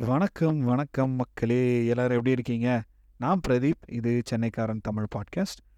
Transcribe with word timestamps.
வணக்கம், 0.00 0.60
வணக்கம் 0.60 1.10
மக்களே! 1.10 1.86
எல்லோரும் 1.86 2.10
எப்படி 2.10 2.30
இருக்கீங்க? 2.30 2.82
நான் 3.16 3.40
பிரதீப். 3.48 3.92
இது 3.92 4.22
சென்னைக்காரன் 4.30 4.80
தமிழ் 4.82 5.06
பாட்காஸ்ட். 5.16 5.74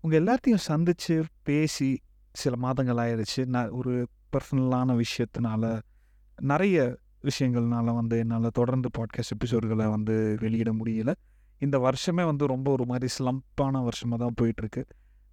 உங்க 0.00 0.20
எல்லாத்தையும் 0.20 0.58
சந்திச்சு, 0.68 1.24
பேசி 1.42 2.00
சில 2.32 2.56
மாதங்கள் 2.56 2.96
ஆயிருச்சு. 2.96 3.46
நான் 3.46 3.68
ஒரு 3.68 4.08
பர்சனலான 4.32 5.02
விஷயத்தினால, 5.02 5.80
நிறைய 6.42 6.98
விஷயங்கள்னால 7.22 7.94
வந்து 7.94 8.18
என்னால 8.18 8.50
தொடர்ந்து 8.50 8.88
பாட்காஸ்ட் 8.98 9.44
எபிசோடுகளை 9.44 9.90
வந்து 9.90 10.36
வெளியிட 10.40 10.72
முடியல. 10.72 11.14
இந்த 11.58 11.78
வருஷமே 11.78 12.24
வந்து 12.24 12.46
ரொம்ப 12.46 12.70
ஒரு 12.70 12.86
மாதிரி 12.86 13.12
ஸ்லம்ப்பான 13.18 13.88
வருஷமா 13.88 14.16
தான் 14.16 14.34
போயிட்டுருக்கு. 14.40 14.84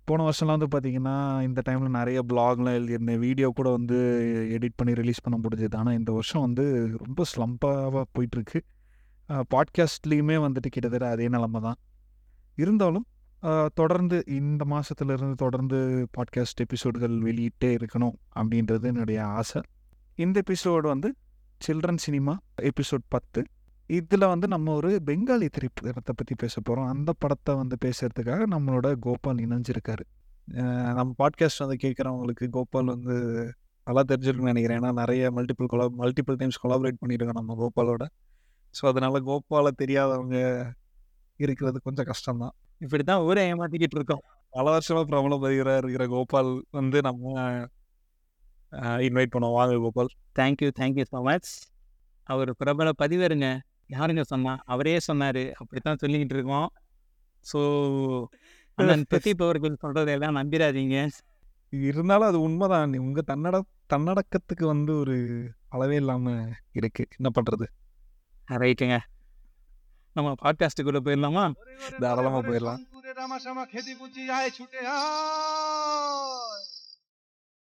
போன 0.10 0.24
வருஷம்லாம் 0.28 0.56
வந்து 0.56 0.68
பார்த்தீங்கன்னா, 0.74 1.16
இந்த 1.48 1.60
டைமில் 1.68 1.96
நிறைய 1.98 2.20
ப்ளாக்லாம் 2.30 2.76
எழுதியிருந்தேன். 2.78 3.22
வீடியோ 3.26 3.48
கூட 3.58 3.70
வந்து 3.70 3.98
எடிட் 4.56 4.78
பண்ணி 4.80 4.94
ரிலீஸ் 5.00 5.24
பண்ண 5.26 5.38
முடிஞ்சது. 5.44 5.76
ஆனால் 5.82 5.98
இந்த 6.00 6.12
வருஷம் 6.12 6.46
வந்து 6.48 6.66
ரொம்ப 7.04 7.24
ஸ்லம்பாக 7.32 8.04
போயிட்டுருக்கு. 8.16 8.60
பாட்காஸ்ட்லேயுமே 9.54 10.38
வந்துட்டு 10.46 10.70
கிட்டத்தட்ட 10.76 11.08
அதே 11.10 11.28
நிலமை 11.36 11.62
தான். 11.62 11.80
இருந்தாலும் 12.64 13.06
தொடர்ந்து 13.74 14.18
இந்த 14.40 14.64
மாதத்துலேருந்து 14.74 15.38
தொடர்ந்து 15.44 15.80
பாட்காஸ்ட் 16.18 16.62
எபிசோடுகள் 16.66 17.16
வெளியிட்டே 17.28 17.72
இருக்கணும் 17.78 18.16
அப்படின்றது 18.40 18.86
என்னுடைய 18.92 19.20
ஆசை. 19.40 19.62
இந்த 20.18 20.38
எபிசோடு 20.46 20.86
வந்து 20.94 21.10
சில்ட்ரன் 21.62 22.02
சினிமா 22.06 22.34
எபிசோட் 22.70 23.06
10. 23.16 23.44
இதில் 23.98 24.32
வந்து 24.32 24.48
நம்ம 24.48 24.74
ஒரு 24.74 24.90
பெங்காலி 25.08 25.48
திரைப்படத்தை 25.56 26.14
பற்றி 26.16 26.36
பேச 26.36 26.56
போகிறோம் 26.62 26.88
அந்த 26.88 27.12
படத்தை 27.14 27.56
வந்து 27.56 27.76
பேசுகிறதுக்காக 27.86 28.46
நம்மளோட 28.54 28.88
கோபால் 29.00 29.42
இணைஞ்சிருக்காரு. 29.46 30.04
நம்ம 30.98 31.10
பாட்காஸ்ட் 31.22 31.64
வந்து 31.64 31.78
கேட்குறவங்களுக்கு 31.84 32.46
கோபால் 32.50 32.92
வந்து 32.96 33.16
நல்லா 33.88 34.04
தெரிஞ்சிருக்குன்னு 34.12 34.52
நினைக்கிறேன் 34.54 34.80
ஏன்னா 34.82 34.92
நிறைய 35.02 35.32
multiple 35.32 35.70
collab 35.74 35.98
multiple 36.02 36.38
times 36.42 36.62
collaborate 36.64 37.02
பண்ணியிருக்கோம் 37.02 37.40
நம்ம 37.40 37.58
கோபாலோட. 37.62 38.06
ஸோ 38.76 38.84
அதனால் 38.92 39.18
கோபாலை 39.30 39.72
தெரியாதவங்க 39.82 40.38
இருக்கிறது 41.40 41.82
கொஞ்சம் 41.82 42.10
கஷ்டம் 42.12 42.42
தான். 42.44 42.56
ஊரே 42.82 43.18
ஊர 43.28 43.38
ஏமாத்திக்கிட்டு 43.50 43.98
இருக்கோம். 44.00 44.24
பல 44.50 44.66
வருஷமாக 44.70 45.06
பிரபல 45.12 45.36
பதிவரா 45.44 45.76
இருக்கிற 45.78 46.08
கோபால் 46.08 46.52
வந்து 46.72 47.02
நம்ம 47.02 47.34
இன்வைட் 49.08 49.34
பண்ணுவோம். 49.36 49.58
வாங்க 49.60 49.76
Gopal. 49.86 50.12
Thank 50.40 50.62
you, 50.64 50.70
thank 50.80 50.98
you 51.00 51.06
so 51.12 51.22
much. 51.24 51.52
அவர் 52.30 52.52
பிரபல 52.56 52.90
பதிவருங்க. 53.02 53.48
யாருங்க 53.89 54.23
சொன்னா? 54.23 54.59
அவரே 54.65 54.99
சொன்னாரு. 55.07 55.51
அப்படித்தான் 55.51 55.97
சொல்லிக்கிட்டு 56.07 56.35
இருக்கோம். 56.35 56.73
ஸோ 57.53 57.61
அண்ணன் 58.75 59.05
பிரதீப் 59.15 59.43
அவர்கள் 59.43 59.77
சொல்றதையெல்லாம் 59.83 60.39
நம்பிராதீங்க. 60.41 61.09
இருந்தாலும் 61.71 62.29
அது 62.29 62.49
உண்மதான். 62.49 62.97
உங்க 62.97 63.23
தன்னட 63.27 63.61
தன்னடக்கத்துக்கு 63.95 64.65
வந்து 64.65 64.99
ஒரு 64.99 65.49
அளவே 65.69 65.97
இல்லாம 65.97 66.49
இருக்கு. 66.73 67.07
என்ன 67.17 67.31
பண்றது? 67.41 67.67
ரைட்டுங்க. 68.51 68.99
நம்ம 70.13 70.35
பாட்காஸ்ட்டுக்குள்ள 70.43 71.01
போயிரலாமா? 71.01 71.53
தாராளமா 71.99 72.39
போயிரலாம். 72.39 72.87
রামাশামা 73.17 73.65
খেতে 73.65 73.95
বুঝি 73.95 74.31
আয় 74.31 74.51
ছুটে 74.51 74.79
আয় 74.79 76.65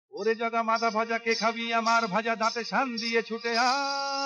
ওরে 0.09 0.35
জগা 0.35 0.63
মাথা 0.63 0.89
ভাজা 0.89 1.19
কে 1.19 1.35
খাবি 1.35 1.73
আমার 1.73 2.07
ভাজা 2.07 2.35
দাঁতে 2.35 2.65
শান 2.65 2.97
দিয়ে 2.97 3.23
ছুটে 3.23 3.59
আয় 3.59 4.22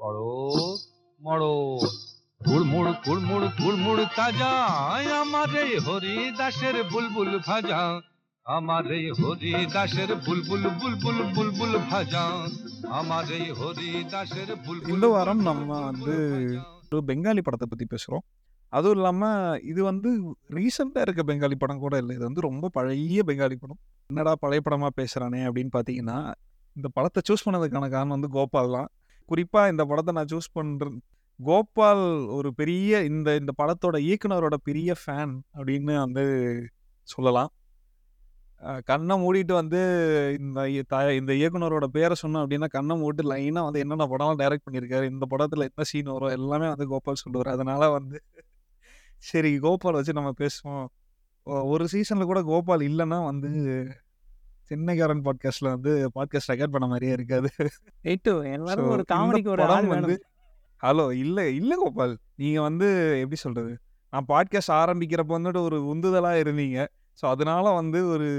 মড়দ 0.00 0.80
মড়দ 1.20 1.82
কুড়মুড় 2.40 2.90
কুড়মুড় 3.04 3.46
কুড়মুড় 3.58 4.02
তাজা 4.16 4.50
আমার 5.20 5.50
এই 5.62 5.72
হরি 5.86 6.16
দাসের 6.38 6.76
বুলবুল 6.92 7.32
ভাজা 7.48 7.80
আমার 8.46 8.92
এই 8.92 9.06
হরি 9.10 9.52
দাসের 9.74 10.10
বুলবুল 10.26 10.62
বুলবুল 10.80 11.18
বুলবুল 11.34 11.78
ভাজা 11.90 12.24
আমার 12.90 13.32
এই 13.32 13.46
হরি 13.50 13.90
দাসের 14.12 14.50
বুলবুল 14.66 14.94
இந்த 14.94 15.06
வாரம் 15.06 15.42
நம்ம 15.42 15.80
வந்து 15.80 16.14
ஒரு 16.92 17.02
பெங்காலி 17.06 17.42
படத்த 17.42 17.64
பத்தி 17.66 17.84
பேசுறோம். 17.84 18.24
அதுவும் 18.68 18.96
இல்லாம 18.96 19.22
இது 19.62 19.84
வந்து 19.84 20.08
ரீசென்ட்டா 20.50 21.00
இருக்க 21.00 21.22
பெங்காலி 21.22 21.54
படம் 21.54 21.78
கூட 21.78 21.96
இல்ல. 21.96 22.12
இது 22.12 22.24
வந்து 22.24 22.40
ரொம்ப 22.40 22.68
பழைய 22.68 23.22
பெங்காலி 23.26 23.56
படம். 23.56 23.78
என்னடா 24.10 24.32
பழைய 24.36 24.60
படமா 24.64 24.88
பேசுறானே 24.96 25.40
அப்படின்னு 25.48 25.72
பார்த்தீங்கன்னா, 25.72 26.18
இந்த 26.77 26.87
படத்தை 26.97 27.21
சூஸ் 27.27 27.45
பண்ணதுக்கான 27.45 27.85
காரணம் 27.95 28.15
வந்து 28.17 28.31
கோபால் 28.37 28.75
தான். 28.77 28.89
குறிப்பாக 29.29 29.71
இந்த 29.73 29.83
படத்தை 29.91 30.11
நான் 30.17 30.31
சூஸ் 30.33 30.55
பண்ணுற 30.57 30.89
கோபால் 31.39 32.03
ஒரு 32.37 32.49
பெரிய 32.59 32.99
இந்த 33.09 33.29
இந்த 33.41 33.51
படத்தோட 33.61 33.97
இயக்குனரோட 34.07 34.55
பெரிய 34.69 34.91
ஃபேன் 35.01 35.33
அப்படின்னு 35.57 35.95
வந்து 36.05 36.23
சொல்லலாம். 37.07 37.51
கண்ணை 38.89 39.15
மூடிட்டு 39.23 39.53
வந்து 39.59 39.79
இந்த 40.39 40.59
த 40.91 41.01
இந்த 41.19 41.31
இயக்குனரோட 41.39 41.85
பேரை 41.97 42.15
சொன்னோம் 42.21 42.43
அப்படின்னா, 42.43 42.69
கண்ணை 42.75 42.95
மூடிட்டு 43.01 43.25
லைனாக 43.31 43.67
வந்து 43.67 43.81
என்னென்ன 43.83 44.07
படம்லாம் 44.13 44.39
டைரக்ட் 44.41 44.65
பண்ணியிருக்காரு, 44.67 45.05
இந்த 45.13 45.25
படத்தில் 45.33 45.67
என்ன 45.69 45.85
சீன் 45.91 46.09
வரும் 46.15 46.35
எல்லாமே 46.37 46.67
வந்து 46.73 46.87
கோபால் 46.93 47.21
சொல்லுவார் 47.23 47.51
அதனால் 47.55 47.85
வந்து 47.97 48.17
சரி 49.29 49.51
கோபால் 49.65 49.97
வச்சு 49.99 50.17
நம்ம 50.19 50.31
பேசுவோம். 50.43 50.87
ஒரு 51.73 51.85
சீசனில் 51.93 52.29
கூட 52.31 52.41
கோபால் 52.51 52.83
இல்லைன்னா 52.89 53.19
வந்து 53.31 53.51
சென்னைக்காரன் 54.69 55.23
பாட்காஸ்ட்ல 55.23 55.69
வந்து 55.69 56.11
பாட்காஸ்ட் 56.15 56.51
ரெக்கார்ட் 56.51 56.71
பண்ண 56.71 56.95
மாரியே 56.95 57.11
இருக்காது. 57.11 57.49
ஒரு 58.89 59.03
காமெடிக்கு 59.11 59.47
ஒரு 59.47 59.63
ஆள் 59.63 59.85
வந்து. 59.85 60.23
ஹலோ 60.81 61.11
இல்ல 61.11 61.49
இல்ல 61.49 61.75
கோபால். 61.75 62.17
நீங்க 62.35 62.61
வந்து 62.61 63.15
எப்படி 63.15 63.35
சொல்றது? 63.35 63.77
நான் 64.09 64.25
பாட்காஸ்ட் 64.27 64.71
ஆரம்பிக்கிறப்ப 64.71 65.27
வந்துட்டு 65.27 65.61
ஒரு 65.61 65.81
உந்துதலா 65.81 66.31
இருந்தீங்க. 66.43 66.87
ஸோ 67.13 67.25
அதனால 67.25 67.69
வந்து 67.69 68.07
ஒரு 68.07 68.29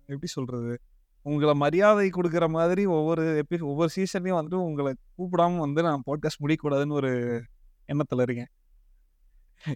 எப்படி 0.00 0.26
சொல்றது? 0.26 0.80
உங்கள 1.24 1.54
மரியாதை 1.54 2.08
குடுக்குற 2.08 2.48
மாதிரி 2.48 2.86
ஒவ்வொரு 2.86 3.44
எபி 3.44 3.60
ஒவ்வொரு 3.60 3.90
சீசன்லயும் 3.96 4.38
வந்துட்டு 4.38 4.54
உங்கள 4.54 4.92
கூப்பிடாம 5.18 5.58
வந்து 5.58 5.82
நான் 5.82 6.02
பாட்காஸ்ட் 6.06 6.42
முடிக்கக்கூடாதுன்னு 6.42 6.92
ஒரு 6.92 7.42
எண்ணத்துல 7.88 8.20
இருக்கேன். 8.20 8.46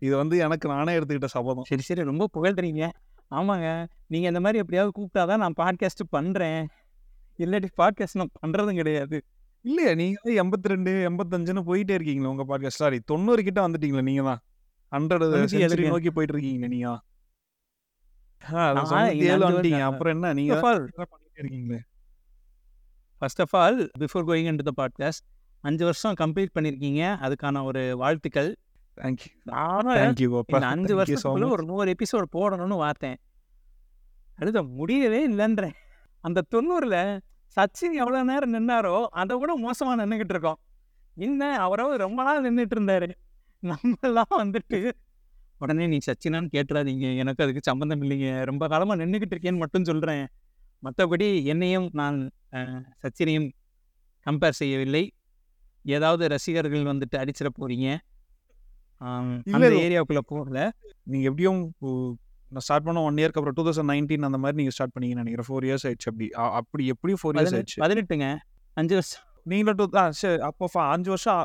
இது 0.01 0.17
வந்து 0.17 0.39
எனக்கு 0.39 0.69
நானே 0.69 0.99
எடுத்துக்கிட்ட 0.99 1.25
சபதம். 1.25 1.65
சரி, 1.67 1.83
சரி. 1.83 2.03
ரொம்ப 2.03 2.29
புகழ்றீங்க. 2.35 2.91
ஆமாங்க. 3.31 3.69
நீங்க 4.13 4.27
இந்த 4.33 4.41
மாரி 4.45 4.61
எப்படியாவது 4.63 4.93
கூப்பிட்டா 4.97 5.23
தான் 5.31 5.43
நான் 5.45 5.57
பாட்காஸ்ட் 5.61 6.03
பண்றேன். 6.17 6.63
இல்லாட்டி 7.39 7.71
பாட்காஸ்ட் 7.81 8.19
நான் 8.21 8.35
பண்றதும் 8.43 8.79
கிடையாது. 8.81 9.19
இல்லையே 9.65 9.93
நீங்க 10.01 10.17
வந்து 10.21 10.35
82, 10.41 10.93
85ன்னு 11.09 11.63
போயிட்டே 11.69 11.97
இருக்கீங்களே 11.99 12.31
உங்க 12.33 12.45
பாட்காஸ்ட். 12.51 12.83
சாரி 12.83 12.99
90 13.13 13.45
கிட்ட 13.47 13.61
வந்துட்டீங்களே 13.67 14.05
நீங்க 14.11 14.25
தான். 14.31 14.41
100 14.93 15.29
செஞ்சுரி 15.33 15.63
97ங்க. 15.65 15.93
நோக்கி 15.95 16.11
போயிட்டு 16.17 16.35
இருக்கீங்க 16.37 16.69
நீங்க 16.75 16.87
தான். 16.93 17.05
ஆ 18.43 18.63
அதான் 18.71 18.91
நான் 18.93 19.13
இந்த 19.15 19.25
97 19.25 19.35
5 19.35 19.47
வந்துட்டீங்க. 19.49 19.79
வருஷம் 19.79 19.91
அப்புறம் 19.91 20.15
என்ன 20.17 20.33
நீங்க 20.41 20.55
ஃபர்ஸ்ட் 20.55 20.65
ஆஃப் 20.65 20.69
ஆல் 20.71 20.85
தான் 20.99 21.11
பண்ணிட்டே 21.13 21.41
இருக்கீங்களே. 21.43 21.81
First 23.23 23.43
of 23.45 23.57
all 23.63 23.81
before 24.03 24.27
going 24.31 24.51
into 24.53 24.67
the 24.71 24.75
podcast 24.83 25.25
5 25.65 25.89
வருஷம் 25.89 26.17
கம்ப்ளீட் 26.23 26.55
பண்ணியிருக்கீங்க. 26.57 27.03
அதுக்கான 27.27 27.65
ஒரு 27.71 27.83
வாழ்த்துக்கள். 28.03 28.51
நானும் 29.53 29.97
தேங்க் 29.99 30.21
யூ 30.25 30.29
கோபால். 30.35 30.57
இந்த 30.57 30.69
5 30.73 30.91
தேங்க் 30.91 30.91
யூ 30.91 30.97
ஸோ 30.97 31.01
வருஷத்துக்குள்ள. 31.01 31.47
ஒரு 31.55 31.65
100 31.71 31.95
எபிசோட் 31.95 32.27
போடணும்னு 32.37 32.77
பார்த்தேன். 32.85 33.17
அடுத்து 34.39 34.63
முடியவே 34.79 35.21
இல்லன்றேன். 35.31 35.75
அந்த 36.25 36.41
90ல 36.55 36.97
சச்சின் 37.57 37.97
எவ்வளோ 38.03 38.21
நேரம் 38.31 38.55
நின்னாரோ, 38.57 38.95
அத 39.21 39.37
விட 39.41 39.53
மோசமா 39.65 39.93
நின்னுகிட்டு 40.01 40.35
இருக்கோம். 40.35 40.59
என்ன 41.17 41.43
அவராவது 41.65 41.97
ரொம்ப 42.05 42.21
நாள் 42.27 42.45
நின்னுட்டு 42.47 42.77
இருந்தாரு. 42.77 43.09
நம்மலாம் 43.63 44.35
வந்துட்டு 44.43 44.79
உடனே 45.61 45.85
நீ 45.93 45.99
சச்சினான்னு 46.07 46.49
கேட்டுறாதீங்க. 46.55 47.09
எனக்கு 47.23 47.43
அதுக்கு 47.45 47.63
சம்மந்தம் 47.69 48.03
இல்லைங்க. 48.05 48.31
ரொம்ப 48.51 48.65
காலமா 48.73 48.95
நின்னுகிட்டு 49.03 49.35
இருக்கேன்னு 49.35 49.63
மட்டும் 49.63 49.87
சொல்றேன். 49.91 50.25
மத்தபடி 50.83 51.29
என்னையும் 51.53 51.87
நான் 52.01 52.19
சச்சினையும் 53.03 53.47
கம்பேர் 54.27 54.59
செய்யவில்லை. 54.61 55.05
ஏதாவது 55.85 56.25
ரசிகர்கள் 56.35 56.91
வந்துட்டு 56.91 57.17
அடிச்சிட 57.23 57.49
போறீங்க. 57.59 57.89
அந்த. 59.05 59.83
ஏரியாவுக்குள்ள 59.87 60.23
போகல. 60.33 60.59
நீங்க 61.07 61.25
எப்படியும் 61.31 61.61
நான் 62.53 62.65
ஸ்டார்ட் 62.67 62.87
பண்ண 62.87 63.01
1 63.07 63.21
இயர்க்கு 63.21 63.39
அப்புறம் 63.41 63.57
2019 63.59 64.27
அந்த 64.29 64.39
மாரி 64.43 64.57
நீங்க 64.61 64.73
ஸ்டார்ட் 64.75 64.95
பண்ணீங்கன்னு 64.95 65.23
நெனைக்கிறேன். 65.23 65.49
4 65.51 65.65
இயர்ஸ் 65.69 65.85
ஆயிடுச்சு 65.89 66.11
அப்படி. 66.13 66.27
அப்படி 66.61 66.85
எப்படியும் 66.95 67.21
4 67.23 67.35
இயர்ஸ் 67.35 67.53
18 67.53 67.59
ஆயிடுச்சு. 67.61 67.79
18ங்க. 67.85 68.29
5 68.77 68.97
வருஷம். 68.99 69.25
நீங்களும் 69.51 69.79
டூ 69.81 69.87
ஆ 70.01 70.05
சரி 70.21 70.39
அப்போ 70.49 70.67
5 70.87 71.11
வருஷம் 71.15 71.41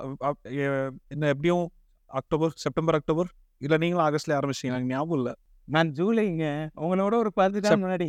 என்ன 1.13 1.29
எப்படியும் 1.33 1.65
அக்டோபர், 2.09 2.53
செப்டம்பர், 2.63 2.97
அக்டோபர் 2.99 3.29
இல்ல 3.61 3.75
நீங்களும் 3.83 4.05
ஆகஸ்ட்லயே 4.07 4.37
ஆரம்பிச்சிட்டீங்க. 4.37 4.73
எனக்கு 4.73 4.91
ஞாபகம் 4.93 5.19
இல்ல. 5.19 5.31
நான் 5.67 5.89
ஜூலைங்க. 5.97 6.45
உங்களோட 6.83 7.13
ஒரு 7.23 7.31
10 7.39 7.63
நாள் 7.65 7.81
முன்னாடி. 7.83 8.07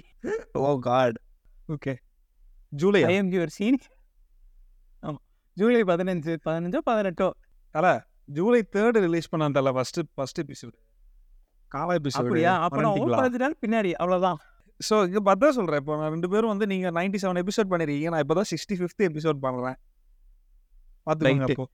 ஓ 0.61 0.71
God! 0.87 1.19
Okay. 1.69 1.95
ஜூலையா? 2.73 3.09
I 3.11 3.17
am 3.21 3.33
your 3.35 3.53
senior. 3.57 3.89
ஆமா. 5.03 5.19
ஜூலை 5.57 5.83
15 5.91 6.33
15ஓ 6.47 6.81
18ஓ. 6.91 7.29
தல 7.75 7.87
ஜூலை 8.37 8.61
3 8.75 9.01
ரிலீஸ் 9.07 9.29
பண்ணான் 9.33 9.57
தல 9.57 9.73
ஃபர்ஸ்ட் 9.77 10.01
ஃபர்ஸ்ட் 10.17 10.41
எபிசோட். 10.43 10.77
காலா 11.73 11.95
எபிசோடு 12.01 12.23
அப்படியா? 12.23 12.53
அப்ப 12.65 12.79
நான் 12.85 12.93
ஒரு 12.93 13.01
மறந்துட்டீங்களா? 13.01 13.21
10 13.25 13.43
நாள் 13.43 13.57
பின்னாடி. 13.65 13.91
அவ்வளோதான். 14.03 14.39
ஸோ 14.81 14.95
இங்க 15.09 15.21
அதான் 15.35 15.57
சொல்றேன். 15.59 15.81
இப்போ 15.83 15.97
நான் 16.01 16.13
2 16.15 16.31
பேரும் 16.35 16.53
வந்து 16.53 16.67
நீங்க 16.73 16.87
97 16.99 17.43
எபிசோட் 17.45 17.71
பண்ணியிருக்கீங்க. 17.73 18.11
நான் 18.15 18.23
இப்போ 18.25 18.37
தான் 18.39 18.49
65த் 18.53 19.07
எபிசோட் 19.11 19.41
பண்றேன். 19.47 19.79
பார்த்துக்கோங்க. 21.07 21.49
அப்போ. 21.49 21.67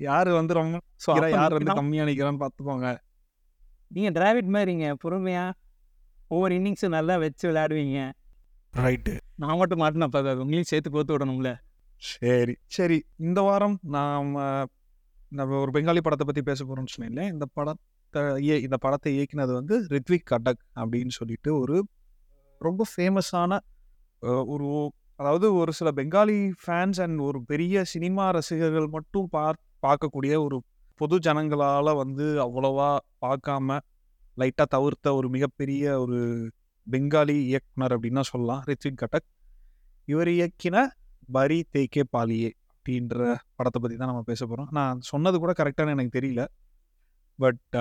யாரு 0.00 0.30
வந்து 0.40 0.52
ரொம்ப 0.60 0.80
ஸோ 1.04 1.10
யார் 1.36 1.54
வந்து 1.56 1.70
நான் 1.70 1.80
கம்மியா 1.82 2.04
நிக்கிறான்னு 2.10 2.42
பார்த்துக்கோங்க. 2.44 2.88
நீங்க 3.96 4.10
டிராவிட் 4.18 4.50
மாரிங்க. 4.56 4.88
பொறுமையா 5.04 5.44
ஒவ்வொரு 6.34 6.52
இன்னிங்ஸும் 6.58 6.96
நல்லா 6.98 7.14
வச்சு 7.24 7.44
விளையாடுவீங்க. 7.50 8.00
ரைட்டு 8.74 9.12
நான் 9.42 9.58
மட்டும் 9.60 9.80
மாட்டினா 9.82 10.08
பார்க்காது 10.14 10.42
உங்களையும் 10.44 10.70
சேர்த்து 10.70 10.90
கோத்து 10.96 11.14
விடணும்ல 11.14 11.50
சரி 12.02 12.54
சரி 12.76 12.98
இந்த 13.26 13.40
வாரம் 13.46 13.76
நாம் 13.94 14.28
நம்ம 15.32 15.60
ஒரு 15.60 15.70
பெங்காலி 15.70 16.00
படத்தை 16.00 16.26
பற்றி 16.26 16.42
பேச 16.42 16.64
போகிறோம்னு 16.64 16.94
சொன்னேன் 16.94 17.32
இந்த 17.32 17.46
படத்தை 17.52 18.22
இய- 18.22 18.62
இந்த 18.62 18.76
படத்தை 18.76 19.18
இயக்கினது 19.18 19.52
வந்து 19.52 19.86
ரித்விக் 19.90 20.28
கட்டக் 20.30 20.62
அப்படின்னு 20.76 21.08
சொல்லிட்டு 21.08 21.58
ஒரு 21.58 21.76
ரொம்ப 22.60 22.84
ஃபேமஸான 22.96 23.58
ஒரு 24.46 24.68
அதாவது 25.16 25.54
ஒரு 25.54 25.72
சில 25.72 25.90
பெங்காலி 25.90 26.52
ஃபேன்ஸ் 26.66 27.00
அண்ட் 27.02 27.20
ஒரு 27.20 27.44
பெரிய 27.44 27.84
சினிமா 27.84 28.30
ரசிகர்கள் 28.30 28.86
மட்டும் 28.86 29.28
பார் 29.28 29.58
பார்க்கக்கூடிய 29.82 30.44
ஒரு 30.44 30.62
பொது 31.00 31.18
ஜனங்களால் 31.18 31.96
வந்து 31.96 32.26
அவ்வளோவா 32.42 32.90
பார்க்காம 33.20 33.78
லைட்டாக 34.36 34.64
தவிர்த்த 34.68 35.14
ஒரு 35.14 35.28
மிகப்பெரிய 35.28 36.00
ஒரு 36.00 36.18
பெங்காலி 36.86 37.36
இயக்குனர் 37.42 38.00
அப்படின்னா 38.00 38.20
சொல்லலாம் 38.22 38.62
ரித்விக் 38.66 39.00
கட்டக். 39.02 39.28
இவர் 40.08 40.28
இயக்கின 40.28 40.76
பரி 41.32 41.64
தேக்கே 41.72 42.02
பாலியே. 42.16 42.50
அப்படின்ற 42.88 43.24
படத்தை 43.58 43.78
பற்றி 43.80 43.96
தான் 44.00 44.08
நம்ம 44.10 44.22
பேச 44.28 44.40
போகிறோம் 44.50 44.68
நான் 44.76 45.00
சொன்னது 45.08 45.36
கூட 45.42 45.52
கரெக்டான 45.58 45.92
எனக்கு 45.94 46.12
தெரியல. 46.16 46.42
பட் 47.38 47.76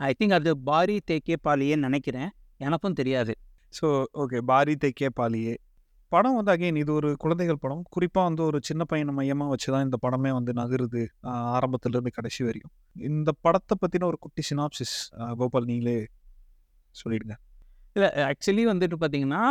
ஐ 0.00 0.10
திங்க் 0.18 0.34
அது 0.36 0.50
பாரி 0.68 0.96
தேக்கே 1.10 1.36
பாலியேன்னு 1.46 1.86
நினைக்கிறேன். 1.88 2.28
எனக்கும் 2.66 2.96
தெரியாது. 3.00 3.32
ஸோ 3.78 3.86
ஓகே 4.22 4.40
பாரி 4.50 4.74
தேக்கே 4.84 5.08
பாலியே 5.20 5.54
படம் 6.12 6.36
வந்து 6.38 6.52
அகைன் 6.54 6.78
இது 6.82 6.92
ஒரு 6.98 7.08
குழந்தைகள் 7.22 7.60
படம். 7.64 7.80
குறிப்பாக 7.94 8.24
வந்து 8.28 8.42
ஒரு 8.48 8.58
சின்ன 8.68 8.82
பையனை 8.90 9.14
மையமாக 9.16 9.52
வச்சு 9.54 9.68
தான் 9.74 9.84
இந்த 9.86 9.98
படமே 10.04 10.30
வந்து 10.38 10.54
நகருது 10.60 11.02
ஆரம்பத்திலிருந்து 11.56 12.12
கடைசி 12.18 12.40
வரைக்கும் 12.48 12.74
இந்த 13.10 13.32
படத்தை 13.46 13.76
பற்றின 13.82 14.06
ஒரு 14.10 14.20
குட்டி 14.26 14.44
சினாப்சிஸ் 14.50 14.94
கோபால் 15.40 15.68
நீங்களே 15.72 15.96
சொல்லிடுங்க. 16.94 17.36
இல்லை 17.96 18.10
ஆக்சுவலி 18.28 18.66
வந்துட்டு 18.72 18.98
பார்த்தீங்கன்னா 19.02 19.42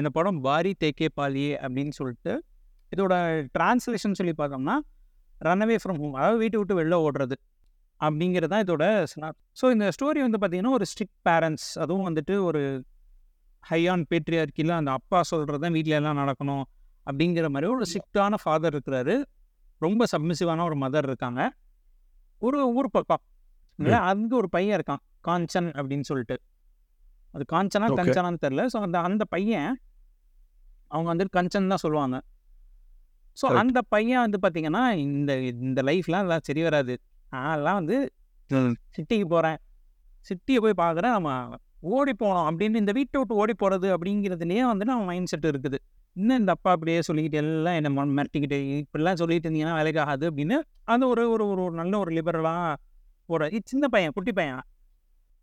இந்த 0.00 0.12
படம் 0.18 0.42
பாரி 0.48 0.74
தேக்கே 0.84 1.10
பாலியே 1.20 1.54
அப்படின்னு 1.64 1.94
சொல்லிட்டு 2.00 2.34
இதோட 2.92 3.14
டிரான்ஸ்லேஷன் 3.56 4.18
சொல்லி 4.20 4.34
பார்த்தோம்னா 4.40 4.76
ரன்அவே 5.40 5.76
ஃப்ரம் 5.82 6.00
ஹோம் 6.02 6.16
அதாவது 6.18 6.38
வீட்டை 6.42 6.58
விட்டு 6.60 6.78
வெளில 6.80 6.96
ஓடுறது 7.06 7.36
அப்படிங்கிறது 8.00 8.50
தான் 8.52 8.64
இதோட 8.66 8.84
ஸோ 9.60 9.66
இந்த 9.74 9.86
ஸ்டோரி 9.96 10.20
வந்து 10.26 10.38
பார்த்தீங்கன்னா 10.40 10.74
ஒரு 10.78 10.86
ஸ்ட்ரிக்ட் 10.90 11.18
பேரண்ட்ஸ் 11.28 11.68
அதுவும் 11.82 12.06
வந்துட்டு 12.08 12.34
ஒரு 12.48 12.60
ஹையான் 13.64 14.04
பேட்ரியார்க்கியில் 14.10 14.72
அந்த 14.78 14.90
அப்பா 14.98 15.20
சொல்கிறது 15.30 15.60
தான் 15.64 15.74
வீட்டில் 15.76 15.96
எல்லாம் 15.98 16.18
நடக்கணும் 16.22 16.64
அப்படிங்கிற 17.06 17.46
மாதிரி 17.54 17.66
ஒரு 17.74 17.86
ஸ்ட்ரிக்டான 17.90 18.34
ஃபாதர் 18.42 18.74
இருக்கிறாரு. 18.74 19.14
ரொம்ப 19.80 20.02
சப்மிசிவான 20.12 20.64
ஒரு 20.68 20.76
மதர் 20.82 21.06
இருக்காங்க. 21.10 21.40
ஒரு 22.42 22.58
ஊர் 22.78 22.88
பக்கம் 22.96 23.22
இல்லை 23.78 23.98
அங்கே 24.10 24.34
ஒரு 24.40 24.48
பையன் 24.54 24.76
இருக்கான் 24.78 25.02
காஞ்சன் 25.28 25.70
அப்படின்னு 25.78 26.06
சொல்லிட்டு. 26.10 26.36
அது 27.34 27.44
காஞ்சனா. 27.54 27.88
கஞ்சனான்னு 28.00 28.40
தெரில 28.44 28.64
ஸோ 28.72 28.78
அந்த 28.86 28.98
அந்த 29.08 29.24
பையன் 29.34 29.70
அவங்க 30.90 31.08
வந்துட்டு 31.12 31.36
கஞ்சன் 31.38 31.72
தான் 31.74 31.82
சொல்லுவாங்க. 31.84 32.16
ஸோ. 33.36 33.46
அந்த 33.62 33.78
பையன் 33.94 34.22
வந்து 34.24 34.38
பார்த்தீங்கன்னா 34.44 34.82
இந்த 35.06 35.32
இந்த 35.66 35.80
லைஃப்லாம் 35.88 36.24
எல்லாம் 36.26 36.44
சரி 36.48 36.62
வராது. 36.68 36.94
அதெல்லாம் 37.42 37.78
வந்து 37.80 37.96
சிட்டிக்கு 38.96 39.26
போகிறேன் 39.34 39.58
சிட்டியை 40.26 40.60
போய் 40.64 40.80
பார்க்குறேன் 40.82 41.14
நம்ம 41.16 41.30
ஓடி 41.96 42.12
போகணும் 42.20 42.46
அப்படின்னு 42.50 42.80
இந்த 42.82 42.92
வீட்டை 42.98 43.16
விட்டு 43.20 43.34
ஓடி 43.42 43.54
போகிறது 43.62 43.88
அப்படிங்கிறதுலேயே 43.96 44.62
வந்துட்டு 44.70 44.94
அவன் 44.94 45.08
மைண்ட் 45.10 45.30
செட் 45.32 45.48
இருக்குது. 45.52 45.78
இன்னும் 46.16 46.38
இந்த 46.40 46.52
அப்பா 46.56 46.70
அப்படியே 46.76 47.00
சொல்லிக்கிட்டு 47.08 47.38
எல்லாம் 47.42 47.76
என்னை 47.78 47.90
மிரட்டிக்கிட்டு 48.18 48.58
இப்படிலாம் 48.82 49.18
சொல்லிட்டு 49.22 49.46
இருந்தீங்கன்னா 49.46 49.76
வேலைக்கு 49.80 50.00
ஆகாது 50.04 50.24
அப்படின்னு 50.30 50.56
அது 50.92 51.04
ஒரு 51.12 51.24
ஒரு 51.34 51.44
ஒரு 51.52 51.62
ஒரு 51.66 51.74
நல்ல 51.80 51.94
ஒரு 52.04 52.12
லிபரலாக 52.18 52.78
ஒரு 53.28 53.44
சின்ன 53.72 53.84
பையன் 53.94 54.14
குட்டி 54.16 54.32
பையன். 54.38 54.62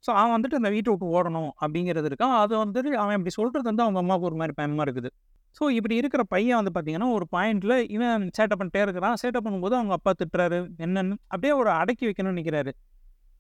ஸோ 0.04 0.12
அவன் 0.20 0.34
வந்துட்டு 0.36 0.60
அந்த 0.60 0.70
வீட்டை 0.76 0.90
விட்டு 0.94 1.12
ஓடணும் 1.18 1.52
அப்படிங்கிறது 1.64 2.10
இருக்கான் 2.12 2.36
அது 2.42 2.54
வந்துட்டு 2.64 2.92
அவன் 3.04 3.16
இப்படி 3.18 3.34
சொல்கிறது 3.40 3.70
வந்து 3.72 3.86
அவங்க 3.86 4.00
அம்மாவுக்கு 4.04 4.30
ஒரு 4.30 4.40
மாதிரி 4.42 4.56
பயமாக 4.60 4.86
இருக்குது. 4.88 5.10
ஸோ 5.58 5.64
இப்படி 5.78 5.96
இருக்கிற 6.02 6.22
பையன் 6.34 6.60
வந்து 6.60 6.72
பார்த்தீங்கன்னா 6.76 7.10
ஒரு 7.18 7.26
பாயிண்ட்ல 7.36 7.74
இவன் 7.96 8.24
சேட்டை 8.38 8.56
பண்ணிட்டே 8.60 8.82
இருக்கிறான். 8.86 9.16
சேட்டை 9.22 9.40
பண்ணும்போது 9.46 9.76
அவங்க 9.80 9.94
அப்பா 9.98 10.12
திட்டுறாரு 10.20 10.60
என்னன்னு 10.86 11.16
அப்படியே 11.34 11.54
ஒரு 11.62 11.70
அடக்கி 11.82 12.06
வைக்கணும்னு 12.08 12.36
நினைக்கிறாரு. 12.36 12.72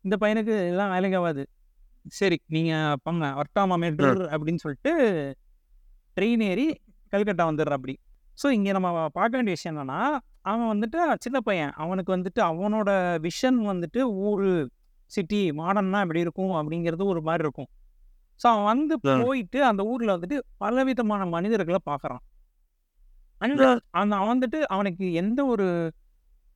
இந்த 0.05 0.15
பையனுக்கு 0.23 0.53
எல்லாம் 0.71 0.91
வேலைக்கு 0.93 1.17
ஆகாது. 1.21 1.43
சரி 2.19 2.37
நீங்கள் 2.55 2.97
பங்க 3.07 3.25
ஒர்த்தாமா 3.41 3.75
மேட்டூர் 3.83 4.21
அப்படின்னு 4.33 4.63
சொல்லிட்டு 4.63 4.91
ட்ரெயின் 6.17 6.43
ஏறி 6.49 6.67
கல்கட்டா 7.13 7.43
வந்துடுற 7.49 7.75
அப்படி. 7.79 7.95
ஸோ 8.41 8.47
இங்கே 8.57 8.71
நம்ம 8.77 8.89
பார்க்க 9.17 9.37
வேண்டிய 9.39 9.55
விஷயம் 9.57 9.73
என்னன்னா 9.73 9.99
அவன் 10.51 10.69
வந்துட்டு 10.73 10.99
சின்ன 11.25 11.37
பையன். 11.47 11.73
அவனுக்கு 11.83 12.11
வந்துட்டு 12.15 12.41
அவனோட 12.49 12.89
விஷன் 13.27 13.59
வந்துட்டு 13.71 14.01
ஊர் 14.27 14.47
சிட்டி 15.11 15.39
மாடர்னா 15.59 15.99
எப்படி 16.05 16.23
இருக்கும் 16.25 16.53
அப்படிங்கிறது 16.59 17.03
ஒரு 17.13 17.21
மாதிரி 17.27 17.43
இருக்கும். 17.47 17.69
ஸோ 18.43 18.47
அவன் 18.51 18.67
வந்து. 18.69 18.95
போயிட்டு 19.21 19.59
அந்த 19.67 19.81
ஊரில் 19.91 20.13
வந்துட்டு 20.13 20.37
பலவிதமான 20.57 21.25
மனிதர்களை 21.35 21.79
பார்க்குறான் 21.89 22.23
அந்த 23.41 23.63
அவன் 23.99 24.29
வந்துட்டு 24.31 24.59
அவனுக்கு 24.73 25.05
எந்த 25.21 25.39
ஒரு 25.45 25.65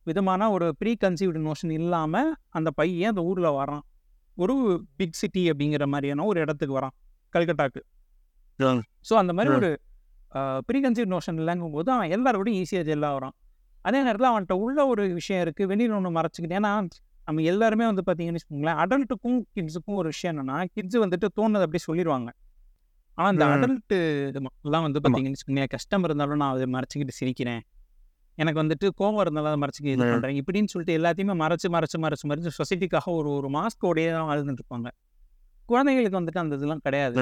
விதமான 0.07 0.42
ஒரு 0.51 0.68
ப்ரீ 0.80 0.92
கன்சீவ்டு 0.95 1.39
நோஷன் 1.48 1.74
இல்லாமல் 1.80 2.30
அந்த 2.50 2.69
பையன் 2.72 3.12
அந்த 3.13 3.24
ஊரில் 3.30 3.50
வரான் 3.57 3.84
ஒரு 4.38 4.56
பிக் 4.98 5.18
சிட்டி 5.22 5.44
அப்படிங்கிற 5.51 5.86
மாதிரியான 5.88 6.25
ஒரு 6.25 6.39
இடத்துக்கு 6.39 6.78
வரான் 6.80 6.95
கல்கட்டாக்கு. 7.34 7.81
ஸோ 9.01 9.13
அந்த 9.16 9.31
மாதிரி. 9.34 9.51
ஒரு 9.57 9.69
ப்ரீ 10.68 10.80
கன்சீவ் 10.86 11.10
நோஷன் 11.16 11.39
இல்லைங்கும் 11.42 11.75
போது 11.75 11.89
அவன் 11.92 12.13
எல்லாரோட 12.16 12.50
ஈஸியாக 12.62 12.86
ஜெல்லாக 12.89 13.16
வரான் 13.18 13.36
அதே 13.86 14.00
நேரத்தில் 14.04 14.30
அவன்கிட்ட 14.31 14.56
உள்ள 14.63 14.80
ஒரு 14.92 15.04
விஷயம் 15.19 15.44
இருக்குது 15.45 15.69
வெளியில் 15.72 15.95
ஒன்று 16.00 16.12
மறைச்சிக்கிட்டு 16.18 16.57
ஏன்னா 16.60 16.72
நம்ம 17.27 17.41
எல்லாருமே 17.44 17.85
வந்து 17.85 18.03
பார்த்தீங்கன்னு 18.06 18.39
வச்சுக்கோங்களேன் 18.39 18.77
அடல்ட்டுக்கும் 18.81 19.39
கிட்ஸுக்கும் 19.56 19.95
ஒரு 19.95 20.07
விஷயம் 20.07 20.33
என்னன்னா 20.33 20.57
கிட்ஸ் 20.75 21.00
வந்துட்டு 21.03 21.27
தோணுது 21.38 21.65
அப்படி 21.65 21.81
சொல்லிடுவாங்க 21.88 22.29
ஆனால் 23.18 23.33
இந்த 23.33 23.45
ம். 23.47 23.53
அடல்ட்டு 23.56 23.97
எல்லாம் 24.65 24.85
வந்து 24.85 25.00
பார்த்தீங்கன்னு 25.00 25.38
வச்சுக்கோங்களேன் 25.38 25.74
கஷ்டம் 25.75 26.03
இருந்தாலும் 26.03 26.41
நான் 26.41 26.53
அதை 26.56 26.68
மறைச்சிக்கிட்டு 26.74 27.15
சிரிக்கிறேன். 27.19 27.62
எனக்கு 28.38 28.59
வந்துட்டு 28.62 28.88
கோவம் 29.00 29.21
இருந்தாலும் 29.21 29.51
அதை 29.51 29.59
மறைச்சிக்க 29.63 29.88
இது. 29.89 30.03
பண்ணுறேன் 30.06 30.39
இப்படின்னு 30.41 30.71
சொல்லிட்டு 30.74 30.97
எல்லாத்தையுமே 31.00 31.35
மறைச்சு 31.44 31.68
மறைச்சு 31.75 31.97
மறைச்சு 32.03 32.25
மறைச்சு 32.27 32.51
சொசைட்டிக்காக 32.59 33.13
ஒரு 33.13 33.29
ஒரு 33.38 33.50
மாஸ்கோடையே 33.50 34.12
தான் 34.12 34.27
வாழ்ந்துட்டு 34.29 34.63
இருப்பாங்க. 34.63 34.89
குழந்தைகளுக்கு 35.69 36.19
வந்துட்டு 36.19 36.39
அந்த 36.39 36.56
இதெல்லாம் 36.56 36.83
கிடையாது. 36.83 37.15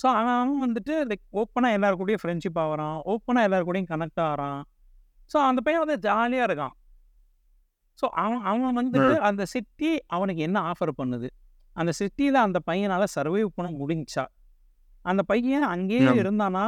ஸோ 0.00 0.06
அவன் 0.12 0.54
வந்துட்டு 0.62 0.94
லைக் 1.10 1.24
ஓப்பனாக 1.34 1.76
எல்லாரு 1.78 1.96
கூடயும் 2.00 2.22
ஃப்ரெண்ட்ஷிப் 2.22 2.58
ஆகிறான் 2.58 2.96
ஓப்பனாக 3.06 3.48
எல்லாரு 3.48 3.66
கூடயும் 3.68 3.90
கனெக்ட் 3.92 4.22
ஆகிறான். 4.24 4.60
ஸோ 5.30 5.38
அந்த 5.48 5.60
பையன் 5.60 5.84
வந்து 5.84 5.98
ஜாலியாக 6.00 6.48
இருக்கான். 6.48 6.74
ஸோ 7.98 8.06
அவன் 8.22 8.42
அவன் 8.50 8.76
வந்துட்டு 8.80 9.14
அந்த 9.28 9.42
சிட்டி 9.54 9.90
அவனுக்கு 10.16 10.42
என்ன 10.42 10.58
ஆஃபர் 10.70 10.92
பண்ணுது? 11.00 11.28
அந்த 11.76 11.90
சிட்டியில் 11.98 12.38
அந்த 12.46 12.58
பையனால் 12.68 13.12
சர்வைவ் 13.16 13.50
பண்ண 13.56 13.68
முடிஞ்சா? 13.80 14.24
அந்த 15.04 15.22
பையன் 15.22 15.66
அங்கேயே. 15.74 16.00
இருந்தானா? 16.22 16.64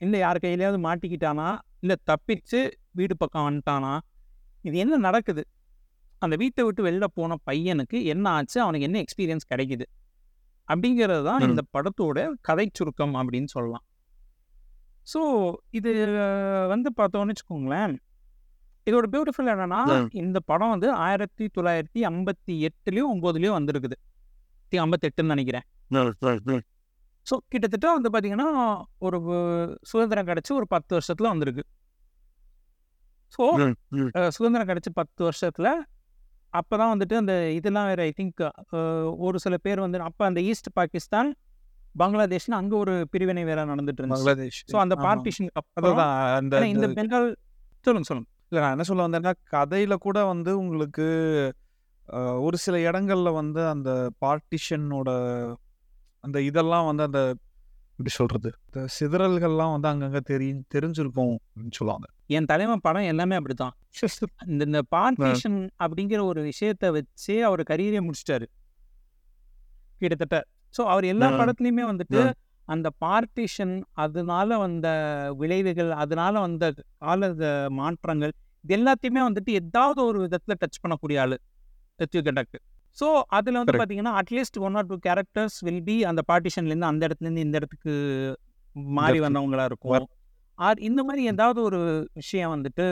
இல்லை 0.00 0.18
யார் 0.20 0.42
கையிலையாவது 0.44 0.78
மாட்டிக்கிட்டானா? 0.86 1.48
இல்லை 1.82 1.96
தப்பிச்சு 2.10 2.60
வீடு 2.98 3.14
பக்கம் 3.16 3.46
வந்துட்டானா? 3.48 3.92
இது 4.64 4.76
என்ன 4.84 4.96
நடக்குது? 5.06 5.42
அந்த 6.22 6.34
வீட்டை 6.42 6.62
விட்டு 6.64 6.82
வெளில 6.86 7.06
போன 7.18 7.36
பையனுக்கு 7.48 7.98
என்ன 8.12 8.26
ஆச்சு? 8.30 8.58
அவனுக்கு 8.60 8.86
என்ன 8.88 8.98
எக்ஸ்பீரியன்ஸ் 9.04 9.50
கிடைக்குது? 9.52 9.86
அப்படிங்கிறது 10.68 11.24
தான். 11.30 11.42
இந்த 11.48 11.62
படத்தோட 11.74 12.18
கதை 12.48 12.66
சுருக்கம் 12.78 13.14
அப்படின்னு 13.20 13.50
சொல்லலாம். 13.56 13.84
ஸோ 15.06 15.20
இது 15.78 15.90
வந்து 16.72 16.88
பார்த்தோன்னு 16.96 17.32
வச்சுக்கோங்களேன். 17.32 17.94
இதோட 18.88 19.06
பியூட்டிஃபுல் 19.12 19.50
என்னன்னா. 19.54 19.80
இந்த 20.22 20.38
படம் 20.50 20.72
வந்து 20.74 20.88
ஆயிரத்தி 21.06 21.44
தொள்ளாயிரத்தி 21.56 22.00
ஐம்பத்தி 22.10 22.54
எட்டுலேயும் 22.68 23.10
ஒம்போதுலேயும் 23.14 23.56
வந்திருக்குது. 23.58 23.96
ஐம்பத்தெட்டுன்னு 24.84 25.34
நினைக்கிறேன். 25.34 25.64
ஸோ 27.26 27.34
கிட்டத்தட்ட 27.52 27.86
வந்து 27.96 28.10
பார்த்தீங்கன்னா 28.14 28.48
ஒரு 29.06 29.18
சுதந்திரம் 29.90 30.28
கிடச்சி 30.30 30.52
ஒரு 30.60 30.66
பத்து 30.74 30.92
வருஷத்தில் 30.96 31.32
வந்திருக்கு. 31.32 31.64
ஸோ 33.36 33.44
சுதந்திரம் 34.36 34.68
கிடச்சி 34.70 34.90
பத்து 35.00 35.20
வருஷத்தில் 35.28 35.70
அப்போ 36.58 36.74
தான் 36.80 36.92
வந்துட்டு 36.92 37.14
அந்த 37.20 37.34
இதெல்லாம் 37.56 37.88
வேறு 37.90 38.04
ஐ 38.08 38.12
திங்க் 38.18 38.42
ஒரு 39.26 39.38
சில 39.44 39.54
பேர் 39.64 39.84
வந்து 39.84 40.06
அப்போ 40.10 40.24
அந்த 40.28 40.40
ஈஸ்ட் 40.50 40.70
பாகிஸ்தான் 40.78 41.30
பங்களாதேஷ்னு 42.02 42.56
அங்கே 42.60 42.76
ஒரு 42.82 42.94
பிரிவினை 43.12 43.42
வேற 43.50 43.60
நடந்துட்டு 43.72 44.02
இருந்துச்சு. 44.02 44.62
ஸோ 44.72 44.78
அந்த 44.84 44.94
அந்த 46.38 46.56
ஆனா 46.60 46.70
இந்த 46.76 46.88
பெங்கால் 46.98 47.28
சொல்லுங்க 47.86 48.08
சொல்லுங்க. 48.10 48.28
இல்லை 48.52 48.60
நான் 48.62 48.74
என்ன 48.74 48.84
சொல்ல 48.84 49.06
வந்தேன்னா 49.06 49.32
கதையில 49.52 49.94
கூட 49.98 50.18
வந்து 50.26 50.50
உங்களுக்கு 50.60 51.06
ஒரு 52.40 52.56
சில 52.56 52.76
இடங்கள்ல 52.84 53.28
வந்து 53.32 53.60
அந்த 53.68 53.90
பார்ட்டிஷனோட 54.20 55.10
அந்த 56.24 56.38
இதெல்லாம் 56.40 56.86
வந்து 56.86 57.02
அந்த 57.02 57.20
எப்படி 57.98 58.12
சொல்றது 58.12 58.48
இந்த 58.66 58.80
சிதறல்கள்லாம் 58.96 59.72
வந்து 59.74 59.88
அங்கங்க 59.88 60.20
தெரி 60.22 60.48
தெரிஞ்சிருக்கும் 60.68 61.34
அப்படின்னு 61.44 61.76
சொல்லுவாங்க 61.78 62.06
என் 62.30 62.48
தலைமை 62.50 62.76
படம் 62.78 63.10
எல்லாமே 63.12 63.36
அப்படித்தான் 63.36 63.74
இந்த 64.46 64.62
இந்த 64.64 64.80
பார்ட்டிஷன் 64.90 65.58
அப்படிங்கிற 65.78 66.20
ஒரு 66.22 66.40
விஷயத்தை 66.42 66.88
வச்சே 66.90 67.36
அவர் 67.40 67.62
கரியரே 67.62 68.00
முடிச்சிட்டாரு 68.06 68.46
கிட்டத்தட்ட 70.00 70.38
ஸோ 70.74 70.82
அவர் 70.86 71.04
எல்லா 71.04 71.28
ஆ. 71.28 71.38
படத்துலையுமே 71.38 71.84
வந்துட்டு. 71.86 72.20
அந்த 72.68 72.88
பார்ட்டிஷன் 73.00 73.74
அதனால 74.02 74.58
வந்த 74.58 74.86
விளைவுகள் 75.38 75.90
அதனால 75.96 76.34
வந்த 76.40 76.64
கால 76.98 77.28
மாற்றங்கள் 77.78 78.32
இது 78.64 78.74
எல்லாத்தையுமே 78.76 79.20
வந்துட்டு 79.26 79.50
ஏதாவது 79.60 80.00
ஒரு 80.04 80.18
விதத்தில் 80.18 80.58
டச் 80.62 80.80
பண்ணக்கூடிய 80.84 81.18
ஆளு 81.24 81.36
கட்டாக்கு 82.20 82.58
ஸோ 82.98 83.06
அதில் 83.36 83.58
வந்து. 83.58 83.72
பார்த்தீங்கன்னா 83.72 84.12
at least 84.20 84.58
one 84.58 84.76
or 84.78 84.86
two 84.86 84.96
characters 85.06 85.56
will 85.62 85.84
be 85.84 85.96
அந்த 86.10 86.20
பார்ட்டிஷன்லேருந்து 86.28 86.88
அந்த 86.90 87.02
இடத்துலேருந்து 87.06 87.44
இந்த 87.46 87.56
இடத்துக்கு 87.56 87.92
மாறி 88.94 89.08
Definitely. 89.08 89.24
வந்தவங்களா 89.26 89.64
இருக்கும் 89.64 90.06
ஆர் 90.58 90.78
இந்த 90.88 91.00
மாதிரி 91.04 91.22
ஏதாவது 91.28 91.60
ஒரு 91.62 91.80
விஷயம் 92.12 92.52
வந்துட்டு 92.54 92.84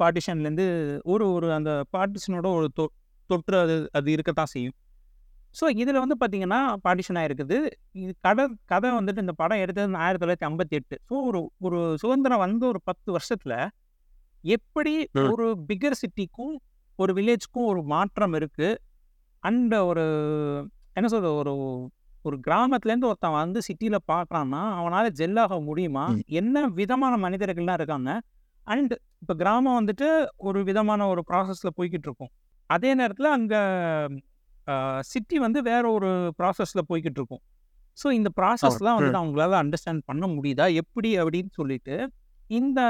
பார்ட்டிஷன்லேருந்து 0.00 0.66
ஒரு 1.04 1.24
ஒரு 1.32 1.48
அந்த 1.52 1.72
பார்ட்டிஷனோட 1.92 2.46
ஒரு 2.58 2.68
தொ 2.78 2.84
தொற்று 3.30 3.56
அது 3.58 3.76
அது 3.92 4.08
இருக்கத்தான் 4.12 4.52
செய்யும் 4.52 4.76
ஸோ 5.58 5.64
இதில் 5.82 6.00
வந்து 6.02 6.16
பார்த்தீங்கன்னா 6.20 6.60
பார்ட்டிஷன் 6.84 7.18
ஆயிருக்குது. 7.20 7.56
இது 8.02 8.12
கதை 8.26 8.44
கதை 8.72 8.90
வந்துட்டு 8.98 9.24
இந்த 9.24 9.34
படம் 9.40 9.62
எடுத்தது 9.64 10.00
ஆயிரத்தி 10.04 10.22
தொள்ளாயிரத்தி 10.22 10.48
ஐம்பத்தி 10.50 10.74
எட்டு 10.80 10.96
ஸோ 11.08 11.14
ஒரு 11.28 11.40
ஒரு 11.66 11.80
சுதந்திரம் 12.02 12.44
வந்து 12.46 12.64
ஒரு 12.72 12.80
பத்து 12.90 13.08
வருஷத்தில் 13.16 13.56
எப்படி. 14.56 14.94
ஒரு 15.32 15.46
பிகர் 15.70 16.00
சிட்டிக்கும் 16.02 16.54
ஒரு 16.98 17.12
வில்லேஜ்க்கும் 17.18 17.68
ஒரு 17.72 17.82
மாற்றம் 17.94 18.34
இருக்குது 18.40 18.70
அண்ட் 19.42 19.74
ஒரு 19.90 20.04
என்ன 20.98 21.06
சொல்றது 21.12 21.34
ஒரு 21.42 21.52
ஒரு 22.28 22.36
கிராமத்துலேருந்து 22.46 23.08
ஒருத்தன் 23.10 23.38
வந்து 23.42 23.60
சிட்டியில் 23.68 24.06
பார்க்குறான்னா 24.10 24.60
அவனால் 24.80 25.14
ஜெல்லாக 25.20 25.56
முடியுமா. 25.68 26.04
என்ன 26.40 26.66
விதமான 26.80 27.14
மனிதர்கள்லாம் 27.24 27.78
இருக்காங்க? 27.80 28.10
அண்ட் 28.66 28.92
இப்போ 29.22 29.34
கிராமம் 29.40 29.78
வந்துட்டு 29.78 30.08
ஒரு 30.48 30.58
விதமான 30.68 31.06
ஒரு 31.12 31.22
ப்ராசஸில் 31.30 31.76
போய்கிட்டு 31.78 32.06
இருக்கும். 32.08 32.32
அதே 32.70 32.90
நேரத்தில் 33.00 33.34
அங்கே 33.38 33.60
சிட்டி 35.00 35.38
வந்து 35.38 35.62
வேற 35.62 35.90
ஒரு 35.90 36.10
ப்ராசஸில் 36.38 36.88
போய்கிட்டு 36.88 37.18
இருக்கும் 37.20 37.42
ஸோ 37.98 38.10
இந்த 38.10 38.30
ப்ராசஸ்லாம் 38.40 38.96
வந்துட்டு 38.98 39.20
அவங்களால 39.22 39.56
அண்டர்ஸ்டாண்ட் 39.62 40.02
பண்ண 40.04 40.26
முடியுதா? 40.26 40.66
எப்படி? 40.74 41.18
அப்படின்னு 41.18 41.50
சொல்லிட்டு 41.50 41.96
இந்த 42.50 42.80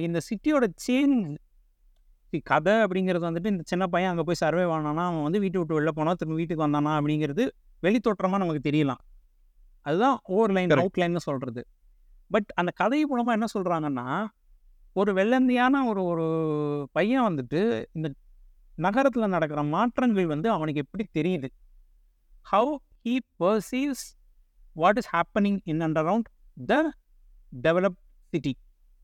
இந்த 0.00 0.18
சிட்டியோட 0.28 0.64
சேஞ்ச் 0.86 1.36
கதை 2.46 2.74
அப்படிங்கிறது 2.84 3.24
வந்துட்டு 3.28 3.46
இந்த 3.46 3.64
சின்ன 3.66 3.86
பையன் 3.86 4.10
அங்கே 4.10 4.22
போய் 4.22 4.40
சர்வே 4.42 4.62
ஆனானா 4.62 5.04
அவன் 5.10 5.22
வந்து 5.22 5.40
வீட்டை 5.40 5.58
விட்டு 5.60 5.76
வெளில 5.78 5.88
போனா 5.88 6.12
திரும்ப 6.14 6.36
வீட்டுக்கு 6.36 6.66
வந்தானா 6.66 6.92
அப்படிங்கிறது 6.98 7.44
வெளித்தோற்றமாக 7.82 8.40
நமக்கு 8.42 8.62
தெரியலாம். 8.70 9.00
அதுதான் 9.86 10.16
ஓவர் 10.26 10.52
லைன். 10.52 10.72
அவுட் 10.82 10.98
லைன்னு 11.00 11.16
சொல்கிறது 11.16 11.62
பட் 12.30 12.48
அந்த 12.54 12.70
கதை 12.70 13.04
மூலமாக 13.04 13.36
என்ன 13.36 13.46
சொல்கிறாங்கன்னா 13.54 14.06
ஒரு 14.96 15.12
வெள்ளந்தியான 15.12 15.84
ஒரு 15.86 16.02
ஒரு 16.04 16.26
பையன் 16.92 17.26
வந்துட்டு 17.28 17.60
இந்த 17.92 18.08
நகரத்தில் 18.78 19.32
நடக்கிற 19.34 19.62
மாற்றங்கள் 19.74 20.26
வந்து 20.26 20.48
அவனுக்கு 20.50 20.82
எப்படி 20.84 21.04
தெரியுது? 21.18 21.48
How 22.46 22.72
he 23.06 23.14
perceives 23.42 24.04
what 24.76 24.98
is 24.98 25.10
happening 25.14 25.58
in 25.64 25.80
and 25.80 25.98
around 25.98 26.28
the 26.56 26.74
develop 27.66 27.98
city 28.32 28.52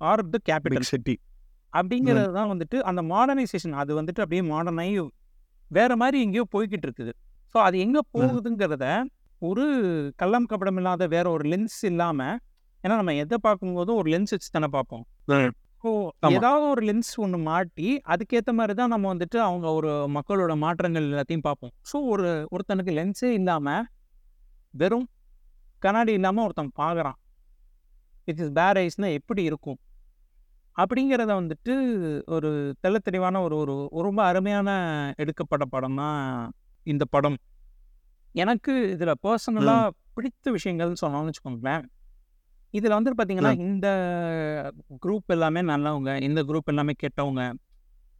or 0.00 0.22
the 0.34 0.38
capital 0.50 0.88
city 0.92 1.16
அப்படிங்கிறது 1.72 2.32
தான் 2.32 2.50
வந்துட்டு 2.52 2.78
அந்த 2.82 3.02
மாடர்னைசேஷன் 3.02 3.72
அது 3.72 3.92
வந்துட்டு 4.00 4.22
அப்படியே 4.24 4.42
மாடர்னாகி 4.52 4.96
வேற 5.70 5.92
மாதிரி 5.96 6.16
எங்கேயோ 6.20 6.44
போய்கிட்டு 6.54 6.86
இருக்குது. 6.88 7.12
ஸோ 7.54 7.58
அது 7.58 7.76
எங்கே 7.78 8.00
போகுதுங்கிறத 8.16 8.86
ஒரு 9.42 9.64
கள்ளம் 10.16 10.48
கபடம் 10.50 10.76
இல்லாத 10.76 11.06
வேற 11.06 11.26
ஒரு 11.30 11.44
லென்ஸ் 11.52 11.78
இல்லாமல் 11.90 12.36
ஏன்னா 12.84 12.94
நம்ம 13.00 13.14
எதை 13.14 13.36
பார்க்கும்போதும் 13.42 13.98
ஒரு 14.00 14.08
லென்ஸ் 14.14 14.34
வச்சு 14.34 14.50
தானே 14.50 14.68
பார்ப்போம் 14.68 15.04
ஸோ 15.84 15.90
ஆமா. 16.20 16.34
ஏதாவது 16.36 16.64
ஒரு 16.74 16.82
லென்ஸ் 16.88 17.10
ஒன்று 17.24 17.38
மாட்டி 17.48 17.88
அதுக்கேற்ற 18.12 18.50
மாதிரி 18.58 18.74
தான் 18.74 18.92
நம்ம 18.94 19.06
வந்துட்டு 19.14 19.38
அவங்க 19.38 19.66
ஒரு 19.78 19.90
மக்களோட 20.16 20.52
மாற்றங்கள் 20.56 21.08
எல்லாத்தையும் 21.10 21.46
பார்ப்போம். 21.48 21.72
ஸோ 21.90 21.96
ஒரு 22.12 22.28
ஒருத்தனுக்கு 22.54 22.92
லென்ஸே 22.98 23.30
இல்லாமல் 23.38 23.84
வெறும் 24.74 25.08
கண்ணாடி 25.82 26.12
இல்லாமல் 26.12 26.44
ஒருத்தன் 26.44 26.72
பார்க்குறான். 26.82 27.18
இட் 28.28 28.40
இஸ் 28.44 28.52
பேர் 28.52 28.80
ஐஸ்னா 28.84 29.10
எப்படி 29.18 29.42
இருக்கும்? 29.42 29.78
அப்படிங்கிறத 30.76 31.32
வந்துட்டு 31.40 31.74
ஒரு 32.26 32.50
தெள்ள 32.82 32.96
தெளிவான 32.98 33.42
ஒரு 33.42 33.56
ஒரு 33.56 33.74
ஒரு 33.96 34.04
ரொம்ப 34.08 34.22
அருமையான 34.24 34.70
எடுக்கப்பட்ட 35.22 35.64
படம் 35.64 36.00
தான் 36.02 36.18
இந்த 36.86 37.04
படம். 37.04 37.38
எனக்கு 38.34 38.72
இதில் 38.94 39.20
பர்சனலாக 39.26 39.92
பிடித்த 40.14 40.50
விஷயங்கள்னு 40.50 41.02
சொன்னோம்னு 41.02 41.30
வச்சுக்கோங்களேன். 41.30 41.84
இதில் 42.74 42.90
வந்து 42.90 43.10
பார்த்தீங்கன்னா 43.12 43.58
இந்த 43.60 43.88
குரூப் 45.02 45.26
எல்லாமே 45.26 45.60
நல்லவங்க 45.62 46.22
இந்த 46.22 46.42
குரூப் 46.42 46.64
எல்லாமே 46.64 46.92
கெட்டவங்க 47.02 47.42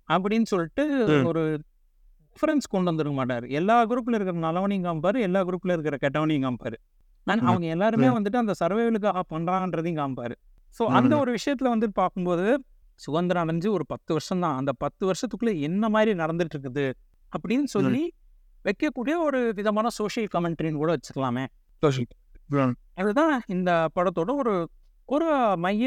அப்படின்னு 0.09 0.43
சொல்லிட்டு. 0.43 0.85
ஒரு 1.25 1.43
டிஃபரன்ஸ் 2.37 2.67
கொண்டு 2.71 2.91
வந்துருக்க 2.91 3.13
மாட்டார். 3.13 3.47
எல்லா 3.51 3.87
குரூப்பில் 3.87 4.15
இருக்கிற 4.15 4.39
நல்லவனையும் 4.39 4.85
காமிப்பார் 4.85 5.21
எல்லா 5.21 5.45
குரூப்பில் 5.45 5.75
இருக்கிற 5.77 5.97
கெட்டவனையும் 5.97 6.45
காமிப்பார். 6.47 6.77
அண்ட் 7.27 7.43
ம். 7.43 7.47
அவங்க 7.47 7.67
எல்லாருமே. 7.67 8.07
வந்துட்டு 8.09 8.37
அந்த 8.37 8.55
சர்வைவலுக்காக 8.61 9.21
பண்ணுறாங்கன்றதையும் 9.31 10.01
காமிப்பார். 10.01 10.35
ஸோ. 10.79 10.83
அந்த 10.91 11.17
ஒரு 11.17 11.31
விஷயத்தில் 11.31 11.69
வந்து 11.69 11.93
பார்க்கும்போது 11.93 12.47
சுதந்திரம் 13.01 13.49
அடைஞ்சு 13.49 13.69
ஒரு 13.71 13.87
பத்து 13.87 14.13
வருஷம் 14.13 14.41
தான். 14.41 14.57
அந்த 14.57 14.73
பத்து 14.79 15.11
வருஷத்துக்குள்ளே 15.11 15.61
என்ன 15.61 15.89
மாதிரி 15.89 16.19
நடந்துட்டு 16.19 16.55
இருக்குது? 16.55 16.87
அப்படின்னு 17.33 17.65
சொல்லி 17.67 18.03
வைக்கக்கூடிய 18.65 19.15
ஒரு 19.19 19.53
விதமான 19.55 19.89
சோஷியல் 19.89 20.29
கமெண்ட்ரின்னு 20.35 20.75
கூட 20.75 20.91
வச்சுக்கலாமே. 20.93 21.45
அதுதான் 22.99 23.35
இந்த 23.55 23.71
படத்தோட 23.97 24.31
ஒரு 24.43 24.55
ஒரு 25.09 25.29
மைய 25.65 25.87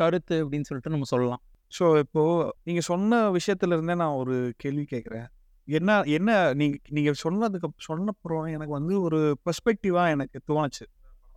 கருத்து 0.00 0.36
அப்படின்னு 0.42 0.68
சொல்லிட்டு 0.68 0.92
நம்ம 0.94 1.08
சொல்லலாம். 1.12 1.42
ஸோ 1.72 1.84
இப்போ 2.02 2.22
நீங்கள் 2.64 2.86
சொன்ன 2.90 3.18
விஷயத்துல 3.38 3.76
இருந்தே 3.76 3.94
நான் 3.94 4.18
ஒரு 4.22 4.36
கேள்வி 4.62 4.84
கேட்குறேன். 4.92 5.26
என்ன 5.68 5.96
என்ன 6.16 6.30
நீங்கள் 6.60 6.92
நீங்கள் 6.96 7.18
சொன்னதுக்கு 7.24 7.68
சொன்னப்புறம் 7.88 8.46
எனக்கு 8.54 8.74
வந்து 8.78 8.94
ஒரு 9.06 9.18
பெர்ஸ்பெக்டிவாக 9.46 10.14
எனக்கு 10.16 10.38
தோணுச்சு. 10.50 10.84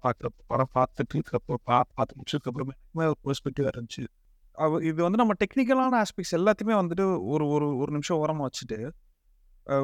பார்க்குறப்போ 0.04 0.42
படம் 0.52 0.74
பார்த்துட்டு 0.78 1.16
இருக்கப்போ 1.18 1.56
பா 1.70 1.78
பார்த்து 1.98 2.18
முடிச்சதுக்கப்புறமே 2.20 2.74
எனக்குமே 2.76 3.08
ஒரு 3.14 3.20
பெர்ஸ்பெக்டிவ் 3.28 3.68
இருந்துச்சு. 3.72 4.04
அவ 4.58 4.80
இது 4.90 5.00
வந்து 5.06 5.22
நம்ம 5.22 5.34
டெக்னிக்கலான 5.42 5.98
ஆஸ்பெக்ட்ஸ் 6.04 6.38
எல்லாத்தையுமே 6.40 6.76
வந்துட்டு 6.82 7.06
ஒரு 7.34 7.46
ஒரு 7.56 7.68
ஒரு 7.82 7.92
நிமிஷம் 7.92 8.20
ஓரமாக 8.24 8.48
வச்சுட்டு 8.50 8.80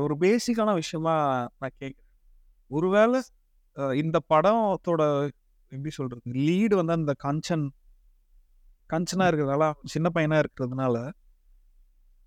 ஒரு 0.04 0.14
பேசிக்கான 0.24 0.74
விஷயமா 0.74 1.16
நான் 1.62 1.76
கேட்குறேன். 1.82 2.04
ஒருவேளை 2.72 3.20
இந்த 3.78 4.20
படத்தோட 4.30 5.30
எப்படி 5.64 5.90
சொல்றது 5.90 6.32
லீடு 6.32 6.84
வந்து 6.84 6.94
அந்த 6.94 7.14
கஞ்சன். 7.24 7.70
கஞ்சனா 8.94 9.28
இருக்கிறதால 9.28 9.52
அவன் 9.52 9.74
சின்ன 9.84 10.10
பையனா 10.14 10.44
இருக்கிறதுனால 10.44 11.12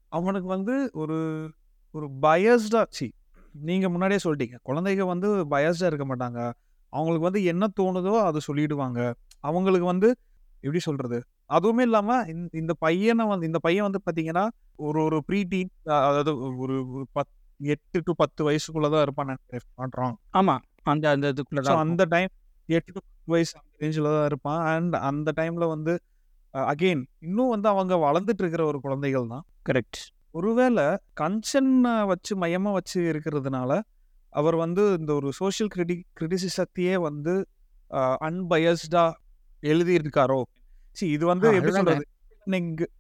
அவனுக்கு 0.09 0.49
வந்து 0.49 0.91
ஒரு 0.93 1.51
ஒரு 1.91 2.11
பயஸ்டா 2.23 2.87
சி 2.89 3.13
நீங்க 3.53 3.89
முன்னாடியே 3.89 4.19
சொல்லிட்டீங்க. 4.25 4.57
குழந்தைங்க 4.67 5.07
வந்து 5.07 5.29
பயஸ்டா 5.29 5.87
இருக்க 5.87 6.17
மாட்டாங்க. 6.17 6.53
அவங்களுக்கு 6.89 7.31
வந்து 7.31 7.45
என்ன 7.45 7.67
தோணுதோ 7.81 8.23
அதை 8.23 8.41
சொல்லிடுவாங்க. 8.53 9.15
அவங்களுக்கு 9.41 9.87
வந்து 9.87 10.17
எப்படி 10.55 10.79
சொல்றது 10.79 11.25
அதுவுமே 11.49 11.81
இல்லாம 11.81 12.25
இந்த- 12.29 12.49
இந்த 12.53 12.75
பையனை 12.79 13.27
வந்து 13.27 13.47
இந்த 13.47 13.59
பையன் 13.59 13.83
வந்து 13.83 14.01
பாத்தீங்கன்னா 14.11 14.49
ஒரு 14.77 15.05
ஒரு 15.05 15.25
ப்ரீ 15.25 15.43
டீன் 15.43 15.71
அதாவது 15.85 16.57
ஒரு 16.57 17.07
பத் 17.15 17.39
எட்டு 17.59 18.01
டு 18.05 18.13
பத்து 18.17 18.51
வயசுக்குள்ளதான் 18.51 19.01
இருப்பான் 19.01 19.39
மாட்டோம் 19.75 20.19
ஆமாம் 20.31 20.63
அந்த 20.87 21.05
அந்த 21.15 21.27
இதுக்குள்ள 21.33 21.77
அந்த 21.83 22.05
டைம் 22.15 22.31
எட்டு 22.69 22.91
டு 22.97 23.01
வயசு 23.33 23.55
ரேஞ்சில் 23.83 24.09
தான் 24.15 24.29
இருப்பான். 24.31 24.61
அண்ட் 24.73 24.95
அந்த 25.11 25.33
டைம்ல 25.41 25.67
வந்து 25.75 25.93
அகெயின் 26.55 27.03
இன்னும் 27.27 27.53
வந்து 27.55 27.69
அவங்க 27.69 27.95
வளர்ந்துட்டு 28.07 28.43
இருக்கிற 28.45 28.63
ஒரு 28.65 28.79
குழந்தைகள் 28.81 29.27
தான். 29.35 29.45
கரெக்ட் 29.69 30.01
ஒருவேளை 30.39 30.85
கன்சன் 31.21 31.73
வச்சு 32.11 32.33
மையமா 32.43 32.71
வச்சு 32.79 32.99
இருக்கிறதுனால 33.13 33.71
அவர் 34.33 34.57
வந்து 34.57 34.83
இந்த 35.01 35.13
ஒரு 35.15 35.29
சோஷியல் 35.33 35.71
கிரிட்டி 35.75 35.97
கிரிட்டிசிசத்தையே 36.19 36.97
வந்து 37.09 37.35
அன்பயஸ்டா 38.27 39.05
எழுதி 39.63 39.93
இருக்காரோ 40.01 40.41
சி 40.97 41.05
இது 41.17 41.25
வந்து 41.27 41.47
எப்படி. 41.57 41.73
சொல்றது? 41.79 42.05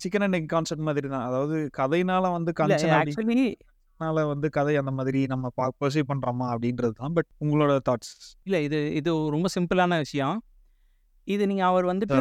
சிக்கன் 0.02 0.24
அண்ட் 0.26 0.36
எக் 0.38 0.50
கான்செப்ட் 0.54 0.86
மாதிரி 0.88 1.08
தான். 1.08 1.26
அதாவது 1.28 1.56
கதைனால 1.78 2.24
வந்து 2.36 2.50
கன்சன் 2.60 2.94
அப்படினால 4.00 4.22
வந்து 4.32 4.48
கதை 4.56 4.74
அந்த 4.80 4.92
மாதிரி 4.98 5.20
நம்ம 5.30 5.46
பர்சீவ் 5.80 6.06
பண்றோமா 6.10 6.46
அப்படின்றது 6.52 6.94
தான். 7.00 7.12
பட் 7.16 7.28
உங்களோட 7.44 7.72
தாட்ஸ் 7.88 8.12
இல்லை 8.46 8.60
இது 8.66 8.78
இது 8.98 9.10
ரொம்ப 9.34 9.48
சிம்பிளான 9.56 9.98
விஷயம். 10.04 10.36
இது 11.26 11.42
நீங்கள் 11.50 11.68
அவர் 11.70 11.86
வந்துட்டு 11.90 12.20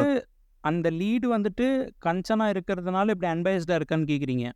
அந்த 0.64 0.86
லீடு 1.00 1.26
வந்துட்டு 1.34 1.66
கஞ்சனாக 2.06 2.52
இருக்கிறதுனால 2.54 3.14
இப்படி 3.14 3.28
அன்பயஸ்டாக 3.34 3.78
இருக்கான்னு 3.80 4.10
கேட்குறீங்க 4.12 4.46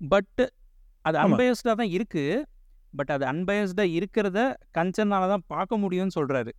பட் 0.00 0.42
அது. 1.04 1.16
அன்பயஸ்டாக 1.24 1.74
தான் 1.80 1.92
இருக்குது 1.96 2.42
பட் 2.94 3.12
அது 3.14 3.24
அன்பயஸ்டாக 3.32 3.94
இருக்கிறத 3.98 4.38
கஞ்சனால 4.78 5.28
தான் 5.32 5.44
பார்க்க 5.54 5.82
முடியும்னு 5.84 6.16
சொல்கிறாரு 6.18 6.52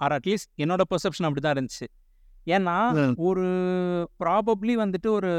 ஆர் 0.00 0.14
அட்லீஸ்ட் 0.18 0.50
என்னோட 0.64 0.82
பெர்செப்ஷன் 0.92 1.26
அப்படி 1.28 1.42
தான் 1.46 1.56
இருந்துச்சு. 1.56 1.86
ஏன்னா. 2.46 2.76
ஒரு 3.28 3.46
ப்ராபப்ளி 4.22 4.74
வந்துட்டு 4.84 5.08
ஒரு 5.18 5.30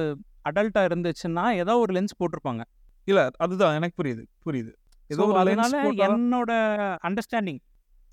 அடல்ட்டாக 0.50 0.90
இருந்துச்சுன்னா 0.90 1.46
ஏதோ 1.62 1.74
ஒரு 1.84 1.92
லென்ஸ் 1.98 2.18
போட்டிருப்பாங்க. 2.20 2.64
இல்ல 3.08 3.20
அதுதான். 3.44 3.76
எனக்கு 3.80 3.96
புரியுது 4.02 4.24
புரியுது. 4.46 4.72
ஏதோ 5.10 5.26
அதனால 5.42 5.82
என்னோட 6.08 6.52
அண்டர்ஸ்டாண்டிங் 7.08 7.60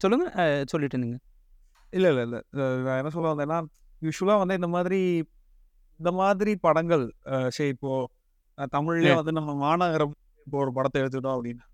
சொல்லுங்க 0.01 0.25
சொல்லிட்டு 0.73 0.95
இருந்தீங்க. 0.97 1.19
இல்ல 1.93 2.07
இல்ல 2.13 2.23
இல்ல. 2.27 2.37
நான் 2.87 2.99
என்ன 3.01 3.11
சொல்ல 3.17 3.33
வந்தேன்னா 3.33 3.59
யூஸ்வலா 4.03 4.37
வந்து 4.43 4.59
இந்த 4.61 4.69
மாதிரி 4.77 5.01
இந்த 6.01 6.11
மாதிரி 6.21 6.53
படங்கள் 6.67 7.05
சரி 7.57 7.73
இப்போ 7.77 7.93
தமிழ்லயே. 8.75 9.15
வந்து 9.21 9.35
நம்ம 9.39 9.51
மாநகரம் 9.67 10.15
இப்போ 10.47 10.57
ஒரு 10.65 10.73
படத்தை 10.79 10.99
எடுத்துட்டோம் 11.03 11.37
அப்படின்னா 11.37 11.65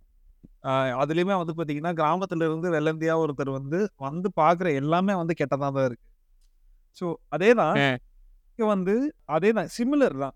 அதுலயுமே 1.03 1.35
வந்து 1.41 1.55
பாத்தீங்கன்னா 1.59 1.93
கிராமத்துல 2.01 2.47
இருந்து 2.49 2.69
வெள்ளந்தியா 2.77 3.15
ஒருத்தர் 3.23 3.51
வந்து 3.59 3.79
வந்து 4.07 4.29
பாக்குற 4.41 4.69
எல்லாமே 4.81 5.15
வந்து 5.21 5.35
கெட்டதா 5.41 5.69
தான் 5.77 5.87
இருக்கு. 5.89 6.07
ஸோ 6.99 7.07
அதே 7.35 7.51
தான். 7.61 7.75
இங்க 8.53 8.67
வந்து 8.75 8.95
அதே 9.37 9.51
தான் 9.59 9.71
சிமிலர் 9.77 10.17
தான். 10.25 10.35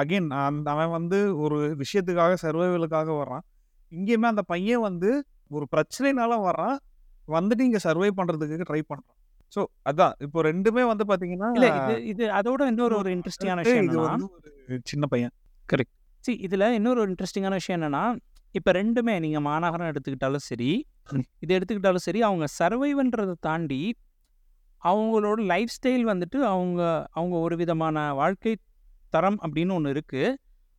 அகைன் 0.00 0.28
அந்த 0.40 0.68
அவன் 0.70 0.92
வந்து 0.98 1.18
ஒரு 1.44 1.56
விஷயத்துக்காக 1.82 2.36
சர்வைவலுக்காக 2.44 3.08
வர்றான். 3.20 3.44
இங்கேயுமே 3.92 4.28
அந்த 4.32 4.42
பையன் 4.42 4.84
வந்து 4.88 5.10
ஒரு 5.50 5.66
பிரச்சனைனால 5.74 6.32
வர்றான். 6.48 6.76
வந்துட்டு 7.28 7.64
இங்க 7.68 7.80
சர்வை 7.86 8.10
பண்றதுக்கு 8.18 8.68
ட்ரை 8.70 8.82
பண்றான். 8.82 9.16
ஸோ 9.52 9.60
அதான். 9.90 10.14
இப்போ 10.24 10.38
ரெண்டுமே 10.42 10.82
வந்து 10.92 11.04
பாத்தீங்கன்னா 11.10 11.48
இல்ல 11.56 11.68
இது 11.78 11.94
இது 12.04 12.24
அதோட 12.38 12.66
இன்னொரு 12.72 12.94
ஒரு 13.00 13.10
இன்ட்ரெஸ்டிங்கான 13.16 13.62
விஷயம் 13.64 13.88
இது 13.88 13.98
வந்து 14.00 14.28
ஒரு 14.68 14.80
சின்ன 14.84 15.06
பையன். 15.06 15.34
சி 16.24 16.32
இதில் 16.46 16.66
இன்னொரு 16.78 17.00
இன்ட்ரெஸ்டிங்கான 17.08 17.56
விஷயம் 17.60 17.78
என்னன்னா 17.78 18.04
இப்போ 18.54 18.70
ரெண்டுமே 18.72 19.12
நீங்கள் 19.20 19.44
மாநகரம் 19.48 19.88
எடுத்துக்கிட்டாலும் 19.90 20.44
சரி. 20.50 20.70
இது 21.40 21.50
எடுத்துக்கிட்டாலும் 21.56 22.04
சரி 22.06 22.20
அவங்க 22.22 22.46
சர்வைவன்றதை 22.58 23.34
தாண்டி 23.40 23.82
அவங்களோட 24.82 25.38
லைஃப் 25.44 25.72
ஸ்டைல் 25.76 26.04
வந்துட்டு 26.10 26.38
அவங்க 26.52 26.80
அவங்க 27.10 27.34
ஒரு 27.36 27.54
விதமான 27.56 27.96
வாழ்க்கை 28.12 28.52
தரம் 29.16 29.38
அப்படின்னு 29.44 29.74
ஒன்று 29.78 29.94
இருக்கு 29.96 30.22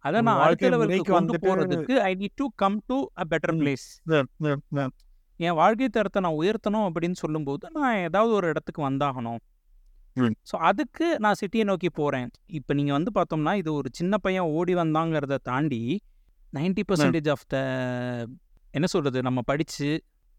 அதை 0.05 0.19
நான் 0.27 0.41
அடுத்த 0.43 0.69
லெவலுக்கு 0.73 1.13
கொண்டு 1.13 1.33
போகிறதுக்கு 1.43 1.93
I 2.07 2.11
need 2.21 2.37
to 2.41 2.45
come 2.55 2.77
to 2.89 2.97
a 3.21 3.25
better. 3.31 3.55
Place. 3.61 3.87
என் 5.39 5.57
வாழ்க்கை 5.59 5.87
தரத்தை 5.89 6.19
நான் 6.25 6.39
உயர்த்தணும் 6.41 6.85
அப்படின்னு 6.87 7.17
சொல்லும்போது 7.23 7.65
நான் 7.77 7.97
ஏதாவது 8.07 8.31
ஒரு 8.39 8.47
இடத்துக்கு 8.53 8.81
வந்தாகணும். 8.89 9.39
ஸோ 10.49 10.55
அதுக்கு 10.69 11.07
நான் 11.23 11.37
சிட்டியை 11.41 11.63
நோக்கி 11.63 11.89
போகிறேன் 11.99 12.29
இப்போ 12.59 12.71
நீங்கள் 12.73 12.97
வந்து 12.97 13.11
பார்த்தோம்னா 13.17 13.53
இது 13.61 13.69
ஒரு 13.73 13.89
சின்ன 13.99 14.17
பையன் 14.17 14.49
ஓடி 14.57 14.73
வந்தாங்கிறத 14.75 15.37
தாண்டி 15.49 15.81
நைன்டி 16.53 16.83
பர்சன்டேஜ் 16.89 17.29
ஆஃப் 17.29 17.45
த 17.47 17.57
என்ன 18.73 18.85
சொல்கிறது 18.85 19.21
நம்ம 19.27 19.39
படித்து 19.41 19.87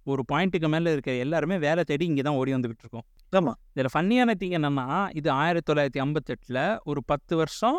ஒரு 0.06 0.22
பாயிண்ட்டுக்கு 0.28 0.68
மேலே 0.68 0.92
இருக்க 0.92 1.10
எல்லாருமே 1.24 1.56
வேலை 1.58 1.82
தேடி 1.84 2.04
இங்கே 2.04 2.22
தான் 2.22 2.38
ஓடி 2.38 2.52
வந்துக்கிட்டு 2.54 2.84
இருக்கோம் 2.86 3.04
ஆமா. 3.32 3.52
இதில் 3.72 3.92
ஃபன்னியான 3.92 4.34
திங் 4.40 4.56
என்னென்னா 4.58 4.86
இது 5.12 5.28
ஆயிரத்தி 5.36 5.68
தொள்ளாயிரத்தி 5.68 6.00
ஐம்பத்தெட்டில் 6.04 6.60
ஒரு 6.84 7.00
பத்து 7.06 7.36
வருஷம் 7.36 7.78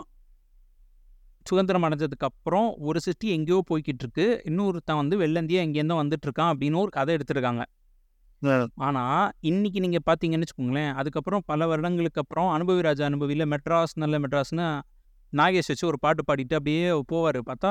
சுதந்திரம் 1.46 1.86
அடைஞ்சதுக்கு 1.88 2.28
அப்புறம் 2.28 2.68
ஒரு 2.84 3.00
சிட்டி 3.02 3.28
எங்கேயோ 3.30 3.60
போய்கிட்டு 3.70 4.04
இருக்கு 4.06 4.28
இன்னொருத்தன் 4.46 5.00
வந்து 5.02 5.16
வெள்ளந்தியா 5.22 5.62
எங்கேருந்தோ 5.66 5.98
வந்துட்டு 6.02 6.28
இருக்கான் 6.28 6.52
அப்படின்னு 6.54 6.78
ஒரு 6.84 6.92
கதை 6.92 7.12
எடுத்திருக்காங்க. 7.18 7.64
ஆனால் 8.82 9.20
இன்னைக்கு 9.42 9.80
நீங்கள் 9.80 10.06
பார்த்தீங்கன்னு 10.08 10.46
வச்சுக்கோங்களேன் 10.46 10.92
அதுக்கப்புறம் 11.00 11.44
பல 11.46 11.68
வருடங்களுக்கு 11.68 12.22
அப்புறம் 12.24 12.50
அனுபவி 12.56 12.82
ராஜா 12.82 13.04
அனுபவியில் 13.10 13.46
மெட்ராஸ் 13.54 13.94
நல்ல 14.04 14.18
மெட்ராஸ்னு 14.24 14.66
நாகேஷ் 15.34 15.72
வச்சு 15.72 15.86
ஒரு 15.92 16.00
பாட்டு 16.00 16.24
பாடிட்டு 16.24 16.58
அப்படியே 16.58 16.82
போவார் 17.12 17.40
பார்த்தா 17.48 17.70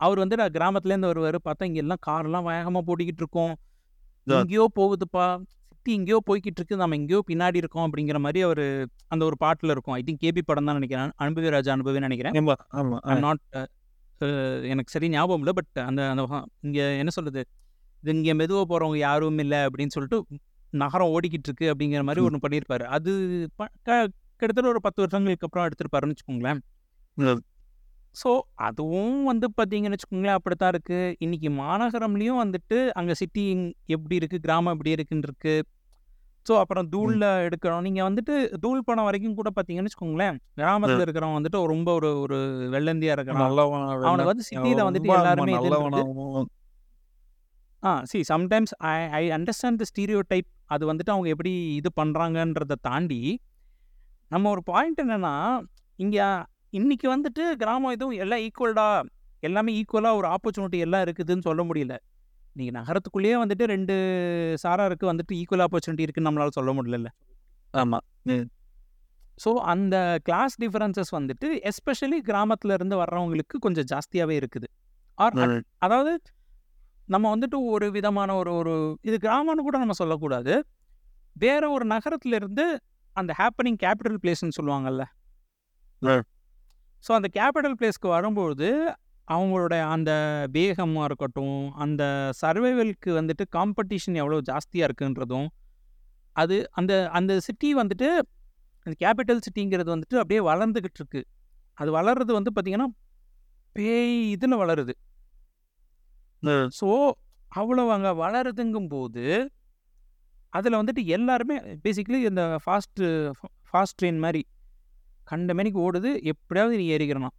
அவர் 0.00 0.20
வந்து 0.22 0.36
நான் 0.36 0.54
கிராமத்துலேருந்து 0.54 1.10
வருவார் 1.10 1.38
பார்த்தா 1.44 1.68
இங்க 1.68 1.80
எல்லாம் 1.82 2.02
கார்லாம் 2.06 2.46
வேகமாக 2.48 2.82
போட்டிக்கிட்டு 2.86 3.22
இருக்கோம். 3.22 3.52
எங்கேயோ 4.26 4.64
போகுதுப்பா. 4.78 5.26
சிட்டி 5.72 5.92
எங்கேயோ 5.98 6.18
போய்கிட்டு 6.28 6.60
இருக்கு 6.60 6.76
நம்ம 6.82 6.96
எங்கேயோ 6.98 7.20
பின்னாடி 7.30 7.58
இருக்கோம் 7.62 7.86
அப்படிங்கிற 7.86 8.18
மாதிரி 8.26 8.40
அவர் 8.46 8.62
அந்த 9.12 9.22
ஒரு 9.28 9.36
பாட்டில் 9.42 9.72
இருக்கும். 9.74 9.94
ஐ 9.98 10.02
திங்க் 10.06 10.22
கேபி 10.24 10.42
படம் 10.50 10.68
தான் 10.68 10.78
நினைக்கிறேன். 10.80 11.10
அனுபவி 11.24 11.50
ராஜா 11.56 11.72
அனுபவின்னு 11.76 12.08
நினைக்கிறேன். 12.08 12.36
நாட் 13.26 13.42
எனக்கு 14.72 14.92
சரி 14.94 15.08
ஞாபகம் 15.14 15.42
இல்லை 15.44 15.54
பட் 15.58 15.80
அந்த 15.88 16.02
அந்த 16.12 16.22
இங்கே 16.66 16.84
என்ன 17.02 17.12
சொல்கிறது 17.16 17.42
இது 18.02 18.12
இங்கே 18.18 18.34
மெதுவாக 18.40 18.66
போகிறவங்க 18.70 18.98
யாரும் 19.08 19.40
இல்லை 19.44 19.60
அப்படின்னு 19.66 19.94
சொல்லிட்டு 19.96 20.18
நகரம் 20.72 21.12
ஓடிக்கிட்டு 21.16 21.48
இருக்கு 21.50 21.66
அப்படிங்கிற 21.72 22.02
மாதிரி. 22.08 22.22
ஒன்று 22.28 22.44
பண்ணியிருப்பாரு. 22.44 22.84
அது 22.96 23.10
கிட்டத்தட்ட 24.40 24.68
ஒரு 24.74 24.80
பத்து 24.86 25.02
வருஷங்களுக்கு 25.04 25.46
அப்புறம் 25.48 25.66
எடுத்திருப்பாருன்னு 25.68 26.14
வச்சுக்கோங்களேன். 26.14 26.60
ஸோ 28.20 28.30
அதுவும் 28.66 29.22
வந்து 29.30 29.46
பார்த்தீங்கன்னு 29.58 29.96
வச்சுக்கோங்களேன் 29.96 30.38
அப்படித்தான் 30.38 30.72
இருக்குது 30.74 31.14
இன்னைக்கு 31.24 31.48
மாநகரம்லேயும் 31.62 32.40
வந்துட்டு 32.42 32.78
அங்கே 33.00 33.14
சிட்டி 33.20 33.44
எப்படி 33.96 34.18
இருக்குது 34.20 34.44
கிராமம் 34.46 34.74
எப்படி 34.74 34.92
இருக்குன்னு 34.96 35.28
இருக்கு. 35.28 35.54
ஸோ 36.46 36.54
அப்புறம் 36.62 36.88
தூளில் 36.94 37.26
எடுக்கிறோம். 37.46 37.84
நீங்கள் 37.86 38.06
வந்துட்டு 38.08 38.34
தூள் 38.64 38.84
படம் 38.88 39.06
வரைக்கும் 39.08 39.38
கூட 39.40 39.50
பார்த்தீங்கன்னு 39.56 39.90
வச்சுக்கோங்களேன் 39.90 40.36
கிராமத்தில் 40.60 41.04
இருக்கிறவன் 41.04 41.38
வந்துட்டு 41.38 41.60
ரொம்ப 41.74 41.88
ஒரு 41.98 42.10
ஒரு 42.24 42.38
வெள்ளந்தியாக 42.74 43.16
இருக்கிறான். 43.18 43.42
அவனுக்கு 44.10 44.32
வந்து 44.32 44.48
சிட்டியில் 44.50 44.86
வந்துட்டு 44.88 45.10
எல்லாருமே 45.20 45.54
ஆ 47.82 47.90
C 48.10 48.18
sometimes 48.32 48.72
I 48.90 48.92
I 49.20 49.22
understand 49.38 49.80
the 49.80 49.86
stereotype 50.28 50.48
அது 50.74 50.84
வந்துட்டு 50.90 51.12
அவங்க 51.14 51.28
எப்படி 51.34 51.52
இது 51.80 51.88
பண்ணுறாங்கன்றதை 52.00 52.76
தாண்டி 52.88 53.22
நம்ம 54.30 54.50
ஒரு 54.54 54.62
பாயிண்ட் 54.70 55.00
என்னன்னா 55.04 55.34
இங்கே 55.98 56.26
இன்னைக்கு 56.74 57.06
வந்துட்டு 57.14 57.42
கிராமம் 57.62 57.94
எதுவும் 57.96 58.20
எல்லாம் 58.24 58.42
ஈக்குவல்டா 58.46 58.86
எல்லாமே 59.42 59.72
ஈக்குவலாக 59.80 60.18
ஒரு 60.20 60.26
ஆப்பர்ச்சுனிட்டி 60.26 60.78
எல்லாம் 60.86 61.02
இருக்குதுன்னு 61.06 61.46
சொல்ல 61.48 61.62
முடியல. 61.62 61.94
நீங்கள் 62.56 62.76
நகரத்துக்குள்ளேயே 62.78 63.36
வந்துட்டு 63.42 63.64
ரெண்டு 63.64 63.94
சாராருக்கு 64.64 65.06
வந்துட்டு 65.12 65.34
ஈக்குவல் 65.40 65.64
ஆப்பர்ச்சுனிட்டி 65.66 66.04
இருக்குன்னு 66.06 66.30
நம்மளால 66.30 66.54
சொல்ல 66.58 66.72
முடியல 66.72 67.10
ஆமா. 67.74 67.98
ஸோ 69.40 69.50
அந்த 69.72 69.96
கிளாஸ் 70.22 70.54
டிஃபரன்சஸ் 70.62 71.12
வந்துட்டு 71.18 71.48
எஸ்பெஷலி 71.70 72.18
கிராமத்துல 72.30 72.74
இருந்து 72.78 72.96
வர்றவங்களுக்கு 73.02 73.56
கொஞ்சம் 73.58 73.88
ஜாஸ்தியாகவே 73.92 74.34
இருக்குது. 74.40 74.68
ஆர் 75.18 75.38
அதாவது 75.78 76.12
நம்ம 77.08 77.26
வந்துட்டு 77.34 77.58
ஒரு 77.72 77.86
விதமான 77.90 78.30
ஒரு 78.34 78.52
ஒரு 78.60 78.74
இது 79.02 79.16
கிராமம்னு 79.26 79.64
கூட 79.68 79.78
நம்ம 79.78 79.96
சொல்லக்கூடாது. 80.02 80.54
வேற 81.36 81.62
ஒரு 81.70 81.84
நகரத்துல 81.86 82.38
இருந்து 82.40 82.66
அந்த 83.16 83.32
ஹேப்பனிங் 83.40 83.80
கேபிட்டல் 83.84 84.20
பிளேஸ்னு 84.22 84.56
சொல்லுவாங்கல்ல. 84.60 85.04
ஸோ 87.08 87.12
அந்த 87.12 87.28
கேபிட்டல் 87.32 87.76
பிளேஸ்க்கு 87.78 88.08
வரும்போது 88.08 88.96
அவங்களோட 89.28 89.82
அந்த 89.82 90.10
வேகமாக 90.50 91.04
இருக்கட்டும் 91.04 91.72
அந்த 91.72 92.30
சர்வைவலுக்கு 92.42 93.10
வந்துட்டு 93.10 93.44
காம்படிஷன் 93.56 94.14
எவ்வளோ 94.14 94.40
ஜாஸ்தியாக 94.52 94.88
இருக்குன்றதும் 94.88 95.46
அது 96.32 96.68
அந்த 96.70 97.08
அந்த 97.08 97.40
சிட்டி 97.40 97.74
வந்துட்டு 97.74 98.08
அந்த 98.86 98.94
கேபிட்டல் 99.04 99.44
சிட்டிங்கிறது 99.46 99.90
வந்துட்டு 99.94 100.16
அப்படியே 100.16 100.40
வளர்ந்துக்கிட்டு 100.40 101.00
இருக்கு 101.00 101.24
அது 101.74 101.90
வளர்றது 101.90 102.32
வந்து 102.32 102.50
பார்த்திங்கன்னா 102.54 102.88
பேய் 103.72 104.30
இதில் 104.30 104.56
வளருது. 104.56 104.94
ஸோ 106.80 106.88
அவ்வளோ 107.56 107.88
அங்கே 107.88 108.08
வளருதுங்கும் 108.08 108.88
போது 108.88 109.24
அதில் 110.48 110.74
வந்துட்டு 110.74 111.04
எல்லாருமே 111.06 111.56
பேசிக்கலி 111.84 112.20
இந்த 112.24 112.58
ஃபாஸ்ட்டு 112.64 113.06
ஃபாஸ்ட் 113.70 113.98
ட்ரெயின் 114.02 114.18
மாதிரி 114.18 114.42
கண்ட 115.24 115.54
மணிக்கு 115.54 115.92
ஓடுது 115.92 116.22
எப்படியாவது 116.22 116.78
நீ 116.78 116.88
ஏறிக்கிறணும். 116.88 117.34